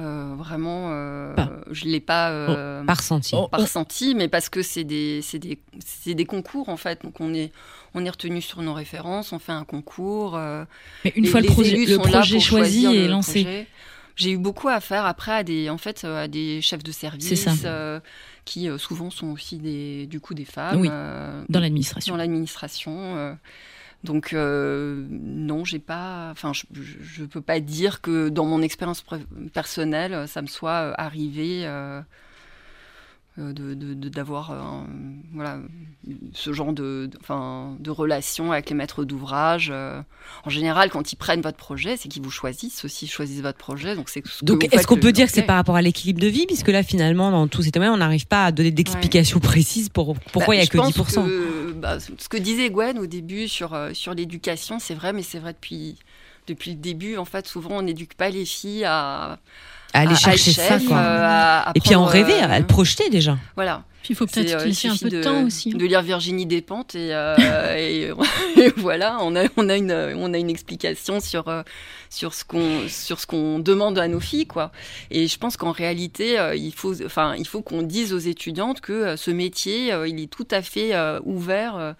Euh, 0.00 0.34
vraiment, 0.36 0.88
euh, 0.90 1.34
je 1.70 1.84
l'ai 1.84 2.00
pas 2.00 2.30
euh, 2.32 2.82
Par 2.82 2.96
ressenti. 2.96 3.30
Oh. 3.36 3.46
pas 3.46 3.58
ressenti, 3.58 4.16
mais 4.16 4.26
parce 4.26 4.48
que 4.48 4.60
c'est 4.60 4.82
des, 4.82 5.20
c'est 5.22 5.38
des, 5.38 5.60
c'est 5.86 6.14
des 6.14 6.24
concours 6.24 6.68
en 6.68 6.76
fait. 6.76 7.02
Donc 7.04 7.20
on 7.20 7.32
est, 7.32 7.52
on 7.94 8.04
est 8.04 8.10
retenu 8.10 8.40
sur 8.40 8.60
nos 8.62 8.74
références, 8.74 9.32
on 9.32 9.38
fait 9.38 9.52
un 9.52 9.62
concours. 9.62 10.34
euh, 10.34 10.64
Mais 11.04 11.12
une 11.14 11.22
les- 11.24 11.30
fois 11.30 11.40
le 11.40 11.46
les 11.46 11.52
projet, 11.52 11.86
le 11.86 11.98
projet 11.98 12.40
choisi 12.40 12.86
et 12.86 13.06
lancé. 13.06 13.68
J'ai 14.16 14.32
eu 14.32 14.36
beaucoup 14.38 14.68
à 14.68 14.80
faire 14.80 15.06
après 15.06 15.32
à 15.32 15.42
des, 15.44 15.70
en 15.70 15.78
fait, 15.78 16.02
à 16.04 16.26
des 16.26 16.60
chefs 16.60 16.82
de 16.82 16.90
service 16.92 17.28
C'est 17.28 17.36
ça. 17.36 18.00
Qui 18.44 18.68
euh, 18.68 18.78
souvent 18.78 19.10
sont 19.10 19.28
aussi 19.28 19.58
des, 19.58 20.06
du 20.06 20.20
coup 20.20 20.34
des 20.34 20.44
femmes 20.44 20.80
Oui, 20.80 20.88
euh, 20.90 21.44
dans 21.48 21.60
l'administration. 21.60 22.12
dans 22.14 22.18
l'administration. 22.18 23.16
euh, 23.16 23.34
donc 24.02 24.34
non, 24.34 25.64
j'ai 25.64 25.78
pas, 25.78 26.28
enfin, 26.30 26.52
je, 26.52 26.64
je 26.72 27.24
peux 27.24 27.40
pas 27.40 27.58
dire 27.60 28.02
que 28.02 28.28
dans 28.28 28.44
mon 28.44 28.60
expérience 28.60 29.02
personnelle, 29.54 30.28
ça 30.28 30.42
me 30.42 30.46
soit 30.46 30.92
arrivé. 31.00 31.66
Euh, 33.38 33.48
euh, 33.48 33.52
de- 33.52 33.74
de- 33.74 33.94
de- 33.94 34.08
d'avoir 34.08 34.52
un- 34.52 34.86
voilà 35.32 35.58
ce 36.32 36.52
genre 36.52 36.72
de, 36.72 37.10
de- 37.80 37.90
relation 37.90 38.52
avec 38.52 38.68
les 38.70 38.76
maîtres 38.76 39.04
d'ouvrage 39.04 39.70
euh. 39.72 40.00
en 40.44 40.50
général 40.50 40.90
quand 40.90 41.12
ils 41.12 41.16
prennent 41.16 41.40
votre 41.40 41.56
projet 41.56 41.96
c'est 41.96 42.08
qu'ils 42.08 42.22
vous 42.22 42.30
choisissent 42.30 42.84
aussi 42.84 43.06
choisissent 43.08 43.40
votre 43.40 43.58
projet 43.58 43.96
donc 43.96 44.08
c'est 44.08 44.24
ce 44.26 44.44
Donc, 44.44 44.72
est-ce 44.72 44.86
qu'on 44.86 44.96
peut 44.98 45.12
dire 45.12 45.26
que 45.26 45.32
c'est 45.32 45.42
par 45.42 45.56
rapport 45.56 45.76
à 45.76 45.82
l'équilibre 45.82 46.20
de 46.20 46.28
vie 46.28 46.46
Puisque 46.46 46.68
là, 46.68 46.82
finalement, 46.82 47.30
dans 47.30 47.48
tous 47.48 47.62
ces 47.62 47.70
témoignages, 47.72 47.94
on 47.94 47.98
n'arrive 47.98 48.26
pas 48.26 48.44
à 48.46 48.52
donner 48.52 48.70
d'explications 48.70 49.40
précises 49.40 49.88
pour 49.88 50.14
pourquoi 50.32 50.54
il 50.54 50.58
Bah, 50.58 50.62
n'y 50.62 50.62
a 50.62 50.64
je 50.66 50.70
que 50.70 50.76
pense 50.76 50.96
10%. 50.96 51.24
que, 51.26 51.72
bah, 51.72 51.98
ce 52.00 52.28
que 52.28 52.36
disait 52.36 52.70
Gwen 52.70 52.98
au 52.98 53.06
début 53.06 53.48
sur, 53.48 53.74
euh, 53.74 53.92
sur 53.94 54.14
l'éducation, 54.14 54.78
c'est 54.78 54.94
vrai, 54.94 55.12
mais 55.12 55.22
c'est 55.22 55.38
vrai 55.38 55.52
depuis, 55.54 55.96
depuis 56.46 56.70
le 56.72 56.76
début. 56.76 57.16
En 57.16 57.24
fait, 57.24 57.46
souvent, 57.46 57.70
on 57.78 57.82
n'éduque 57.82 58.14
pas 58.14 58.30
les 58.30 58.44
filles 58.44 58.84
à, 58.84 59.38
À 59.94 60.00
aller 60.00 60.12
à- 60.12 60.16
chercher 60.16 60.52
ça, 60.52 60.78
quoi. 60.80 60.96
euh, 60.98 61.20
à- 61.22 61.70
à 61.70 61.72
Et 61.74 61.80
puis 61.80 61.94
à 61.94 62.00
en 62.00 62.04
rêver, 62.04 62.34
euh, 62.34 62.50
à 62.50 62.58
le 62.58 62.66
projeter 62.66 63.08
déjà. 63.10 63.38
Voilà. 63.56 63.82
Puis 64.02 64.12
il 64.12 64.16
faut 64.16 64.26
peut-être 64.26 64.52
euh, 64.52 64.56
qu'il 64.58 64.66
il 64.66 64.68
laisser 64.68 64.88
un 64.88 64.96
peu 64.98 65.08
de, 65.08 65.16
de, 65.16 65.22
temps 65.22 65.44
aussi. 65.44 65.70
hein. 65.74 65.78
de 65.78 65.84
lire 65.86 66.02
Virginie 66.02 66.44
Despentes 66.44 66.94
et, 66.94 67.14
euh, 67.14 67.74
et, 67.78 68.10
et 68.60 68.68
voilà, 68.76 69.16
on 69.22 69.34
a, 69.34 69.44
on 69.56 69.66
a 69.70 69.76
une, 69.78 69.92
on 70.16 70.34
a 70.34 70.36
une 70.36 70.50
explication 70.50 71.20
sur, 71.20 71.48
euh, 71.48 71.62
sur 72.10 72.34
ce 72.34 72.44
qu'on, 72.44 72.86
sur 72.88 73.18
ce 73.18 73.26
qu'on 73.26 73.60
demande 73.60 73.98
à 73.98 74.06
nos 74.06 74.20
filles, 74.20 74.46
quoi. 74.46 74.72
Et 75.10 75.26
je 75.26 75.38
pense 75.38 75.56
qu'en 75.56 75.72
réalité, 75.72 76.38
euh, 76.38 76.54
il 76.54 76.74
faut, 76.74 77.02
enfin, 77.02 77.34
il 77.38 77.46
faut 77.46 77.62
qu'on 77.62 77.80
dise 77.80 78.12
aux 78.12 78.18
étudiantes 78.18 78.82
que 78.82 78.92
euh, 78.92 79.16
ce 79.16 79.30
métier, 79.30 79.90
euh, 79.90 80.06
il 80.06 80.20
est 80.20 80.30
tout 80.30 80.48
à 80.50 80.60
fait 80.60 80.94
euh, 80.94 81.18
ouvert. 81.24 81.94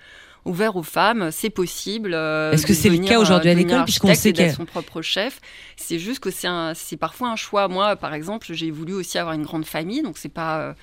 Ouvert 0.45 0.77
aux 0.77 0.83
femmes, 0.83 1.31
c'est 1.33 1.51
possible. 1.51 2.13
euh, 2.15 2.53
Est-ce 2.53 2.67
que 2.67 2.75
c'est 2.75 2.91
le 2.91 2.99
cas 2.99 3.19
aujourd'hui 3.19 3.51
à 3.51 3.55
l'école, 3.55 3.85
puisqu'on 3.85 4.15
sait 4.15 4.29
et 4.31 4.33
d'être 4.33 4.51
que- 4.51 4.57
son 4.57 4.65
propre 4.67 5.01
chef? 5.03 5.41
C'est 5.77 5.99
juste 5.99 6.21
que 6.21 6.31
c'est 6.31 6.97
parfois 6.97 7.29
un 7.31 7.37
choix. 7.37 7.69
Moi, 7.69 7.97
par 7.97 8.15
exemple, 8.15 8.49
j'ai 8.53 8.71
voulu 8.71 8.93
aussi 8.93 9.19
avoir 9.19 9.35
une 9.35 9.45
grande 9.45 9.65
famille, 9.65 10.03
donc 10.03 10.19
c'est 10.19 10.29
pas, 10.29 10.59
euh, 10.61 10.75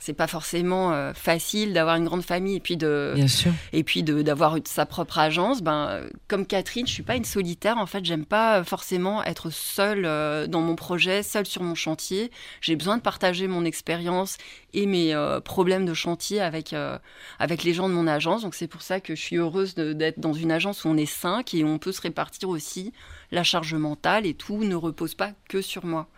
c'est 0.00 0.14
pas 0.14 0.26
forcément 0.26 0.92
euh, 0.92 1.12
facile 1.14 1.72
d'avoir 1.74 1.94
une 1.96 2.04
grande 2.06 2.22
famille 2.22 2.56
et 2.56 2.60
puis 2.60 2.76
de, 2.76 3.12
Bien 3.14 3.28
sûr. 3.28 3.52
et 3.72 3.84
puis 3.84 4.02
de- 4.02 4.22
d'avoir 4.22 4.56
sa 4.64 4.86
propre 4.86 5.18
agence. 5.18 5.62
Ben, 5.62 5.86
euh, 5.90 6.10
comme 6.26 6.46
Catherine, 6.46 6.86
je 6.86 6.92
suis 6.92 7.02
pas 7.02 7.16
une 7.16 7.24
solitaire. 7.24 7.76
En 7.78 7.86
fait, 7.86 8.04
j'aime 8.04 8.24
pas 8.24 8.64
forcément 8.64 9.22
être 9.22 9.50
seule 9.50 10.04
euh, 10.06 10.46
dans 10.46 10.62
mon 10.62 10.74
projet, 10.74 11.22
seule 11.22 11.46
sur 11.46 11.62
mon 11.62 11.74
chantier. 11.74 12.30
J'ai 12.62 12.74
besoin 12.76 12.96
de 12.96 13.02
partager 13.02 13.46
mon 13.46 13.64
expérience 13.64 14.38
et 14.72 14.86
mes 14.86 15.14
euh, 15.14 15.40
problèmes 15.40 15.84
de 15.84 15.94
chantier 15.94 16.40
avec 16.40 16.72
euh, 16.72 16.98
avec 17.38 17.62
les 17.62 17.74
gens 17.74 17.88
de 17.88 17.94
mon 17.94 18.06
agence. 18.06 18.42
Donc 18.42 18.54
c'est 18.54 18.68
pour 18.68 18.82
ça 18.82 19.00
que 19.00 19.14
je 19.14 19.20
suis 19.20 19.36
heureuse 19.36 19.74
d'être 19.74 20.18
dans 20.18 20.32
une 20.32 20.50
agence 20.50 20.84
où 20.84 20.88
on 20.88 20.96
est 20.96 21.06
cinq 21.06 21.52
et 21.54 21.62
où 21.62 21.68
on 21.68 21.78
peut 21.78 21.92
se 21.92 22.00
répartir 22.00 22.48
aussi 22.48 22.92
la 23.32 23.44
charge 23.44 23.74
mentale 23.74 24.24
et 24.26 24.34
tout 24.34 24.64
ne 24.64 24.74
repose 24.74 25.14
pas 25.14 25.32
que 25.48 25.60
sur 25.60 25.84
moi. 25.84 26.08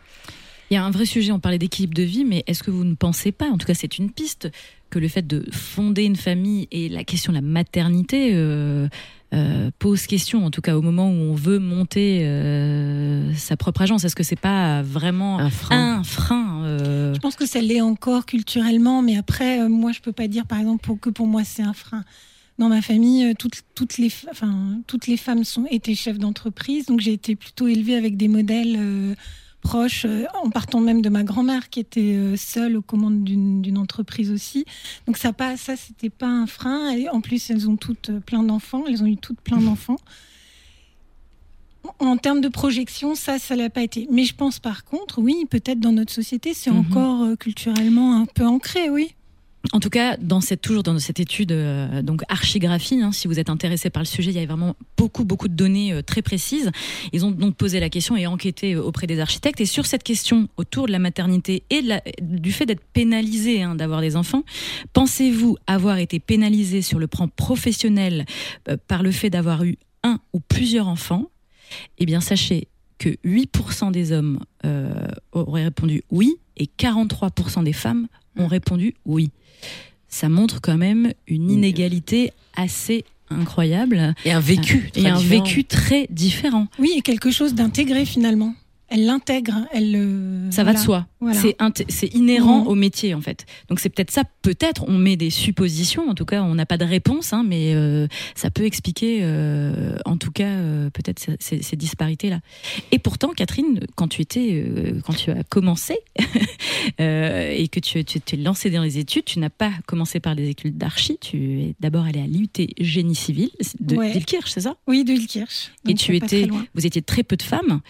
Il 0.72 0.76
y 0.76 0.78
a 0.78 0.84
un 0.86 0.90
vrai 0.90 1.04
sujet, 1.04 1.32
on 1.32 1.38
parlait 1.38 1.58
d'équilibre 1.58 1.92
de 1.92 2.02
vie, 2.02 2.24
mais 2.24 2.44
est-ce 2.46 2.62
que 2.62 2.70
vous 2.70 2.84
ne 2.84 2.94
pensez 2.94 3.30
pas, 3.30 3.44
en 3.50 3.58
tout 3.58 3.66
cas 3.66 3.74
c'est 3.74 3.98
une 3.98 4.10
piste, 4.10 4.50
que 4.88 4.98
le 4.98 5.06
fait 5.06 5.26
de 5.26 5.44
fonder 5.52 6.02
une 6.04 6.16
famille 6.16 6.66
et 6.70 6.88
la 6.88 7.04
question 7.04 7.30
de 7.30 7.36
la 7.36 7.42
maternité 7.42 8.30
euh, 8.32 8.88
euh, 9.34 9.70
pose 9.78 10.06
question, 10.06 10.46
en 10.46 10.50
tout 10.50 10.62
cas 10.62 10.74
au 10.74 10.80
moment 10.80 11.10
où 11.10 11.12
on 11.12 11.34
veut 11.34 11.58
monter 11.58 12.20
euh, 12.22 13.34
sa 13.34 13.58
propre 13.58 13.82
agence? 13.82 14.04
Est-ce 14.04 14.16
que 14.16 14.22
c'est 14.22 14.34
pas 14.40 14.80
vraiment 14.80 15.38
Un 15.40 15.50
frein. 15.50 15.98
un 15.98 16.04
frein 16.04 16.64
euh, 16.64 17.12
Je 17.12 17.18
pense 17.20 17.36
que 17.36 17.44
ça 17.44 17.60
l'est 17.60 17.82
encore 17.82 18.24
culturellement, 18.24 19.02
mais 19.02 19.18
après, 19.18 19.60
euh, 19.60 19.68
moi, 19.68 19.92
je 19.92 20.00
peux 20.00 20.12
pas 20.12 20.26
dire, 20.26 20.46
par 20.46 20.58
exemple, 20.58 20.82
pour- 20.82 20.98
que 20.98 21.10
pour 21.10 21.26
moi, 21.26 21.44
c'est 21.44 21.62
un 21.62 21.74
frein. 21.74 22.02
Dans 22.58 22.70
ma 22.70 22.80
famille, 22.80 23.34
toutes, 23.38 23.60
toutes, 23.74 23.98
les, 23.98 24.08
f- 24.08 24.24
enfin, 24.30 24.78
toutes 24.86 25.06
les 25.06 25.18
femmes 25.18 25.44
sont, 25.44 25.66
étaient 25.70 25.94
chefs 25.94 26.18
d'entreprise, 26.18 26.86
donc 26.86 27.00
j'ai 27.00 27.12
été 27.12 27.36
plutôt 27.36 27.66
élevée 27.68 27.94
avec 27.96 28.16
des 28.16 28.28
modèles 28.28 28.76
euh, 28.78 29.14
proches, 29.62 30.04
euh, 30.04 30.24
en 30.42 30.50
partant 30.50 30.80
même 30.80 31.00
de 31.00 31.08
ma 31.08 31.22
grand-mère 31.24 31.70
qui 31.70 31.80
était 31.80 32.14
euh, 32.16 32.36
seule 32.36 32.76
aux 32.76 32.82
commandes 32.82 33.24
d'une 33.24 33.78
entreprise 33.78 34.30
aussi. 34.30 34.64
Donc 35.06 35.16
ça, 35.16 35.32
pas, 35.32 35.56
ça 35.56 35.76
c'était 35.76 36.10
pas 36.10 36.26
un 36.28 36.46
frein. 36.46 36.90
Et 36.90 37.08
en 37.08 37.20
plus, 37.22 37.48
elles 37.50 37.68
ont 37.70 37.76
toutes 37.76 38.10
euh, 38.10 38.20
plein 38.20 38.42
d'enfants, 38.42 38.84
elles 38.86 39.02
ont 39.02 39.06
eu 39.06 39.16
toutes 39.16 39.40
plein 39.40 39.58
d'enfants. 39.60 39.98
En- 41.98 42.16
termes 42.16 42.40
de 42.40 42.48
projection, 42.48 43.14
ça, 43.16 43.38
ça 43.38 43.56
l'a 43.56 43.70
pas 43.70 43.82
été. 43.82 44.06
Mais 44.10 44.24
je 44.24 44.34
pense 44.34 44.58
par 44.60 44.84
contre, 44.84 45.20
oui, 45.20 45.46
peut-être 45.50 45.80
dans 45.80 45.92
notre 45.92 46.12
société, 46.12 46.54
c'est 46.54 46.70
Mhm. 46.70 46.78
encore 46.78 47.38
culturellement 47.38 48.16
un 48.20 48.26
peu 48.26 48.46
ancré, 48.46 48.88
oui. 48.90 49.14
En 49.70 49.78
tout 49.78 49.90
cas, 49.90 50.16
dans 50.16 50.40
cette, 50.40 50.60
toujours 50.60 50.82
dans 50.82 50.98
cette 50.98 51.20
étude 51.20 51.52
euh, 51.52 52.02
archigraphie, 52.28 53.00
hein, 53.00 53.12
si 53.12 53.28
vous 53.28 53.38
êtes 53.38 53.48
intéressé 53.48 53.90
par 53.90 54.02
le 54.02 54.06
sujet, 54.06 54.30
il 54.30 54.36
y 54.36 54.42
a 54.42 54.46
vraiment 54.46 54.74
beaucoup 54.96 55.24
beaucoup 55.24 55.46
de 55.46 55.54
données 55.54 55.92
euh, 55.92 56.02
très 56.02 56.20
précises. 56.20 56.72
Ils 57.12 57.24
ont 57.24 57.30
donc 57.30 57.54
posé 57.56 57.78
la 57.78 57.88
question 57.88 58.16
et 58.16 58.26
enquêté 58.26 58.74
euh, 58.74 58.82
auprès 58.82 59.06
des 59.06 59.20
architectes. 59.20 59.60
Et 59.60 59.66
sur 59.66 59.86
cette 59.86 60.02
question 60.02 60.48
autour 60.56 60.86
de 60.86 60.92
la 60.92 60.98
maternité 60.98 61.62
et 61.70 61.82
du 62.20 62.52
fait 62.52 62.66
d'être 62.66 62.84
pénalisé 62.92 63.62
hein, 63.62 63.76
d'avoir 63.76 64.00
des 64.00 64.16
enfants, 64.16 64.42
pensez-vous 64.94 65.56
avoir 65.68 65.98
été 65.98 66.18
pénalisé 66.18 66.82
sur 66.82 66.98
le 66.98 67.06
plan 67.06 67.28
professionnel 67.28 68.26
par 68.88 69.02
le 69.02 69.12
fait 69.12 69.30
d'avoir 69.30 69.62
eu 69.62 69.78
un 70.02 70.18
ou 70.32 70.40
plusieurs 70.40 70.88
enfants? 70.88 71.30
Eh 71.98 72.06
bien, 72.06 72.20
sachez 72.20 72.68
que 72.98 73.10
8% 73.24 73.92
des 73.92 74.12
hommes 74.12 74.40
auraient 75.32 75.64
répondu 75.64 76.02
oui 76.10 76.36
et 76.56 76.68
43% 76.78 77.64
des 77.64 77.72
femmes 77.72 78.08
ont 78.36 78.46
répondu 78.46 78.94
oui. 79.06 79.30
Ça 80.08 80.28
montre 80.28 80.60
quand 80.60 80.76
même 80.76 81.12
une 81.26 81.50
inégalité 81.50 82.32
assez 82.54 83.04
incroyable 83.30 84.14
Et 84.26 84.32
un 84.32 84.40
vécu. 84.40 84.90
et 84.94 85.00
très 85.00 85.08
un 85.10 85.16
différent. 85.16 85.44
vécu 85.44 85.64
très 85.64 86.06
différent. 86.10 86.66
Oui, 86.78 86.92
et 86.96 87.00
quelque 87.00 87.30
chose 87.30 87.54
d'intégré 87.54 88.04
finalement. 88.04 88.54
Elle 88.92 89.06
l'intègre, 89.06 89.66
elle 89.72 89.92
le. 89.92 90.50
Ça 90.50 90.64
va 90.64 90.74
de 90.74 90.78
soi. 90.78 91.06
Voilà. 91.20 91.38
C'est 91.88 92.14
inhérent 92.14 92.62
Mhm. 92.62 92.66
au 92.66 92.74
métier 92.74 93.14
en 93.14 93.20
fait. 93.20 93.46
Donc 93.68 93.80
c'est 93.80 93.88
peut-être 93.88 94.10
ça. 94.10 94.24
Peut-être 94.42 94.84
on 94.88 94.98
met 94.98 95.16
des 95.16 95.30
suppositions. 95.30 96.08
En 96.08 96.14
tout 96.14 96.24
cas, 96.24 96.42
on 96.42 96.54
n'a 96.54 96.66
pas 96.66 96.76
de 96.76 96.84
réponse, 96.84 97.32
hein, 97.32 97.44
mais 97.46 97.74
euh, 97.74 98.06
ça 98.34 98.50
peut 98.50 98.64
expliquer, 98.64 99.20
euh, 99.22 99.96
en 100.04 100.16
tout 100.16 100.30
cas, 100.30 100.44
euh, 100.48 100.90
peut-être 100.90 101.20
ces, 101.40 101.76
disparités-là. 101.76 102.40
Et 102.90 102.98
pourtant, 102.98 103.30
Catherine, 103.30 103.80
quand 103.94 104.08
tu 104.08 104.20
étais, 104.20 104.64
quand 105.06 105.14
tu 105.14 105.30
as 105.30 105.42
commencé 105.44 105.96
et 106.98 107.68
que 107.68 107.80
tu 107.80 108.04
tu 108.04 108.20
t'es 108.20 108.36
lancée 108.36 108.70
dans 108.70 108.82
les 108.82 108.98
études, 108.98 109.24
tu 109.24 109.38
n'as 109.38 109.50
pas 109.50 109.70
commencé 109.86 110.20
par 110.20 110.36
des 110.36 110.48
études 110.48 110.76
d'archi. 110.76 111.18
Tu 111.20 111.60
es 111.60 111.74
d'abord 111.80 112.04
allée 112.04 112.20
à 112.20 112.26
l'IUT 112.26 112.50
Génie 112.78 113.14
Civil 113.14 113.50
de 113.80 113.96
Ouais. 113.96 114.12
C'est 114.46 114.60
ça? 114.60 114.76
Oui, 114.86 115.04
de 115.04 115.12
Ilkirch. 115.12 115.70
Et 115.88 115.94
tu 115.94 116.16
étais, 116.16 116.48
vous 116.74 116.86
étiez 116.86 117.02
très 117.02 117.22
peu 117.22 117.36
de 117.36 117.42
femmes. 117.42 117.80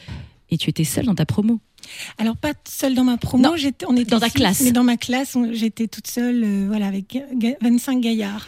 Et 0.52 0.58
tu 0.58 0.68
étais 0.70 0.84
seule 0.84 1.06
dans 1.06 1.14
ta 1.14 1.24
promo. 1.24 1.58
Alors 2.18 2.36
pas 2.36 2.52
seule 2.68 2.94
dans 2.94 3.04
ma 3.04 3.16
promo, 3.16 3.42
Non, 3.42 3.56
j'étais, 3.56 3.86
on 3.88 3.96
était 3.96 4.10
dans 4.10 4.20
ta 4.20 4.28
six, 4.28 4.34
classe. 4.34 4.60
Mais 4.60 4.70
dans 4.70 4.84
ma 4.84 4.96
classe, 4.96 5.34
on- 5.34 5.52
j'étais 5.52 5.88
toute 5.88 6.06
seule, 6.06 6.44
euh, 6.44 6.64
voilà, 6.68 6.86
avec 6.86 7.10
ga- 7.12 7.24
ga- 7.34 7.56
25 7.60 8.00
gaillards. 8.00 8.46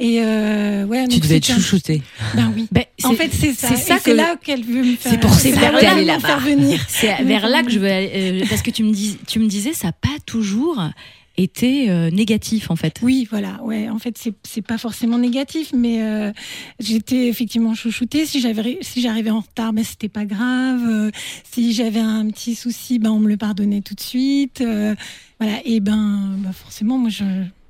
Et 0.00 0.20
euh, 0.20 0.84
ouais, 0.86 1.04
Tu 1.04 1.14
donc 1.14 1.20
devais 1.22 1.36
être 1.36 1.50
un- 1.50 1.54
chouchoutée. 1.54 2.02
Ben 2.34 2.52
oui. 2.54 2.66
Ben, 2.72 2.84
En 3.04 3.10
c'est- 3.10 3.16
fait, 3.16 3.30
c'est 3.32 3.52
ça. 3.54 3.68
c'est 3.68 3.76
ça 3.76 3.98
c'est 4.02 4.10
que- 4.10 4.16
là 4.16 4.36
qu'elle 4.42 4.64
veut 4.64 4.82
me 4.82 4.96
faire. 4.96 5.12
C'est 5.12 5.20
pour 5.20 5.32
ces 5.34 5.52
là 5.52 5.70
vers 5.72 5.96
me 5.96 6.02
là-bas. 6.04 6.26
faire 6.26 6.40
venir. 6.40 6.84
C'est 6.88 7.22
vers 7.22 7.48
là 7.48 7.62
que 7.62 7.70
je 7.70 7.78
veux 7.78 7.90
aller, 7.90 8.10
euh, 8.42 8.46
parce 8.50 8.62
que 8.62 8.70
tu 8.72 8.82
me, 8.82 8.92
dis, 8.92 9.18
tu 9.26 9.38
me 9.38 9.46
disais 9.46 9.72
ça 9.72 9.88
n'a 9.88 9.92
pas 9.92 10.08
toujours 10.26 10.82
été 11.42 11.90
euh, 11.90 12.10
négatif 12.10 12.70
en 12.70 12.76
fait. 12.76 13.00
Oui, 13.02 13.26
voilà. 13.30 13.62
Ouais, 13.62 13.88
en 13.88 13.98
fait, 13.98 14.16
c'est 14.44 14.62
pas 14.62 14.78
forcément 14.78 15.18
négatif, 15.18 15.72
mais 15.74 16.02
euh, 16.02 16.32
j'étais 16.78 17.28
effectivement 17.28 17.74
chouchoutée. 17.74 18.26
Si 18.26 18.40
j'avais, 18.40 18.78
si 18.82 19.00
j'arrivais 19.00 19.30
en 19.30 19.40
retard, 19.40 19.72
ben 19.72 19.84
c'était 19.84 20.08
pas 20.08 20.24
grave. 20.24 20.80
Euh, 20.88 21.10
si 21.50 21.72
j'avais 21.72 22.00
un 22.00 22.28
petit 22.30 22.54
souci, 22.54 22.98
ben 22.98 23.10
on 23.10 23.18
me 23.18 23.28
le 23.28 23.36
pardonnait 23.36 23.80
tout 23.80 23.94
de 23.94 24.00
suite. 24.00 24.62
Voilà. 25.40 25.60
Et 25.64 25.80
ben, 25.80 26.34
ben, 26.38 26.52
forcément, 26.52 26.98
moi, 26.98 27.08
je- 27.10 27.24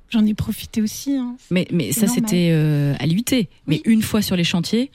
j'en 0.09 0.25
ai 0.25 0.33
profité 0.33 0.81
aussi. 0.81 1.15
hein. 1.15 1.35
Mais, 1.51 1.67
mais 1.71 1.91
ça 1.93 2.07
c'était 2.07 2.49
euh, 2.51 2.93
à 2.99 3.05
l'UT. 3.07 3.23
Mais 3.67 3.81
une 3.85 4.01
fois 4.01 4.21
sur 4.21 4.35
les 4.35 4.43
chantiers, 4.43 4.91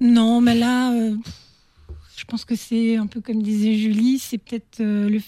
Non, 0.00 0.40
mais 0.40 0.54
là, 0.54 0.92
euh, 0.92 1.14
je 2.16 2.24
pense 2.24 2.44
que 2.44 2.54
c'est 2.56 2.96
un 2.96 3.06
peu 3.06 3.20
comme 3.20 3.42
disait 3.42 3.74
Julie, 3.76 4.18
c'est 4.18 4.38
peut-être 4.38 4.80
euh, 4.80 5.08
le 5.08 5.20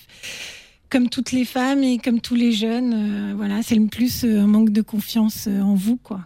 comme 0.94 1.08
toutes 1.08 1.32
les 1.32 1.44
femmes 1.44 1.82
et 1.82 1.98
comme 1.98 2.20
tous 2.20 2.36
les 2.36 2.52
jeunes. 2.52 2.92
euh, 2.94 3.34
voilà, 3.34 3.62
c'est 3.64 3.74
le 3.74 3.86
plus 3.88 4.22
euh, 4.24 4.42
un 4.42 4.46
manque 4.46 4.70
de 4.70 4.80
confiance 4.80 5.46
euh, 5.48 5.60
en 5.60 5.74
vous, 5.74 5.96
quoi. 5.96 6.20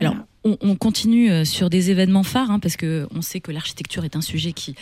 Alors, 0.00 0.14
Voilà. 0.14 0.26
on, 0.44 0.70
on 0.70 0.76
continue 0.76 1.44
sur 1.46 1.68
des 1.70 1.90
événements 1.90 2.22
phares, 2.22 2.50
hein, 2.50 2.58
parce 2.58 2.76
que 2.76 3.06
on 3.14 3.20
sait 3.22 3.40
que 3.40 3.50
l'architecture 3.52 4.04
est 4.06 4.14
un 4.16 4.20
sujet 4.22 4.52
qui, 4.52 4.74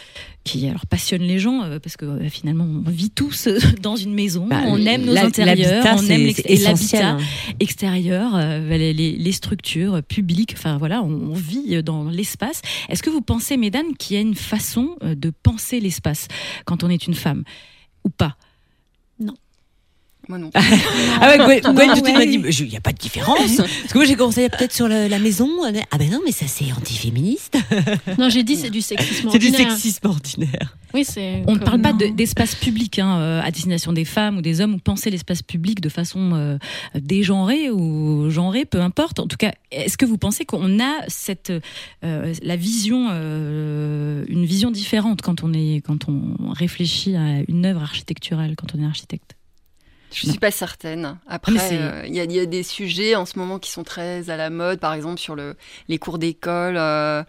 qui 0.44 0.68
alors, 0.68 0.87
passionne 0.87 1.22
les 1.22 1.38
gens, 1.40 1.62
euh, 1.64 1.79
parce 1.81 1.96
que 1.96 2.05
euh, 2.05 2.29
finalement, 2.29 2.64
on 2.64 2.88
vit 2.88 3.11
tous 3.11 3.48
dans 3.83 3.96
une 3.96 4.14
maison, 4.14 4.46
Bah, 4.46 4.62
on 4.66 4.79
aime 4.87 5.05
nos 5.07 5.16
intérieurs, 5.16 5.85
on 5.98 6.07
aime 6.07 6.27
l'habitat 6.27 7.09
hein. 7.11 7.18
extérieur, 7.61 8.35
euh, 8.37 8.68
les, 8.77 8.92
les- 8.92 9.16
les 9.16 9.33
structures 9.33 10.03
publiques, 10.05 10.55
enfin 10.57 10.79
voilà, 10.79 11.03
on, 11.03 11.31
on 11.31 11.35
vit 11.35 11.83
dans 11.83 12.05
l'espace. 12.11 12.61
Est-ce 12.88 13.03
que 13.03 13.11
vous 13.11 13.22
pensez, 13.22 13.57
mesdames, 13.57 13.96
qu'il 13.98 14.14
y 14.14 14.18
a 14.18 14.22
une 14.22 14.35
façon 14.37 14.96
de 15.03 15.31
penser 15.31 15.81
l'espace 15.81 16.29
quand 16.64 16.83
on 16.85 16.88
est 16.90 17.07
une 17.09 17.14
femme? 17.14 17.42
Ou 18.04 18.10
pas? 18.10 18.36
Moi 20.28 20.38
non. 20.38 20.50
Ah 21.20 21.28
ouais, 21.28 21.37
Gwen, 21.38 21.60
Gwen, 21.74 21.88
tout 21.88 21.90
de 21.90 21.94
suite, 21.94 22.06
ouais. 22.06 22.12
m'a 22.14 22.26
dit, 22.26 22.34
il 22.60 22.68
n'y 22.68 22.76
a 22.76 22.80
pas 22.80 22.92
de 22.92 22.98
différence. 22.98 23.56
Parce 23.56 23.92
que 23.92 23.98
moi, 23.98 24.04
j'ai 24.06 24.14
commencé 24.16 24.48
peut-être 24.48 24.72
sur 24.72 24.88
la, 24.88 25.08
la 25.08 25.18
maison. 25.18 25.48
Ah 25.90 25.98
ben 25.98 26.10
non, 26.10 26.20
mais 26.24 26.32
ça, 26.32 26.46
c'est 26.46 26.72
antiféministe. 26.72 27.56
Non, 28.18 28.28
j'ai 28.28 28.42
dit 28.42 28.56
c'est 28.56 28.70
du 28.70 28.80
sexisme 28.82 29.28
C'est 29.30 29.38
du 29.38 29.48
ordinaire. 29.48 29.70
sexisme 29.72 30.06
ordinaire. 30.06 30.76
Oui, 30.94 31.04
c'est. 31.04 31.42
On 31.48 31.54
ne 31.54 31.58
parle 31.58 31.80
pas 31.80 31.92
de- 31.92 32.06
non. 32.06 32.14
d'espace 32.14 32.54
public 32.54 32.98
hein, 32.98 33.18
euh, 33.18 33.40
à 33.42 33.50
destination 33.50 33.92
des 33.92 34.04
femmes 34.04 34.38
ou 34.38 34.42
des 34.42 34.60
hommes, 34.60 34.74
ou 34.74 34.78
penser 34.78 35.10
l'espace 35.10 35.42
public 35.42 35.80
de 35.80 35.88
façon 35.88 36.30
euh, 36.34 36.58
dégenrée 36.94 37.70
ou 37.70 38.30
genrée, 38.30 38.64
peu 38.64 38.80
importe. 38.80 39.18
En 39.18 39.26
tout 39.26 39.37
cas, 39.37 39.52
est-ce 39.72 39.96
que 39.98 40.06
vous 40.06 40.18
pensez 40.18 40.44
qu'on 40.44 40.78
a 40.80 40.92
cette 41.08 41.52
euh, 42.04 42.32
la 42.42 42.56
vision, 42.56 43.08
euh, 43.10 44.24
une 44.28 44.44
vision 44.44 44.70
différente 44.70 45.22
quand 45.22 45.42
on 45.42 45.52
est 45.52 45.82
quand 45.84 46.08
on 46.08 46.52
réfléchit 46.52 47.16
à 47.16 47.42
une 47.48 47.66
œuvre 47.66 47.82
architecturale, 47.82 48.54
quand 48.56 48.74
on 48.76 48.82
est 48.82 48.87
architecte? 48.87 49.37
Je 50.14 50.27
Non. 50.27 50.33
suis 50.33 50.38
pas 50.38 50.53
certaine. 50.53 51.18
Après, 51.27 51.53
euh, 51.72 52.05
il 52.07 52.14
y, 52.14 52.20
a- 52.20 52.24
il 52.24 52.31
y 52.33 52.38
a 52.38 52.46
des 52.46 52.62
sujets 52.62 53.16
en 53.16 53.27
ce 53.27 53.37
moment 53.38 53.59
qui 53.59 53.70
sont 53.72 53.83
très 53.83 54.31
à 54.31 54.37
la 54.37 54.48
mode, 54.48 54.79
par 54.79 54.94
exemple 54.94 55.18
sur 55.20 55.35
le, 55.35 55.57
les 55.88 55.98
cours 55.98 56.18
d'école, 56.18 56.77
euh, 56.77 57.24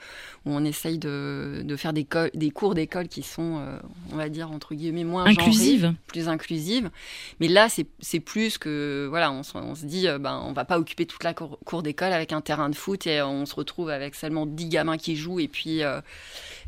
où 0.45 0.51
on 0.53 0.63
essaye 0.63 0.99
de, 0.99 1.62
de 1.63 1.75
faire 1.75 1.91
des, 1.91 2.03
co- 2.03 2.29
des 2.36 2.51
cours 2.51 2.75
d'école 2.75 3.08
qui 3.08 3.23
sont, 3.23 3.58
euh, 3.60 3.77
on 4.12 4.15
va 4.15 4.29
dire, 4.29 4.51
entre 4.51 4.75
guillemets, 4.75 5.03
moins 5.03 5.23
genrés, 5.25 5.41
inclusive. 5.41 5.93
plus 6.05 6.29
inclusives. 6.29 6.91
Mais 7.39 7.47
là, 7.47 7.67
c'est 7.99 8.19
plus 8.19 8.58
que, 8.60 9.08
voilà, 9.10 9.31
on, 9.31 9.41
se- 9.41 9.58
on 9.58 9.73
se 9.73 9.86
dit, 9.86 10.08
euh, 10.08 10.19
ben, 10.19 10.39
on 10.45 10.53
va 10.53 10.63
pas 10.63 10.77
occuper 10.77 11.08
toute 11.08 11.23
la 11.23 11.34
cour, 11.34 11.58
cour 11.65 11.81
d'école 11.81 12.13
avec 12.13 12.31
un 12.31 12.41
terrain 12.41 12.69
de 12.69 12.75
foot 12.75 13.08
et 13.08 13.21
on 13.23 13.45
se 13.47 13.55
retrouve 13.55 13.89
avec 13.89 14.13
seulement 14.13 14.45
10 14.45 14.67
gamins 14.69 14.97
qui 14.97 15.15
jouent 15.15 15.39
et 15.39 15.47
puis... 15.47 15.81
euh, 15.84 15.99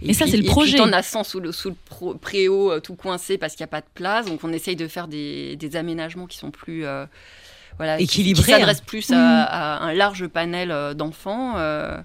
et 0.01 0.13
ça, 0.13 0.25
c'est 0.25 0.31
le 0.37 0.37
et 0.39 0.41
puis 0.43 0.49
projet. 0.51 0.79
as 0.81 1.03
100 1.03 1.23
sous 1.23 1.39
le, 1.39 1.51
sous 1.51 1.69
le 1.69 2.17
préau, 2.17 2.71
euh, 2.71 2.79
tout 2.79 2.95
coincé 2.95 3.37
parce 3.37 3.53
qu'il 3.55 3.61
n'y 3.63 3.69
a 3.69 3.71
pas 3.71 3.81
de 3.81 3.87
place. 3.93 4.25
Donc 4.25 4.43
on 4.43 4.51
essaye 4.53 4.75
de 4.75 4.87
faire 4.87 5.07
des, 5.07 5.55
des 5.55 5.75
aménagements 5.75 6.25
qui 6.25 6.37
sont 6.39 6.49
plus... 6.51 6.83
euh, 6.85 7.05
voilà, 7.77 7.97
qui- 7.97 8.05
Équilibrés, 8.05 8.43
Qui 8.43 8.51
s'adressent 8.51 8.79
hein. 8.79 8.83
plus 8.87 9.11
à, 9.11 9.43
à 9.43 9.83
un 9.83 9.93
large 9.93 10.25
panel 10.27 10.95
d'enfants. 10.95 11.53
euh, 11.57 11.97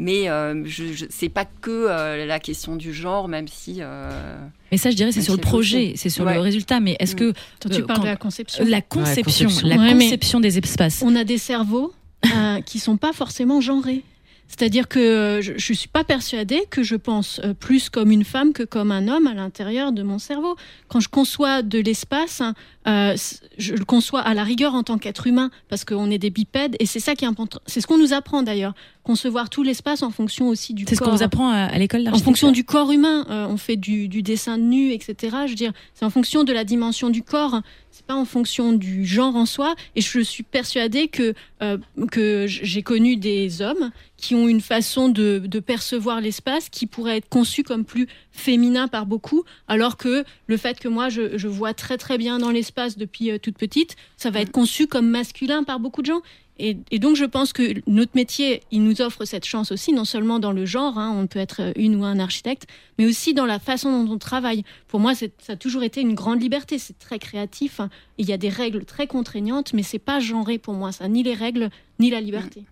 mais 0.00 0.28
euh, 0.30 0.62
je, 0.64 0.92
je- 0.94 1.04
c'est 1.10 1.28
pas 1.28 1.44
que 1.44 1.70
euh, 1.88 2.24
la 2.26 2.40
question 2.40 2.74
du 2.74 2.92
genre, 2.94 3.28
même 3.28 3.46
si... 3.46 3.76
euh, 3.80 4.36
Mais 4.72 4.78
ça, 4.78 4.90
je 4.90 4.96
dirais, 4.96 5.12
c'est 5.12 5.20
sur 5.22 5.34
le 5.34 5.40
projet, 5.40 5.92
c'est 5.96 6.08
sur 6.08 6.24
Ouais. 6.24 6.34
le 6.34 6.40
résultat. 6.40 6.80
Mais 6.80 6.96
est-ce 6.98 7.14
Mm. 7.14 7.18
que 7.18 7.32
Toi, 7.60 7.70
tu 7.70 7.82
euh, 7.82 7.86
parles 7.86 7.98
quand- 7.98 8.04
de 8.04 8.08
la 8.08 8.16
conception. 8.16 8.64
la 8.66 8.80
conception, 8.80 9.46
conception. 9.48 9.68
la 9.68 9.76
Ouais, 9.76 9.94
mais- 9.94 10.04
conception 10.06 10.40
des 10.40 10.58
espaces 10.58 11.02
On 11.04 11.14
a 11.14 11.24
des 11.24 11.38
cerveaux 11.38 11.92
euh, 12.34 12.60
qui 12.62 12.78
sont 12.78 12.96
pas 12.96 13.12
forcément 13.12 13.60
genrés. 13.60 14.02
C'est-à-dire 14.50 14.88
que 14.88 14.98
euh, 14.98 15.40
je, 15.40 15.52
je 15.56 15.72
suis 15.72 15.88
pas 15.88 16.02
persuadée 16.02 16.64
que 16.70 16.82
je 16.82 16.96
pense 16.96 17.40
euh, 17.44 17.54
plus 17.54 17.88
comme 17.88 18.10
une 18.10 18.24
femme 18.24 18.52
que 18.52 18.64
comme 18.64 18.90
un 18.90 19.06
homme 19.06 19.28
à 19.28 19.32
l'intérieur 19.34 19.92
de 19.92 20.02
mon 20.02 20.18
cerveau. 20.18 20.56
Quand 20.88 20.98
je 20.98 21.08
conçois 21.08 21.62
de 21.62 21.78
l'espace, 21.78 22.40
hein, 22.40 22.54
euh, 22.88 23.14
je 23.58 23.74
le 23.74 23.84
conçois 23.84 24.20
à 24.20 24.34
la 24.34 24.42
rigueur 24.42 24.74
en 24.74 24.82
tant 24.82 24.98
qu'être 24.98 25.28
humain 25.28 25.50
parce 25.68 25.84
qu'on 25.84 26.10
est 26.10 26.18
des 26.18 26.30
bipèdes 26.30 26.74
et 26.80 26.86
c'est 26.86 26.98
ça 26.98 27.14
qui 27.14 27.24
est 27.24 27.28
important. 27.28 27.60
C'est 27.66 27.80
ce 27.80 27.86
qu'on 27.86 27.96
nous 27.98 28.12
apprend 28.12 28.42
d'ailleurs, 28.42 28.74
concevoir 29.04 29.50
tout 29.50 29.62
l'espace 29.62 30.02
en 30.02 30.10
fonction 30.10 30.48
aussi 30.48 30.74
du 30.74 30.84
C'est 30.88 30.94
ce 30.96 30.98
corps. 31.00 31.10
qu'on 31.10 31.16
vous 31.16 31.22
apprend 31.22 31.50
à, 31.50 31.58
à 31.66 31.78
l'école 31.78 32.08
En 32.12 32.18
fonction 32.18 32.50
du 32.50 32.64
corps 32.64 32.90
humain, 32.90 33.26
euh, 33.30 33.46
on 33.48 33.56
fait 33.56 33.76
du, 33.76 34.08
du 34.08 34.22
dessin 34.22 34.58
de 34.58 34.64
nu, 34.64 34.90
etc. 34.92 35.14
Je 35.44 35.50
veux 35.50 35.54
dire, 35.54 35.72
c'est 35.94 36.04
en 36.04 36.10
fonction 36.10 36.42
de 36.42 36.52
la 36.52 36.64
dimension 36.64 37.08
du 37.10 37.22
corps, 37.22 37.60
c'est 37.92 38.04
pas 38.04 38.14
en 38.16 38.24
fonction 38.24 38.72
du 38.72 39.04
genre 39.06 39.36
en 39.36 39.46
soi. 39.46 39.74
Et 39.94 40.00
je 40.00 40.20
suis 40.20 40.42
persuadée 40.42 41.08
que 41.08 41.34
euh, 41.62 41.78
que 42.10 42.46
j'ai 42.48 42.82
connu 42.82 43.16
des 43.16 43.62
hommes 43.62 43.90
qui 44.20 44.34
ont 44.34 44.46
une 44.46 44.60
façon 44.60 45.08
de, 45.08 45.40
percevoir 45.60 46.20
l'espace 46.20 46.68
qui 46.68 46.86
pourrait 46.86 47.18
être 47.18 47.28
conçu 47.28 47.62
comme 47.62 47.84
plus 47.84 48.06
féminin 48.30 48.88
par 48.88 49.06
beaucoup, 49.06 49.44
alors 49.68 49.96
que 49.96 50.24
le 50.46 50.56
fait 50.56 50.78
que 50.78 50.88
moi 50.88 51.08
je, 51.08 51.48
vois 51.48 51.74
très 51.74 51.98
très 51.98 52.18
bien 52.18 52.38
dans 52.38 52.50
l'espace 52.50 52.96
depuis 52.96 53.30
euh, 53.30 53.38
toute 53.38 53.58
petite, 53.58 53.96
ça 54.16 54.30
va 54.30 54.40
être 54.40 54.52
conçu 54.52 54.86
comme 54.86 55.08
masculin 55.08 55.64
par 55.64 55.80
beaucoup 55.80 56.02
de 56.02 56.06
gens. 56.06 56.22
Et, 56.62 56.98
donc 56.98 57.16
je 57.16 57.24
pense 57.24 57.54
que 57.54 57.80
notre 57.86 58.12
métier, 58.14 58.62
il 58.70 58.84
nous 58.84 59.00
offre 59.00 59.24
cette 59.24 59.46
chance 59.46 59.72
aussi, 59.72 59.94
non 59.94 60.04
seulement 60.04 60.38
dans 60.38 60.52
le 60.52 60.66
genre, 60.66 60.98
hein, 60.98 61.10
on 61.16 61.26
peut 61.26 61.38
être 61.38 61.72
une 61.76 61.96
ou 61.96 62.04
un 62.04 62.18
architecte, 62.18 62.66
mais 62.98 63.06
aussi 63.06 63.32
dans 63.32 63.46
la 63.46 63.58
façon 63.58 64.04
dont 64.04 64.12
on 64.12 64.18
travaille. 64.18 64.62
Pour 64.86 65.00
moi, 65.00 65.14
ça 65.14 65.26
a 65.48 65.56
toujours 65.56 65.82
été 65.82 66.02
une 66.02 66.14
grande 66.14 66.42
liberté, 66.42 66.78
c'est 66.78 66.98
très 66.98 67.18
créatif. 67.18 67.80
hein. 67.80 67.88
Il 68.18 68.28
y 68.28 68.32
a 68.34 68.36
des 68.36 68.50
règles 68.50 68.84
très 68.84 69.06
contraignantes, 69.06 69.72
mais 69.72 69.82
c'est 69.82 69.98
pas 69.98 70.20
genré 70.20 70.58
pour 70.58 70.74
moi, 70.74 70.92
ça, 70.92 71.08
ni 71.08 71.22
les 71.22 71.34
règles, 71.34 71.70
ni 71.98 72.10
la 72.10 72.20
liberté. 72.20 72.64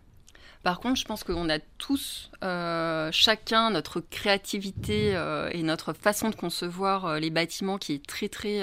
Par 0.63 0.81
contre, 0.81 0.97
je 0.97 1.05
pense 1.05 1.25
qu'on 1.25 1.49
a 1.49 1.59
tous, 1.79 2.31
euh, 2.43 3.11
chacun, 3.13 3.71
notre 3.71 4.01
créativité 4.01 5.15
euh, 5.15 5.49
et 5.53 5.63
notre 5.63 5.93
façon 5.93 6.31
de 6.31 6.35
concevoir 6.35 7.07
euh, 7.07 7.19
les 7.21 7.31
bâtiments 7.31 7.79
qui 7.79 7.95
est 7.95 8.05
très, 8.05 8.29
très 8.29 8.63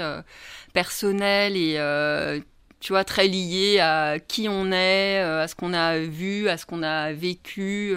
personnelle 0.73 1.55
et, 1.55 1.79
tu 2.81 2.93
vois, 2.93 3.03
très 3.03 3.27
liée 3.27 3.79
à 3.79 4.19
qui 4.19 4.47
on 4.47 4.71
est, 4.71 5.19
à 5.19 5.47
ce 5.47 5.55
qu'on 5.55 5.73
a 5.73 5.97
vu, 5.97 6.49
à 6.49 6.57
ce 6.57 6.65
qu'on 6.65 6.83
a 6.83 7.13
vécu. 7.13 7.95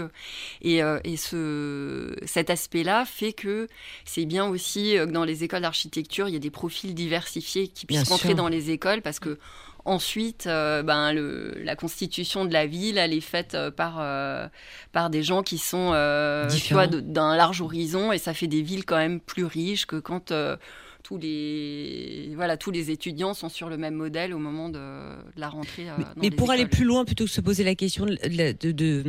Et, 0.63 0.79
et 0.79 1.17
ce, 1.17 2.15
cet 2.25 2.49
aspect-là 2.51 3.05
fait 3.05 3.33
que 3.33 3.67
c'est 4.05 4.25
bien 4.25 4.47
aussi 4.47 4.95
que 4.95 5.05
dans 5.07 5.25
les 5.25 5.45
écoles 5.45 5.63
d'architecture, 5.63 6.29
il 6.29 6.33
y 6.33 6.37
a 6.37 6.41
des 6.41 6.51
profils 6.51 6.95
diversifiés 6.95 7.69
qui 7.69 7.85
puissent 7.85 8.05
Bien 8.05 8.11
rentrer 8.11 8.29
sûr. 8.29 8.37
dans 8.37 8.49
les 8.49 8.71
écoles 8.71 9.03
parce 9.03 9.19
que 9.19 9.39
Ensuite, 9.89 10.47
euh, 10.47 10.83
ben, 10.83 11.15
le, 11.15 11.55
la 11.65 11.75
constitution 11.75 12.45
de 12.45 12.53
la 12.53 12.67
ville, 12.67 12.99
elle 12.99 13.15
est 13.15 13.23
faite 13.23 13.55
euh, 13.55 13.71
par, 13.71 13.97
euh, 14.01 14.47
par 14.93 15.09
des 15.09 15.23
gens 15.23 15.43
qui 15.43 15.57
sont 15.57 15.93
euh, 15.95 16.47
d'un 17.01 17.35
large 17.35 17.63
horizon 17.63 18.13
et 18.13 18.19
ça 18.19 18.35
fait 18.35 18.49
des 18.49 18.61
villes 18.61 18.85
quand 18.85 18.99
même 18.99 19.19
plus 19.19 19.47
riches 19.47 19.87
que 19.87 19.97
quand 19.97 20.31
euh, 20.31 20.59
tous, 21.09 21.17
les, 21.17 22.33
voilà, 22.35 22.59
tous 22.59 22.71
les 22.71 22.91
étudiants 22.91 23.33
sont 23.33 23.49
sur 23.49 23.71
le 23.71 23.79
même 23.79 23.95
modèle 23.95 24.35
au 24.35 24.39
moment 24.39 24.69
de, 24.69 24.75
de 24.79 25.41
la 25.41 25.49
rentrée. 25.49 25.89
euh, 25.89 25.95
Mais, 25.97 26.05
dans 26.05 26.11
mais 26.17 26.29
les 26.29 26.37
pour 26.37 26.51
aller 26.51 26.67
plus 26.67 26.85
loin, 26.85 27.07
plutôt 27.07 27.25
que 27.25 27.31
de 27.31 27.35
se 27.35 27.41
poser 27.41 27.65
la 27.65 27.75
question 27.75 28.05
de, 28.05 28.19
la- 28.31 28.53
de- 28.53 28.73
de, 28.73 29.03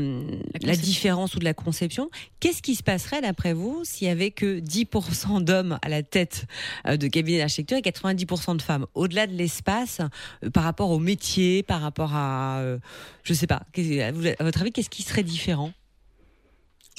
la, 0.53 0.59
conception. 0.59 0.81
différence 0.83 1.35
ou 1.35 1.39
de 1.39 1.43
la 1.43 1.53
conception, 1.53 2.09
qu'est-ce 2.39 2.61
qui 2.61 2.75
se 2.75 2.83
passerait 2.83 3.19
d'après 3.19 3.51
vous 3.51 3.81
s'il 3.83 4.07
y 4.07 4.09
avait 4.09 4.31
que 4.31 4.61
10% 4.61 5.43
d'hommes 5.43 5.77
à 5.81 5.89
la 5.89 6.01
tête 6.01 6.45
euh, 6.87 6.95
de 6.95 7.07
cabinet 7.09 7.39
d'architecture 7.39 7.77
et 7.77 7.81
90% 7.81 8.55
de 8.55 8.61
femmes? 8.61 8.85
Au-delà 8.93 9.27
de 9.27 9.33
l'espace, 9.33 9.99
euh, 10.45 10.49
par 10.49 10.63
rapport 10.63 10.91
au 10.91 10.99
métier, 10.99 11.63
par 11.63 11.81
rapport 11.81 12.15
à, 12.15 12.59
euh, 12.59 12.77
je 13.23 13.33
sais 13.33 13.47
pas, 13.47 13.63
à 13.75 14.11
votre 14.43 14.61
avis, 14.61 14.71
qu'est-ce 14.71 14.89
qui 14.89 15.03
serait 15.03 15.23
différent? 15.23 15.73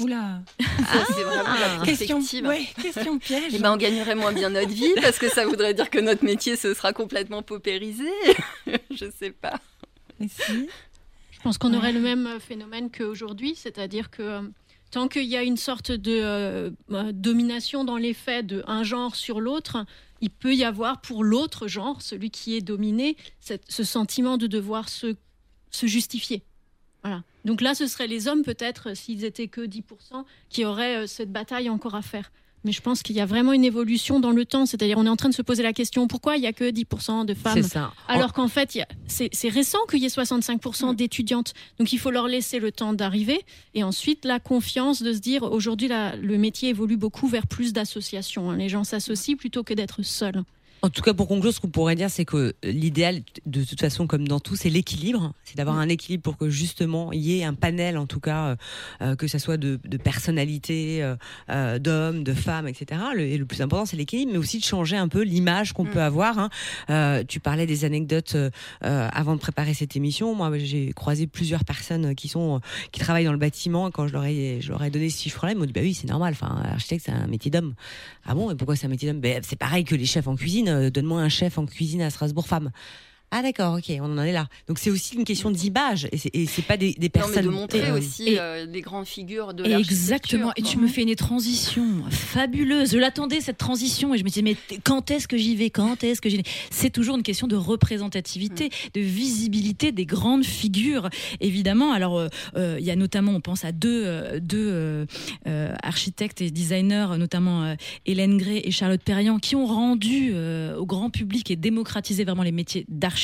Oula, 0.00 0.40
c'est 0.58 1.22
vraiment 1.22 1.42
la 1.78 1.84
question, 1.84 2.16
perspective. 2.18 2.46
ouais, 2.46 2.66
question 2.82 3.18
piège. 3.18 3.52
Eh 3.54 3.58
ben, 3.58 3.72
on 3.72 3.76
gagnerait 3.76 4.14
moins 4.14 4.32
bien 4.32 4.50
notre 4.50 4.70
vie 4.72 4.92
parce 5.02 5.18
que 5.18 5.28
ça 5.28 5.46
voudrait 5.46 5.74
dire 5.74 5.90
que 5.90 5.98
notre 5.98 6.24
métier 6.24 6.56
se 6.56 6.74
sera 6.74 6.92
complètement 6.92 7.42
paupérisé. 7.42 8.08
Je 8.90 9.10
sais 9.18 9.30
pas. 9.30 9.60
Si. 10.20 10.68
Je 11.30 11.40
pense 11.42 11.56
qu'on 11.58 11.70
Ouais. 11.72 11.76
aurait 11.78 11.92
le 11.92 12.00
même 12.00 12.26
euh, 12.26 12.38
phénomène 12.40 12.90
qu'aujourd'hui, 12.90 13.54
c'est-à-dire 13.56 14.10
que 14.10 14.22
euh, 14.22 14.42
tant 14.90 15.08
qu'il 15.08 15.24
y 15.24 15.36
a 15.36 15.42
une 15.42 15.56
sorte 15.56 15.90
de 15.92 16.20
euh, 16.22 16.70
domination 17.12 17.84
dans 17.84 17.96
les 17.96 18.12
faits 18.12 18.46
de 18.46 18.62
un 18.66 18.82
genre 18.82 19.16
sur 19.16 19.40
l'autre, 19.40 19.84
il 20.20 20.28
peut 20.30 20.54
y 20.54 20.64
avoir 20.64 21.00
pour 21.00 21.24
l'autre 21.24 21.66
genre, 21.68 22.02
celui 22.02 22.30
qui 22.30 22.56
est 22.56 22.60
dominé, 22.60 23.16
cette- 23.40 23.64
ce 23.70 23.84
sentiment 23.84 24.36
de 24.36 24.46
devoir 24.46 24.90
se, 24.90 25.14
se 25.70 25.86
justifier. 25.86 26.42
Voilà. 27.02 27.22
Donc 27.44 27.60
là, 27.60 27.74
ce 27.74 27.86
seraient 27.86 28.06
les 28.06 28.28
hommes, 28.28 28.42
peut-être, 28.42 28.90
euh, 28.90 28.94
s'ils 28.94 29.24
étaient 29.24 29.48
que 29.48 29.62
10%, 29.62 30.24
qui 30.48 30.64
auraient 30.64 30.96
euh, 31.04 31.06
cette 31.06 31.32
bataille 31.32 31.68
encore 31.70 31.94
à 31.94 32.02
faire. 32.02 32.30
Mais 32.62 32.72
je 32.72 32.82
pense 32.82 33.02
qu'il 33.02 33.16
y 33.16 33.22
a 33.22 33.24
vraiment 33.24 33.54
une 33.54 33.64
évolution 33.64 34.20
dans 34.20 34.32
le 34.32 34.44
temps. 34.44 34.66
C'est-à-dire, 34.66 34.98
on 34.98 35.06
est 35.06 35.08
en 35.08 35.16
train 35.16 35.30
de 35.30 35.34
se 35.34 35.40
poser 35.40 35.62
la 35.62 35.72
question 35.72 36.06
pourquoi 36.06 36.36
il 36.36 36.40
n'y 36.40 36.46
a 36.46 36.52
que 36.52 36.70
10% 36.70 37.24
de 37.24 37.32
femmes? 37.32 37.54
C'est 37.62 37.62
ça. 37.68 37.90
alors 38.06 38.34
qu'en 38.34 38.48
fait, 38.48 38.76
a- 38.76 38.86
c'est 39.06 39.48
récent 39.48 39.78
qu'il 39.88 40.00
y 40.00 40.04
ait 40.04 40.08
65% 40.10 40.92
d'étudiantes. 40.94 41.54
Donc 41.78 41.94
il 41.94 41.98
faut 41.98 42.10
leur 42.10 42.28
laisser 42.28 42.58
le 42.58 42.70
temps 42.70 42.92
d'arriver. 42.92 43.40
Et 43.72 43.82
ensuite, 43.82 44.26
la 44.26 44.40
confiance 44.40 45.02
de 45.02 45.14
se 45.14 45.20
dire, 45.20 45.42
aujourd'hui, 45.44 45.88
le 45.88 46.36
métier 46.36 46.68
évolue 46.68 46.98
beaucoup 46.98 47.28
vers 47.28 47.46
plus 47.46 47.72
d'associations. 47.72 48.50
hein. 48.50 48.58
Les 48.58 48.68
gens 48.68 48.84
s'associent 48.84 49.36
plutôt 49.36 49.62
que 49.64 49.72
d'être 49.72 50.02
seuls. 50.02 50.42
En 50.82 50.88
tout 50.88 51.02
cas, 51.02 51.12
pour 51.12 51.28
conclure, 51.28 51.52
ce 51.52 51.60
qu'on 51.60 51.68
pourrait 51.68 51.94
dire, 51.94 52.08
c'est 52.10 52.24
que 52.24 52.54
l'idéal, 52.64 53.20
de 53.44 53.62
toute 53.64 53.80
façon, 53.80 54.06
comme 54.06 54.26
dans 54.26 54.40
tout, 54.40 54.56
c'est 54.56 54.70
l'équilibre. 54.70 55.34
C'est 55.44 55.56
d'avoir 55.58 55.76
un 55.78 55.88
équilibre 55.90 56.22
pour 56.22 56.38
que 56.38 56.48
justement 56.48 57.12
il 57.12 57.20
y 57.20 57.38
ait 57.38 57.44
un 57.44 57.52
panel, 57.52 57.98
en 57.98 58.06
tout 58.06 58.20
cas, 58.20 58.46
euh, 58.46 58.56
euh, 59.02 59.14
que 59.16 59.26
ça 59.26 59.38
soit 59.38 59.58
de, 59.58 59.78
de 59.84 59.96
personnalités, 59.98 61.02
euh, 61.50 61.78
d'hommes, 61.78 62.24
de 62.24 62.32
femmes, 62.32 62.66
etc. 62.66 62.98
Le, 63.14 63.22
et 63.22 63.36
le 63.36 63.44
plus 63.44 63.60
important, 63.60 63.84
c'est 63.84 63.96
l'équilibre, 63.98 64.32
mais 64.32 64.38
aussi 64.38 64.58
de 64.58 64.64
changer 64.64 64.96
un 64.96 65.08
peu 65.08 65.22
l'image 65.22 65.72
qu'on 65.74 65.84
Mm. 65.84 65.90
peut 65.90 66.02
avoir. 66.02 66.38
hein. 66.38 66.50
Euh, 66.88 67.24
tu 67.28 67.40
parlais 67.40 67.66
des 67.66 67.84
anecdotes 67.84 68.36
avant 68.80 69.34
de 69.34 69.40
préparer 69.40 69.74
cette 69.74 69.96
émission. 69.96 70.34
Moi, 70.34 70.50
j'ai 70.58 70.92
croisé 70.92 71.26
plusieurs 71.26 71.64
personnes 71.64 72.14
qui 72.14 72.28
sont 72.28 72.60
qui 72.92 73.00
travaillent 73.00 73.24
dans 73.26 73.32
le 73.32 73.38
bâtiment. 73.38 73.88
Et 73.88 73.92
Quand 73.92 74.06
je 74.08 74.12
leur 74.14 74.24
ai, 74.24 74.58
je 74.62 74.70
leur 74.70 74.82
ai 74.82 74.90
donné 74.90 75.10
ce 75.10 75.20
chiffre-là, 75.22 75.52
ils 75.52 75.58
m'ont 75.58 75.66
dit 75.66 75.72
bah 75.72 75.80
oui, 75.82 75.92
c'est 75.94 76.08
normal. 76.08 76.32
Enfin, 76.32 76.62
architecte, 76.64 77.04
c'est 77.06 77.12
un 77.12 77.26
métier 77.26 77.50
d'homme. 77.50 77.74
Ah 78.24 78.34
bon 78.34 78.50
Et 78.50 78.54
pourquoi 78.54 78.76
c'est 78.76 78.86
un 78.86 78.90
métier 78.90 79.08
d'homme? 79.10 79.20
Ben, 79.20 79.42
C'est 79.44 79.58
pareil 79.58 79.84
que 79.84 79.94
les 79.94 80.06
chefs 80.06 80.26
en 80.26 80.36
cuisine. 80.36 80.69
Euh, 80.70 80.90
Donne-moi 80.90 81.20
un 81.20 81.28
chef 81.28 81.58
en 81.58 81.66
cuisine 81.66 82.02
à 82.02 82.10
Strasbourg 82.10 82.46
femme. 82.46 82.70
Ah 83.32 83.42
d'accord, 83.42 83.76
ok, 83.78 83.84
on 84.00 84.18
en 84.18 84.22
est 84.22 84.32
là. 84.32 84.48
Donc 84.66 84.78
c'est 84.80 84.90
aussi 84.90 85.14
une 85.14 85.24
question 85.24 85.50
d'image 85.52 86.08
et 86.10 86.18
c'est- 86.18 86.62
pas 86.66 86.76
des, 86.76 86.92
des 86.94 86.94
Non, 86.94 87.00
mais 87.02 87.08
personnes. 87.10 87.44
de 87.44 87.48
montrer 87.50 87.88
euh, 87.90 87.98
aussi 87.98 88.30
et- 88.30 88.40
euh, 88.40 88.66
les 88.66 88.80
grandes 88.80 89.06
figures 89.06 89.54
de 89.54 89.64
Exactement. 89.64 90.50
Et 90.56 90.62
tu 90.62 90.78
me 90.78 90.88
fais 90.88 91.02
une 91.02 91.14
transition 91.14 91.84
fabuleuse. 92.10 92.90
Je 92.92 92.98
l'attendais 92.98 93.40
cette 93.40 93.56
transition 93.58 94.14
et 94.14 94.18
je 94.18 94.24
me 94.24 94.28
disais 94.28 94.42
mais 94.42 94.56
quand 94.82 95.10
est-ce 95.12 95.28
que 95.28 95.36
j'y 95.36 95.54
vais? 95.54 95.70
Quand 95.70 96.02
est-ce 96.02 96.20
que 96.20 96.28
j'y 96.28 96.38
vais? 96.38 96.42
C'est 96.70 96.90
toujours 96.90 97.16
une 97.16 97.22
question 97.22 97.46
de 97.46 97.54
représentativité, 97.56 98.66
Mm. 98.66 98.70
de 98.94 99.00
visibilité 99.00 99.92
des 99.92 100.06
grandes 100.06 100.44
figures. 100.44 101.08
Évidemment. 101.40 101.92
Alors 101.92 102.18
euh, 102.18 102.28
euh, 102.56 102.76
il 102.80 102.84
y 102.84 102.90
a 102.90 102.96
notamment, 102.96 103.32
on 103.32 103.40
pense 103.40 103.64
à 103.64 103.70
deux 103.72 104.02
euh, 104.06 104.40
deux 104.40 104.68
euh, 104.70 105.06
euh, 105.46 105.72
architectes 105.84 106.40
et 106.40 106.50
designers, 106.50 107.16
notamment 107.16 107.62
euh, 107.62 107.74
Hélène 108.06 108.38
Gray 108.38 108.60
et 108.64 108.72
Charlotte 108.72 109.02
Perriand, 109.02 109.38
qui 109.38 109.54
ont 109.54 109.66
rendu 109.66 110.30
euh, 110.34 110.76
au 110.76 110.84
grand 110.86 111.10
public 111.10 111.50
et 111.52 111.56
démocratisé 111.56 112.24
vraiment 112.24 112.42
les 112.42 112.50
métiers 112.52 112.84
d'architecte 112.88 113.19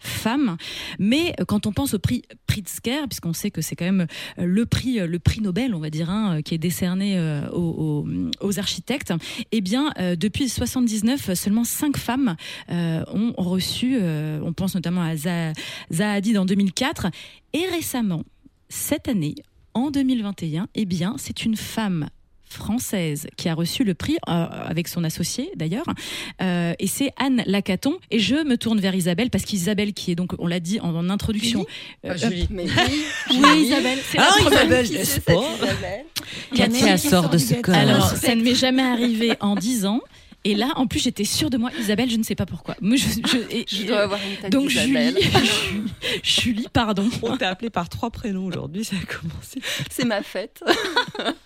femmes. 0.00 0.56
Mais 0.98 1.34
quand 1.46 1.66
on 1.66 1.72
pense 1.72 1.94
au 1.94 1.98
prix 1.98 2.22
Pritzker, 2.54 3.08
puisqu'on 3.08 3.32
sait 3.32 3.50
que 3.50 3.60
c'est 3.60 3.74
quand 3.74 3.84
même 3.84 4.06
euh, 4.38 4.44
le 4.44 4.66
prix, 4.66 5.00
euh, 5.00 5.06
le 5.06 5.18
prix 5.18 5.40
Nobel, 5.40 5.74
on 5.74 5.80
va 5.80 5.90
dire, 5.90 6.10
hein, 6.10 6.36
euh, 6.38 6.42
qui 6.42 6.54
est 6.54 6.58
décerné 6.58 7.18
aux, 7.52 8.58
architectes, 8.58 9.12
eh 9.50 9.60
bien, 9.60 9.92
depuis 10.16 10.48
79, 10.48 11.30
euh, 11.30 11.34
seulement 11.34 11.64
cinq 11.64 11.96
femmes 11.96 12.36
ont 12.68 13.32
reçu, 13.36 13.98
on 13.98 14.52
pense 14.52 14.74
notamment 14.74 15.02
à 15.02 15.16
Zaha 15.16 15.52
Zaha 15.92 16.12
Hadid 16.12 16.38
en 16.38 16.44
2004, 16.44 17.08
et 17.52 17.66
récemment, 17.66 18.22
cette 18.68 19.08
année, 19.08 19.34
en 19.74 19.90
2021, 19.90 20.68
eh 20.74 20.84
bien, 20.84 21.16
c'est 21.18 21.44
une 21.44 21.56
femme 21.56 22.08
française 22.54 23.26
qui 23.36 23.48
a 23.48 23.54
reçu 23.54 23.84
le 23.84 23.94
prix 23.94 24.16
euh, 24.28 24.46
avec 24.48 24.88
son 24.88 25.04
associé 25.04 25.50
d'ailleurs 25.56 25.84
Euh, 26.42 26.72
et 26.78 26.86
c'est 26.86 27.12
Anne 27.18 27.42
Lacaton 27.46 27.98
et 28.10 28.18
je 28.18 28.36
me 28.36 28.56
tourne 28.56 28.80
vers 28.80 28.94
Isabelle 28.94 29.30
parce 29.30 29.44
qu'Isabelle 29.44 29.92
qui 29.92 30.10
est 30.10 30.14
donc 30.14 30.32
on 30.38 30.46
l'a 30.46 30.60
dit 30.60 30.80
en, 30.80 30.94
en 30.94 31.10
introduction 31.10 31.66
euh, 32.04 32.14
Mais 32.50 32.64
oui, 32.64 33.04
oui, 33.30 33.64
Isabelle, 33.66 33.98
c'est 34.10 34.18
la 34.18 34.28
Ah, 34.28 34.34
première. 34.40 34.60
Isabelle, 34.64 34.86
Qui 34.86 35.04
cette 35.06 35.28
Isabelle 35.28 36.04
Katia 36.54 36.96
sort 36.98 37.10
sort 37.22 37.30
de 37.30 37.38
ce 37.38 37.54
corps. 37.54 37.74
Alors, 37.74 38.08
ça 38.10 38.34
ne 38.34 38.42
m'est 38.42 38.54
jamais 38.54 38.82
arrivé 38.82 39.34
en 39.40 39.54
10 39.56 39.86
ans. 39.86 40.00
Et 40.46 40.54
là, 40.54 40.68
en 40.76 40.86
plus, 40.86 41.00
j'étais 41.02 41.24
sûre 41.24 41.48
de 41.48 41.56
moi. 41.56 41.70
Isabelle, 41.80 42.10
je 42.10 42.16
ne 42.16 42.22
sais 42.22 42.34
pas 42.34 42.44
pourquoi. 42.44 42.76
Moi, 42.82 42.96
je, 42.96 43.04
je- 43.06 43.38
et- 43.56 43.64
Je 43.66 43.82
et- 43.82 43.86
dois 43.86 44.00
avoir 44.00 44.20
une 44.22 44.36
tête 44.36 44.52
donc. 44.52 44.68
Julie, 44.68 45.14
Julie, 46.22 46.66
pardon. 46.72 47.08
On 47.22 47.36
t'a 47.38 47.48
appelé 47.48 47.70
par 47.70 47.88
trois 47.88 48.10
prénoms 48.10 48.44
aujourd'hui, 48.44 48.84
ça 48.84 48.94
a 48.96 49.06
commencé. 49.06 49.60
C'est 49.90 50.04
ma 50.04 50.22
fête. 50.22 50.62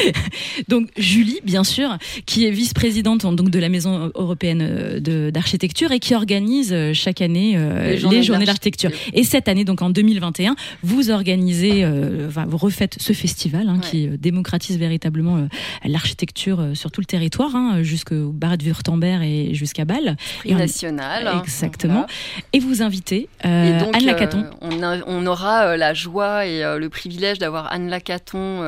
Donc, 0.68 0.88
Julie, 0.96 1.40
bien 1.44 1.64
sûr, 1.64 1.96
qui 2.26 2.46
est 2.46 2.50
vice-présidente 2.50 3.22
donc, 3.34 3.50
de 3.50 3.58
la 3.58 3.68
Maison 3.68 4.10
européenne 4.14 4.62
euh, 4.62 5.30
d'architecture 5.30 5.92
et 5.92 5.98
qui 6.00 6.14
organise 6.14 6.72
euh, 6.72 6.92
chaque 6.94 7.20
année 7.20 7.54
euh, 7.56 7.90
les 7.90 7.98
journées, 7.98 8.20
de 8.40 8.44
d'architecture. 8.46 8.90
Et 9.12 9.24
cette 9.24 9.48
année, 9.48 9.64
donc 9.64 9.82
en 9.82 9.90
2021, 9.90 10.56
vous 10.82 11.10
organisez, 11.10 11.84
euh, 11.84 12.28
enfin, 12.28 12.44
vous 12.46 12.56
refaites 12.56 12.96
ce 13.00 13.12
festival 13.12 13.68
hein, 13.68 13.74
Ouais. 13.82 13.90
qui 13.90 14.08
démocratise 14.18 14.78
véritablement 14.78 15.36
euh, 15.36 15.46
l'architecture 15.84 16.64
sur 16.74 16.90
tout 16.90 17.00
le 17.00 17.06
territoire, 17.06 17.54
hein, 17.54 17.82
jusqu'au 17.82 18.30
Bar 18.32 18.56
de 18.58 18.64
Württemberg 18.64 19.22
et 19.22 19.54
jusqu'à 19.54 19.84
Bâle. 19.84 20.16
Et 20.44 20.54
on- 20.54 20.58
national. 20.58 21.26
hein. 21.26 21.40
Exactement. 21.42 21.94
Voilà. 21.94 22.06
Et 22.52 22.58
vous 22.58 22.82
invitez 22.82 23.28
Et 23.44 23.78
donc, 23.78 23.94
Anne 23.96 24.06
Lacaton. 24.06 24.44
on, 24.60 24.82
a- 24.82 25.02
on 25.06 25.26
aura 25.26 25.76
la 25.76 25.94
joie 25.94 26.46
et 26.46 26.62
le 26.78 26.88
privilège 26.88 27.38
d'avoir 27.38 27.72
Anne 27.72 27.88
Lacaton 27.88 28.60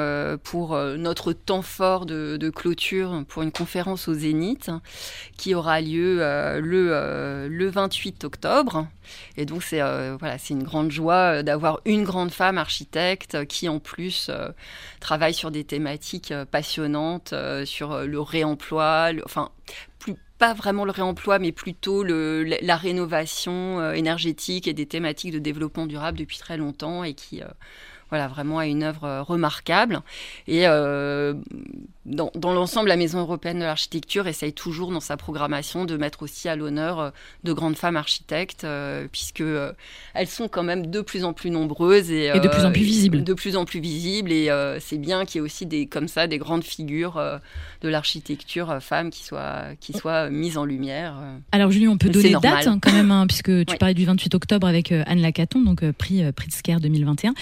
pour 0.44 0.74
euh, 0.74 0.96
notre 1.18 1.32
temps 1.32 1.62
fort 1.62 2.06
de, 2.06 2.50
clôture 2.54 3.24
pour 3.26 3.42
une 3.42 3.50
conférence 3.50 4.06
au 4.06 4.14
Zénith 4.14 4.70
qui 5.36 5.54
aura 5.54 5.80
lieu 5.80 6.18
euh, 6.20 6.60
le, 6.60 6.90
euh, 6.92 7.48
le 7.50 7.68
28 7.68 8.24
octobre. 8.24 8.86
Et 9.36 9.44
donc, 9.44 9.64
c'est 9.64 9.82
euh, 9.82 10.16
voilà, 10.18 10.36
une 10.48 10.62
grande 10.62 10.92
joie 10.92 11.42
d'avoir 11.42 11.80
une 11.84 12.04
grande 12.04 12.30
femme 12.30 12.56
architecte 12.56 13.46
qui, 13.46 13.68
en 13.68 13.80
plus, 13.80 14.30
travaille 15.00 15.34
sur 15.34 15.50
des 15.50 15.64
thématiques 15.64 16.32
passionnantes, 16.50 17.34
sur 17.64 17.98
le 18.06 18.20
réemploi, 18.20 19.10
enfin, 19.24 19.50
pas 20.38 20.54
vraiment 20.54 20.84
le 20.84 20.92
réemploi, 20.92 21.40
mais 21.40 21.50
plutôt 21.50 22.04
la 22.04 22.58
la 22.62 22.76
rénovation 22.76 23.92
énergétique 23.92 24.68
et 24.68 24.72
des 24.72 24.86
thématiques 24.86 25.32
de 25.32 25.40
développement 25.40 25.86
durable 25.86 26.18
depuis 26.18 26.38
très 26.38 26.56
longtemps 26.56 27.02
et 27.02 27.14
qui, 27.14 27.42
voilà, 28.10 28.28
vraiment 28.28 28.58
a 28.58 28.66
une 28.66 28.82
œuvre 28.82 29.04
euh, 29.04 29.22
remarquable. 29.22 30.00
Et 30.46 30.66
euh, 30.66 31.34
dans, 32.06 32.30
dans 32.34 32.52
l'ensemble, 32.52 32.88
la 32.88 32.96
Maison 32.96 33.20
européenne 33.20 33.58
de 33.58 33.64
l'architecture 33.64 34.26
essaye 34.26 34.52
toujours 34.52 34.90
dans 34.90 35.00
sa 35.00 35.16
programmation 35.16 35.84
de 35.84 35.96
mettre 35.96 36.22
aussi 36.22 36.48
à 36.48 36.56
l'honneur 36.56 36.98
euh, 36.98 37.10
de 37.44 37.52
grandes 37.52 37.76
femmes 37.76 37.96
architectes, 37.96 38.64
euh, 38.64 39.06
puisque 39.12 39.42
euh, 39.42 39.72
elles 40.14 40.26
sont 40.26 40.48
quand 40.48 40.62
même 40.62 40.86
de 40.86 41.00
plus 41.00 41.24
en 41.24 41.32
plus 41.32 41.50
nombreuses 41.50 42.10
et, 42.10 42.30
Et 42.34 42.40
de 42.40 42.48
plus 42.48 42.64
en 42.64 42.72
plus 42.72 42.82
visibles. 42.82 43.24
De 43.24 43.34
plus 43.34 43.56
en 43.56 43.64
plus 43.64 43.80
visibles, 43.80 44.32
et 44.32 44.50
c'est 44.80 44.98
bien 44.98 45.24
qu'il 45.24 45.36
y 45.36 45.38
ait 45.38 45.44
aussi 45.44 45.66
des 45.66 45.86
comme 45.86 46.08
ça 46.08 46.26
des 46.26 46.38
grandes 46.38 46.64
figures 46.64 47.20
de 47.82 47.88
l'architecture 47.88 48.78
femmes 48.80 49.10
qui 49.10 49.24
soient 49.24 49.64
qui 49.80 49.92
soient 49.92 50.30
mises 50.30 50.56
en 50.56 50.64
lumière. 50.64 51.16
Alors 51.52 51.70
Julie, 51.70 51.88
on 51.88 51.98
peut 51.98 52.08
Mais 52.08 52.14
donner 52.14 52.34
date 52.40 52.66
hein, 52.66 52.78
quand 52.80 52.92
même, 52.92 53.10
hein, 53.10 53.26
puisque 53.26 53.46
tu 53.46 53.64
Oui. 53.68 53.78
parlais 53.78 53.94
du 53.94 54.04
28 54.04 54.34
octobre 54.34 54.66
avec 54.66 54.92
Anne 54.92 55.20
Lacaton, 55.20 55.60
donc 55.60 55.82
prix 55.92 56.22
euh, 56.22 56.32
Pritzker 56.32 56.76
2021. 56.80 57.34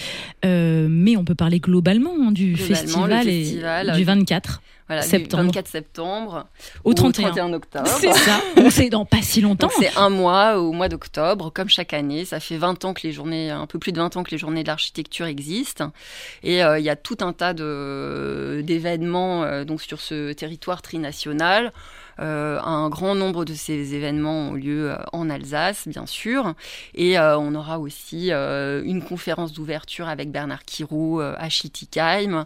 Euh, 0.45 0.56
mais 0.89 1.17
on 1.17 1.25
peut 1.25 1.35
parler 1.35 1.59
globalement 1.59 2.13
hein, 2.21 2.31
du 2.31 2.53
Globalement, 2.53 2.75
festival, 2.75 3.27
et 3.27 3.43
festival, 3.43 3.91
du 3.93 4.01
euh, 4.01 4.05
24 4.05 4.61
Voilà, 4.87 5.01
du 5.03 5.09
Septembre. 5.09 5.43
24 5.43 5.67
septembre 5.67 6.47
au 6.83 6.93
31. 6.93 7.53
octobre. 7.53 7.87
C'est 7.87 8.13
ça. 8.13 8.39
Donc 8.55 8.71
c'est 8.71 8.89
dans 8.89 9.05
pas 9.05 9.21
si 9.21 9.41
longtemps. 9.41 9.69
C'est 9.79 9.95
un 9.97 10.09
mois 10.09 10.57
au 10.59 10.71
mois 10.71 10.89
d'octobre, 10.89 11.51
comme 11.51 11.69
chaque 11.69 11.93
année. 11.93 12.25
Ça 12.25 12.39
fait 12.39 12.57
20 12.57 12.85
ans 12.85 12.93
que 12.93 13.01
les 13.03 13.11
journées, 13.11 13.49
un 13.49 13.67
peu 13.67 13.79
plus 13.79 13.91
de 13.91 13.97
20 13.99 14.17
ans 14.17 14.23
que 14.23 14.31
les 14.31 14.37
journées 14.37 14.63
de 14.63 14.67
l'architecture 14.67 15.25
existent. 15.25 15.91
Et 16.43 16.63
euh, 16.63 16.79
il 16.79 16.85
y 16.85 16.89
a 16.89 16.95
tout 16.95 17.17
un 17.21 17.33
tas 17.33 17.53
d'événements 18.63 19.43
euh, 19.43 19.63
donc 19.65 19.81
sur 19.81 19.99
ce 19.99 20.33
territoire 20.33 20.81
trinational. 20.81 21.71
Euh, 22.19 22.59
un 22.63 22.89
grand 22.89 23.15
nombre 23.15 23.45
de 23.45 23.53
ces 23.53 23.93
événements 23.93 24.49
ont 24.49 24.53
lieu 24.53 24.91
euh, 24.91 24.97
en 25.13 25.29
Alsace, 25.29 25.87
bien 25.87 26.05
sûr. 26.05 26.53
Et 26.95 27.19
euh, 27.19 27.37
on 27.37 27.53
aura 27.55 27.79
aussi 27.79 28.31
une 28.31 29.01
conférence 29.03 29.53
d'ouverture 29.53 30.07
avec 30.07 30.31
Bernard 30.31 30.65
Quirou 30.65 31.19
à 31.19 31.49
Schittigheim, 31.49 32.45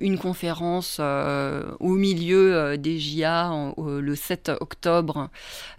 une 0.00 0.18
conférence 0.18 1.00
au 1.00 1.88
milieu 1.94 2.76
des 2.78 2.98
JA 2.98 3.50
en- 3.50 3.74
le 3.76 4.14
7 4.14 4.50
octobre 4.60 5.28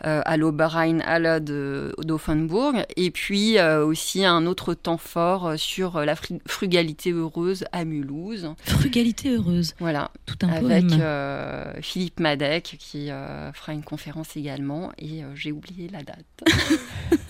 à 0.02 0.38
l'Oberrheinhalle 0.38 1.44
de- 1.44 1.94
d'Offenbourg, 2.04 2.74
et 2.96 3.12
puis 3.12 3.60
aussi 3.62 4.26
un 4.26 4.46
autre 4.46 4.74
temps 4.74 4.98
fort 4.98 5.54
sur 5.58 6.00
la 6.02 6.16
fru- 6.16 6.40
frugalité 6.48 7.12
heureuse 7.12 7.66
à 7.72 7.86
Mulhouse. 7.86 8.54
Frugalité 8.66 9.36
heureuse, 9.36 9.74
Voilà, 9.80 10.12
tout 10.26 10.38
un 10.44 10.50
avec 10.50 10.62
poème. 10.88 11.00
euh, 11.02 11.74
Philippe 11.82 12.20
Madec 12.20 12.76
qui 12.80 13.07
euh, 13.12 13.52
fera 13.54 13.74
une 13.74 13.84
conférence 13.84 14.36
également, 14.36 14.92
et 14.98 15.24
euh, 15.24 15.28
j'ai 15.36 15.52
oublié 15.52 15.90
la 15.92 16.04
date. 16.04 16.26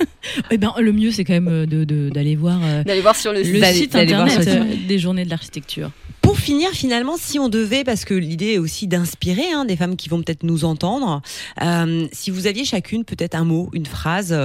Eh 0.51 0.57
ben, 0.57 0.73
le 0.77 0.91
mieux, 0.91 1.11
c'est 1.11 1.23
quand 1.23 1.33
même 1.33 1.47
euh, 1.47 1.65
de- 1.65 1.85
de- 1.85 2.09
d'aller 2.09 2.35
voir 2.35 2.59
euh, 2.63 2.83
D'aller 2.83 3.01
voir 3.01 3.15
sur 3.15 3.31
le, 3.31 3.39
le 3.39 3.63
site. 3.63 3.95
Internet 3.95 4.43
sur 4.43 4.65
des 4.87 4.99
journées 4.99 5.23
de 5.23 5.29
l'architecture. 5.29 5.89
Pour 6.21 6.37
finir, 6.37 6.69
finalement, 6.71 7.15
si 7.17 7.39
on 7.39 7.47
devait, 7.47 7.85
parce 7.85 8.03
que 8.03 8.13
l'idée 8.13 8.53
est 8.53 8.57
aussi 8.57 8.87
d'inspirer 8.87 9.49
hein, 9.53 9.63
des 9.63 9.77
femmes 9.77 9.95
qui 9.95 10.09
vont 10.09 10.21
peut-être 10.21 10.43
nous 10.43 10.65
entendre, 10.65 11.21
euh, 11.63 12.07
si 12.11 12.29
vous 12.29 12.45
aviez 12.45 12.65
chacune 12.65 13.05
peut-être 13.05 13.35
un 13.35 13.45
mot, 13.45 13.69
une 13.71 13.85
phrase 13.85 14.37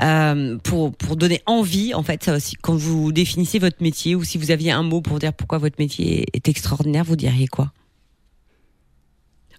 euh, 0.00 0.56
pour 0.62 0.92
pour 0.94 1.16
donner 1.16 1.42
envie, 1.46 1.92
en 1.94 2.04
fait, 2.04 2.30
si, 2.38 2.54
quand 2.62 2.76
vous 2.76 3.10
définissez 3.10 3.58
votre 3.58 3.82
métier, 3.82 4.14
ou 4.14 4.22
si 4.22 4.38
vous 4.38 4.52
aviez 4.52 4.70
un 4.70 4.84
mot 4.84 5.00
pour 5.00 5.18
dire 5.18 5.32
pourquoi 5.32 5.58
votre 5.58 5.76
métier 5.80 6.22
est, 6.22 6.26
est 6.36 6.48
extraordinaire, 6.48 7.02
vous 7.04 7.16
diriez 7.16 7.48
quoi? 7.48 7.72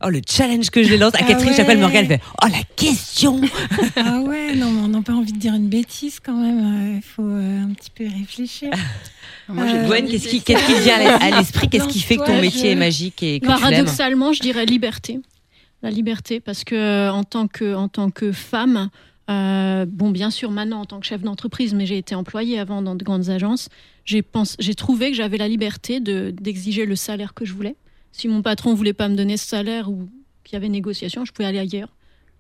Oh 0.04 0.10
le 0.10 0.22
challenge 0.28 0.70
que 0.70 0.84
je 0.84 0.90
les 0.90 0.98
lance 0.98 1.16
à 1.16 1.20
Ah 1.22 1.24
Catherine 1.26 1.50
ouais. 1.52 1.56
Chapelle 1.56 1.78
Morgan 1.80 2.02
elle 2.10 2.20
fait 2.20 2.22
oh 2.44 2.48
la 2.48 2.64
question 2.76 3.40
Ah 3.96 4.20
ouais, 4.22 4.56
non, 4.56 4.70
mais 4.72 4.82
on 4.82 4.88
n'a 4.90 5.02
pas 5.02 5.14
envie 5.14 5.32
de 5.32 5.38
dire 5.40 5.54
une 5.54 5.70
bêtise 5.70 6.20
quand 6.20 6.36
même. 6.36 6.96
Il 6.98 7.02
faut 7.02 7.24
euh, 7.24 7.64
un 7.64 7.70
petit 7.74 7.92
peu 7.92 8.04
réfléchir. 8.06 8.72
Moi, 9.48 9.64
Euh, 9.66 9.88
Gwen 9.88 10.08
qu'est-ce 10.08 10.28
qui 10.28 10.42
qu'est-ce 10.42 10.66
qui 10.66 10.74
te 10.74 10.80
vient 10.82 10.96
à 10.96 11.00
l'es- 11.00 11.36
à 11.36 11.38
l'esprit? 11.40 11.70
Qu'est-ce 11.70 11.88
qui 11.88 12.00
fait 12.02 12.18
que 12.18 12.26
ton 12.26 12.42
métier 12.42 12.62
je- 12.62 12.68
est 12.68 12.76
magique 12.76 13.24
et 13.24 13.40
que 13.40 13.46
tu 13.46 13.52
l'aimes? 13.52 13.60
Paradoxalement, 13.62 14.34
je 14.34 14.42
dirais 14.42 14.66
liberté. 14.66 15.20
la 15.82 15.92
liberté, 15.92 16.40
parce 16.40 16.64
que 16.64 16.76
euh, 16.76 17.12
en 17.12 17.24
tant 17.24 17.48
que, 17.48 17.76
en 17.76 17.88
tant 17.88 18.10
que 18.10 18.32
femme, 18.32 18.90
euh, 19.30 19.86
bon, 19.88 20.10
bien 20.12 20.30
sûr, 20.32 20.52
maintenant 20.52 20.82
en 20.82 20.86
tant 20.86 21.00
que 21.00 21.06
chef 21.06 21.22
d'entreprise, 21.22 21.74
mais 21.74 21.86
j'ai 21.86 21.98
été 21.98 22.16
employée 22.16 22.60
avant 22.60 22.82
dans 22.82 22.96
de 22.96 23.04
grandes 23.04 23.30
agences, 23.30 23.70
j'ai 24.04 24.22
pense- 24.24 24.56
j'ai 24.60 24.76
trouvé 24.76 25.12
que 25.12 25.16
j'avais 25.18 25.38
la 25.38 25.48
liberté 25.48 26.00
de- 26.00 26.34
d'exiger 26.38 26.86
le 26.86 26.96
salaire 26.96 27.34
que 27.34 27.46
je 27.46 27.54
voulais. 27.54 27.76
Si 28.18 28.30
mon 28.30 28.42
patron 28.42 28.74
voulait 28.74 28.94
pas 28.94 29.10
me 29.10 29.16
donner 29.16 29.36
ce 29.36 29.46
salaire 29.46 29.90
ou 29.92 30.08
qu'il 30.46 30.54
y 30.54 30.56
avait 30.56 30.70
négociation, 30.70 31.26
je 31.26 31.34
pouvais 31.34 31.48
aller 31.50 31.60
ailleurs. 31.60 31.90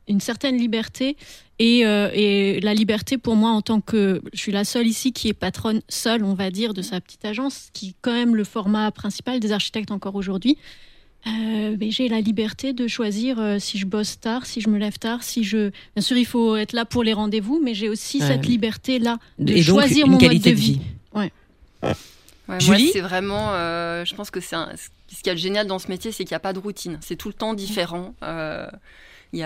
Une 0.08 0.22
certaine 0.22 0.58
liberté 0.58 1.18
et, 1.60 1.86
euh, 1.86 2.10
et 2.14 2.60
la 2.62 2.74
liberté 2.74 3.18
pour 3.18 3.36
moi 3.36 3.50
en 3.50 3.62
tant 3.62 3.82
que 3.82 4.22
je 4.34 4.40
suis 4.40 4.52
la 4.54 4.64
seule 4.64 4.88
ici 4.88 5.12
qui 5.12 5.28
est 5.28 5.34
patronne 5.34 5.82
seule, 5.90 6.24
on 6.24 6.34
va 6.36 6.50
dire, 6.52 6.74
de 6.76 6.82
sa 6.82 7.02
petite 7.02 7.26
agence, 7.26 7.70
qui 7.74 7.90
est 7.90 7.94
quand 8.02 8.14
même 8.14 8.36
le 8.36 8.44
format 8.46 8.90
principal 8.92 9.40
des 9.40 9.52
architectes 9.52 9.92
encore 9.92 10.16
aujourd'hui. 10.16 10.58
Euh, 11.28 11.76
mais 11.80 11.90
j'ai 11.90 12.08
la 12.08 12.22
liberté 12.22 12.72
de 12.72 12.88
choisir 12.88 13.40
euh, 13.40 13.58
si 13.58 13.80
je 13.80 13.88
bosse 13.88 14.20
tard, 14.20 14.46
si 14.46 14.62
je 14.62 14.70
me 14.70 14.78
lève 14.78 15.00
tard, 15.00 15.24
si 15.24 15.44
je. 15.44 15.72
Bien 15.96 16.02
sûr, 16.02 16.16
il 16.18 16.26
faut 16.26 16.56
être 16.56 16.74
là 16.74 16.86
pour 16.86 17.04
les 17.04 17.14
rendez-vous, 17.14 17.60
mais 17.64 17.74
j'ai 17.74 17.90
aussi 17.90 18.20
Ouais. 18.22 18.28
cette 18.28 18.46
liberté 18.46 19.00
là 19.00 19.18
de 19.40 19.52
Et 19.54 19.56
donc, 19.56 19.64
choisir 19.82 20.06
une 20.06 20.12
mon 20.14 20.18
qualité 20.20 20.52
mode 20.52 20.60
de 20.60 20.62
de 20.62 20.66
vie. 20.68 20.74
vie. 20.74 20.82
Ouais, 21.16 21.32
moi, 22.48 22.60
Julie 22.60 22.92
c'est 22.94 23.02
vraiment. 23.02 23.54
euh, 23.54 24.06
je 24.06 24.16
pense 24.16 24.32
que 24.32 24.40
c'est 24.40 24.56
ce 24.56 25.18
qu'il 25.18 25.28
y 25.28 25.30
a 25.30 25.34
de 25.34 25.40
génial 25.40 25.68
dans 25.68 25.80
ce 25.80 25.88
métier, 25.88 26.12
c'est 26.12 26.24
qu'il 26.24 26.34
n'y 26.34 26.38
a 26.38 26.42
pas 26.42 26.54
de 26.54 26.60
routine. 26.60 27.00
C'est 27.02 27.16
tout 27.16 27.28
le 27.28 27.34
temps 27.34 27.54
différent. 27.54 28.14
Euh, 28.24 28.68
il 29.34 29.40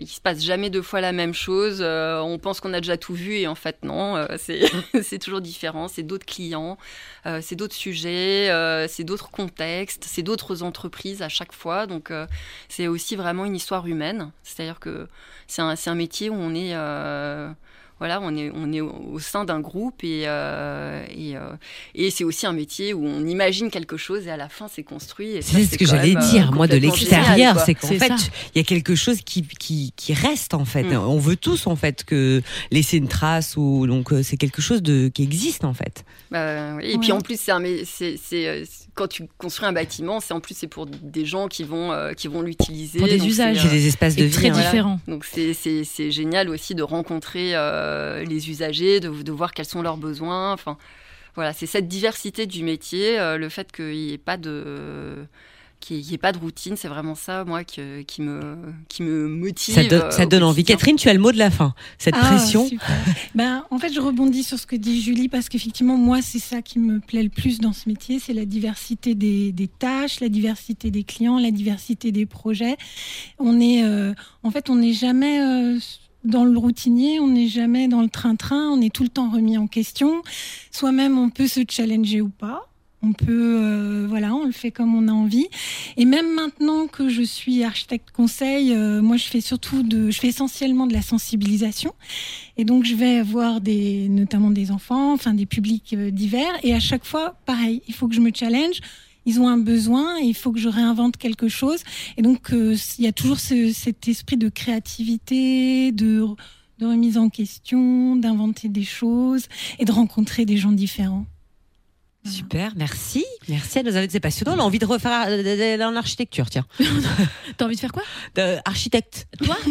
il 0.00 0.06
se 0.06 0.20
passe 0.20 0.42
jamais 0.42 0.70
deux 0.70 0.82
fois 0.82 1.00
la 1.00 1.12
même 1.12 1.34
chose. 1.34 1.78
Euh, 1.80 2.18
on 2.20 2.38
pense 2.38 2.60
qu'on 2.60 2.72
a 2.72 2.80
déjà 2.80 2.96
tout 2.96 3.14
vu 3.14 3.34
et 3.34 3.46
en 3.46 3.54
fait 3.54 3.76
non. 3.82 4.26
C'est 5.02 5.18
toujours 5.18 5.40
différent. 5.40 5.88
C'est 5.88 6.02
d'autres 6.02 6.26
clients, 6.26 6.78
c'est 7.40 7.54
d'autres 7.54 7.74
sujets, 7.74 8.48
c'est 8.88 9.04
d'autres 9.04 9.30
contextes, 9.30 10.04
c'est 10.08 10.22
d'autres 10.22 10.62
entreprises 10.62 11.22
à 11.22 11.28
chaque 11.28 11.52
fois. 11.52 11.86
Donc 11.86 12.12
c'est 12.68 12.88
aussi 12.88 13.14
vraiment 13.14 13.44
une 13.44 13.54
histoire 13.54 13.86
humaine. 13.86 14.32
C'est-à-dire 14.42 14.80
que 14.80 15.08
c'est 15.46 15.62
un, 15.62 15.94
métier 15.94 16.30
où 16.30 16.34
on 16.34 16.54
est 16.54 16.74
voilà, 17.98 18.20
on 18.22 18.36
est, 18.36 18.50
on 18.54 18.72
est 18.72 18.80
au 18.80 19.18
sein 19.18 19.44
d'un 19.44 19.60
groupe 19.60 20.04
et, 20.04 20.22
euh, 20.26 21.04
et, 21.10 21.36
euh, 21.36 21.50
et 21.94 22.10
c'est 22.10 22.24
aussi 22.24 22.46
un 22.46 22.52
métier 22.52 22.94
où 22.94 23.04
on 23.04 23.26
imagine 23.26 23.70
quelque 23.70 23.96
chose 23.96 24.26
et 24.26 24.30
à 24.30 24.36
la 24.36 24.48
fin 24.48 24.68
c'est 24.68 24.82
construit. 24.82 25.38
C'est 25.40 25.64
ce 25.64 25.76
que 25.76 25.86
j'allais 25.86 26.16
euh, 26.16 26.20
dire, 26.30 26.52
moi, 26.52 26.66
de 26.66 26.76
l'extérieur. 26.76 27.58
C'est 27.60 27.74
qu'en 27.74 27.88
fait, 27.88 28.30
il 28.54 28.58
y 28.58 28.60
a 28.60 28.64
quelque 28.64 28.94
chose 28.94 29.20
qui, 29.22 29.42
qui, 29.42 29.92
qui 29.96 30.14
reste, 30.14 30.54
en 30.54 30.64
fait. 30.64 30.84
Mm. 30.84 30.96
On 30.96 31.18
veut 31.18 31.36
tous, 31.36 31.66
en 31.66 31.76
fait, 31.76 32.04
que 32.04 32.42
laisser 32.70 32.98
une 32.98 33.08
trace 33.08 33.56
ou, 33.56 33.86
donc, 33.86 34.12
c'est 34.22 34.36
quelque 34.36 34.62
chose 34.62 34.82
de, 34.82 35.08
qui 35.08 35.22
existe, 35.22 35.64
en 35.64 35.74
fait. 35.74 36.04
Bah. 36.30 36.74
Et 36.82 36.94
Ouais. 36.94 36.98
puis 37.00 37.12
en 37.12 37.20
plus, 37.20 37.38
c'est 37.40 38.62
quand 38.98 39.06
tu 39.06 39.28
construis 39.38 39.66
un 39.68 39.72
bâtiment, 39.72 40.18
c'est 40.18 40.34
en 40.34 40.40
plus 40.40 40.54
c'est 40.56 40.66
pour 40.66 40.86
des 40.86 41.24
gens 41.24 41.46
qui 41.46 41.62
vont 41.62 41.92
euh, 41.92 42.14
qui 42.14 42.26
vont 42.26 42.42
l'utiliser. 42.42 42.98
Pour 42.98 43.06
des 43.06 43.18
donc 43.18 43.28
usages. 43.28 43.64
euh, 43.64 43.70
des 43.70 43.86
espaces 43.86 44.16
de 44.16 44.24
vie. 44.24 44.30
très 44.30 44.48
hein. 44.48 44.52
voilà. 44.52 44.70
différent. 44.70 45.00
Donc 45.06 45.24
c'est, 45.24 45.54
c'est, 45.54 45.84
c'est 45.84 46.10
génial 46.10 46.48
aussi 46.48 46.74
de 46.74 46.82
rencontrer 46.82 47.52
euh, 47.54 48.24
les 48.24 48.50
usagers, 48.50 48.98
de, 48.98 49.08
de 49.22 49.32
voir 49.32 49.52
quels 49.54 49.66
sont 49.66 49.82
leurs 49.82 49.98
besoins. 49.98 50.52
Enfin, 50.52 50.76
voilà, 51.36 51.52
c'est 51.52 51.66
cette 51.66 51.86
diversité 51.86 52.46
du 52.46 52.64
métier, 52.64 53.20
euh, 53.20 53.38
le 53.38 53.48
fait 53.48 53.70
qu'il 53.70 53.90
n'y 53.92 54.12
ait 54.14 54.18
pas 54.18 54.36
de 54.36 55.24
qu'il 55.80 55.98
n'y 55.98 56.14
ait 56.14 56.18
pas 56.18 56.32
de 56.32 56.38
routine, 56.38 56.76
c'est 56.76 56.88
vraiment 56.88 57.14
ça, 57.14 57.44
moi, 57.44 57.64
que- 57.64 58.02
qui 58.02 58.22
me 58.22 58.56
qui 58.88 59.02
me 59.02 59.28
motive. 59.28 59.74
Ça, 59.74 59.84
donne- 59.84 60.02
euh, 60.02 60.10
ça 60.10 60.24
au 60.24 60.26
donne 60.28 60.42
envie. 60.42 60.64
Catherine, 60.64 60.96
tu 60.96 61.08
as 61.08 61.14
le 61.14 61.20
mot 61.20 61.32
de 61.32 61.38
la 61.38 61.50
fin. 61.50 61.74
Cette 61.98 62.14
Ah, 62.16 62.24
pression. 62.26 62.66
super. 62.66 62.88
ben, 63.34 63.64
en 63.70 63.78
fait, 63.78 63.92
je 63.92 64.00
rebondis 64.00 64.42
sur 64.44 64.58
ce 64.58 64.66
que 64.66 64.76
dit 64.76 65.00
Julie 65.00 65.28
parce 65.28 65.48
qu'effectivement, 65.48 65.96
moi, 65.96 66.20
c'est 66.22 66.38
ça 66.38 66.62
qui 66.62 66.78
me 66.78 67.00
plaît 67.00 67.22
le 67.22 67.28
plus 67.30 67.60
dans 67.60 67.72
ce 67.72 67.88
métier, 67.88 68.18
c'est 68.18 68.32
la 68.34 68.44
diversité 68.44 69.14
des, 69.14 69.52
des 69.52 69.68
tâches, 69.68 70.20
la 70.20 70.28
diversité 70.28 70.90
des 70.90 71.04
clients, 71.04 71.38
la 71.38 71.50
diversité 71.50 72.12
des 72.12 72.26
projets. 72.26 72.76
On 73.38 73.60
est, 73.60 73.82
euh, 73.84 74.12
en 74.42 74.50
fait, 74.50 74.70
on 74.70 74.76
n'est 74.76 74.92
jamais 74.92 75.40
euh, 75.40 75.78
dans 76.24 76.44
le 76.44 76.58
routinier, 76.58 77.20
on 77.20 77.28
n'est 77.28 77.48
jamais 77.48 77.86
dans 77.88 78.02
le 78.02 78.08
train-train, 78.08 78.68
on 78.70 78.80
est 78.80 78.92
tout 78.92 79.04
le 79.04 79.08
temps 79.08 79.30
remis 79.30 79.56
en 79.56 79.66
question. 79.68 80.22
Soi-même, 80.72 81.16
on 81.18 81.30
peut 81.30 81.46
se 81.46 81.60
challenger 81.68 82.20
ou 82.20 82.28
pas. 82.28 82.68
On 83.00 83.12
peut, 83.12 83.60
euh, 83.62 84.06
voilà, 84.08 84.34
on 84.34 84.44
le 84.44 84.50
fait 84.52 84.72
comme 84.72 84.94
on 84.96 85.06
a 85.06 85.12
envie. 85.12 85.46
Et 85.96 86.04
même 86.04 86.34
maintenant 86.34 86.88
que 86.88 87.08
je 87.08 87.22
suis 87.22 87.62
architecte 87.62 88.10
conseil, 88.10 88.72
euh, 88.72 89.00
moi 89.00 89.16
je 89.16 89.24
fais 89.26 89.40
surtout 89.40 89.84
de, 89.84 90.10
je 90.10 90.18
fais 90.18 90.28
essentiellement 90.28 90.86
de 90.88 90.92
la 90.94 91.02
sensibilisation. 91.02 91.92
Et 92.56 92.64
donc 92.64 92.84
je 92.84 92.96
vais 92.96 93.18
avoir 93.18 93.60
des, 93.60 94.08
notamment 94.08 94.50
des 94.50 94.72
enfants, 94.72 95.12
enfin 95.12 95.32
des 95.32 95.46
publics 95.46 95.94
euh, 95.94 96.10
divers. 96.10 96.52
Et 96.64 96.74
à 96.74 96.80
chaque 96.80 97.04
fois, 97.04 97.36
pareil, 97.46 97.82
il 97.86 97.94
faut 97.94 98.08
que 98.08 98.14
je 98.16 98.20
me 98.20 98.32
challenge. 98.34 98.80
Ils 99.26 99.40
ont 99.40 99.48
un 99.48 99.58
besoin, 99.58 100.18
et 100.20 100.24
il 100.24 100.34
faut 100.34 100.52
que 100.52 100.58
je 100.58 100.68
réinvente 100.70 101.18
quelque 101.18 101.48
chose. 101.48 101.80
Et 102.16 102.22
donc 102.22 102.52
euh, 102.52 102.74
il 102.98 103.04
y 103.04 103.08
a 103.08 103.12
toujours 103.12 103.38
ce- 103.38 103.72
cet 103.72 104.08
esprit 104.08 104.36
de 104.38 104.48
créativité, 104.48 105.92
de 105.92 106.26
de 106.80 106.86
remise 106.86 107.18
en 107.18 107.28
question, 107.28 108.14
d'inventer 108.16 108.68
des 108.68 108.84
choses 108.84 109.46
et 109.80 109.84
de 109.84 109.90
rencontrer 109.90 110.44
des 110.44 110.56
gens 110.56 110.70
différents. 110.70 111.26
Super, 112.28 112.72
merci. 112.76 113.24
Merci 113.48 113.78
à 113.78 113.82
nos 113.82 113.96
invités. 113.96 114.12
C'est 114.12 114.20
passionnant. 114.20 114.54
On 114.56 114.60
a 114.60 114.62
envie 114.62 114.78
de 114.78 114.86
refaire 114.86 115.26
euh, 115.28 115.78
dans 115.78 115.90
l'architecture, 115.90 116.48
tiens. 116.50 116.66
T'as 117.56 117.64
envie 117.64 117.74
de 117.74 117.80
faire 117.80 117.92
quoi? 117.92 118.02
Euh, 118.38 118.58
architecte. 118.64 119.26
Toi? 119.44 119.56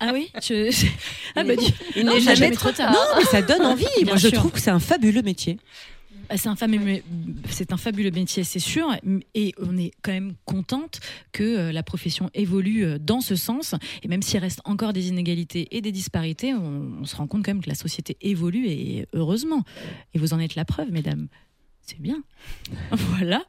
Ah 0.00 0.10
oui 0.12 0.30
je... 0.42 0.70
Ah 1.34 1.44
bah, 1.44 1.54
Il 1.94 2.04
n'est 2.04 2.20
jamais 2.20 2.36
jamais 2.36 2.56
trop 2.56 2.70
tard. 2.70 2.92
Non, 2.92 2.98
mais 3.18 3.24
ça 3.24 3.42
donne 3.42 3.62
envie. 3.66 3.86
Bien 3.96 4.06
Moi, 4.06 4.16
je 4.16 4.28
trouve 4.28 4.50
que 4.50 4.60
c'est 4.60 4.70
un 4.70 4.78
fabuleux 4.78 5.22
métier. 5.22 5.58
Ah, 6.28 6.36
C'est 6.36 6.48
un, 6.48 6.56
fabuleux, 6.56 7.02
c'est 7.50 7.72
un 7.72 7.76
fabuleux 7.76 8.10
métier, 8.10 8.42
c'est 8.42 8.58
sûr, 8.58 8.92
et 9.34 9.54
on 9.60 9.78
est 9.78 9.92
quand 10.02 10.10
même 10.10 10.34
contente 10.44 10.98
que 11.30 11.44
euh, 11.44 11.72
la 11.72 11.84
profession 11.84 12.30
évolue 12.34 12.84
euh, 12.84 12.98
dans 12.98 13.20
ce 13.20 13.36
sens. 13.36 13.76
Et 14.02 14.08
même 14.08 14.22
s'il 14.22 14.40
reste 14.40 14.60
encore 14.64 14.92
des 14.92 15.08
inégalités 15.08 15.68
et 15.70 15.80
des 15.80 15.92
disparités, 15.92 16.52
on, 16.52 16.98
on 17.00 17.04
se 17.04 17.14
rend 17.14 17.28
compte 17.28 17.44
quand 17.44 17.52
même 17.52 17.62
que 17.62 17.68
la 17.68 17.76
société 17.76 18.16
évolue 18.22 18.66
et 18.66 19.06
heureusement. 19.12 19.62
Et 20.14 20.18
vous 20.18 20.32
en 20.32 20.40
êtes 20.40 20.56
la 20.56 20.64
preuve, 20.64 20.90
mesdames. 20.90 21.28
C'est 21.86 22.00
bien. 22.00 22.22
Voilà. 22.90 23.42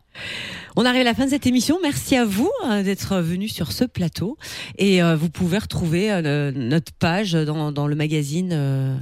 On 0.75 0.85
arrive 0.85 1.01
à 1.01 1.05
la 1.05 1.13
fin 1.15 1.25
de 1.25 1.29
cette 1.31 1.47
émission. 1.47 1.79
Merci 1.81 2.15
à 2.15 2.25
vous 2.25 2.51
euh, 2.65 2.83
d'être 2.83 3.17
venus 3.17 3.53
sur 3.53 3.71
ce 3.71 3.83
plateau. 3.83 4.37
Et 4.77 5.01
euh, 5.03 5.15
vous 5.15 5.29
pouvez 5.29 5.57
retrouver 5.57 6.11
euh, 6.11 6.51
le- 6.51 6.57
notre 6.59 6.91
page 6.93 7.33
dans, 7.33 7.71
dans 7.71 7.87
le 7.87 7.95
magazine. 7.95 8.51
euh, 8.53 8.95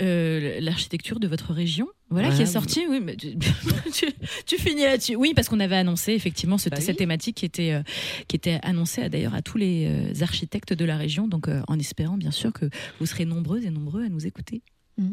Euh, 0.00 0.58
L'architecture 0.60 1.20
de 1.20 1.28
votre 1.28 1.52
région, 1.52 1.86
voilà, 2.10 2.30
qui 2.34 2.42
est 2.42 2.46
sortie. 2.46 2.82
Oui, 2.88 3.00
mais 3.02 3.14
tu, 3.16 3.36
tu- 3.92 4.12
tu 4.46 4.58
finis 4.58 4.82
là-dessus. 4.82 5.14
Oui, 5.16 5.32
parce 5.34 5.48
qu'on 5.48 5.60
avait 5.60 5.76
annoncé 5.76 6.12
effectivement 6.12 6.58
ce- 6.58 6.70
Bah 6.70 6.76
oui. 6.80 6.84
cette 6.84 6.96
thématique 6.96 7.36
qui 7.36 7.44
était, 7.44 7.72
euh, 7.72 7.82
qui 8.26 8.34
était 8.36 8.58
annoncée 8.64 9.02
à- 9.02 9.08
d'ailleurs 9.08 9.34
à 9.34 9.42
tous 9.42 9.58
les 9.58 9.86
euh, 9.86 10.22
architectes 10.24 10.72
de 10.72 10.84
la 10.84 10.96
région. 10.96 11.28
Donc, 11.28 11.46
euh, 11.48 11.62
en 11.68 11.78
espérant 11.78 12.16
bien 12.16 12.32
sûr 12.32 12.52
que 12.52 12.66
vous 12.98 13.06
serez 13.06 13.24
nombreux 13.26 13.62
et 13.62 13.70
nombreux 13.70 14.04
à 14.04 14.08
nous 14.08 14.26
écouter. 14.26 14.62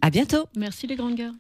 À 0.01 0.09
bientôt. 0.09 0.45
Merci 0.57 0.87
les 0.87 0.95
grandes 0.95 1.15
gars. 1.15 1.31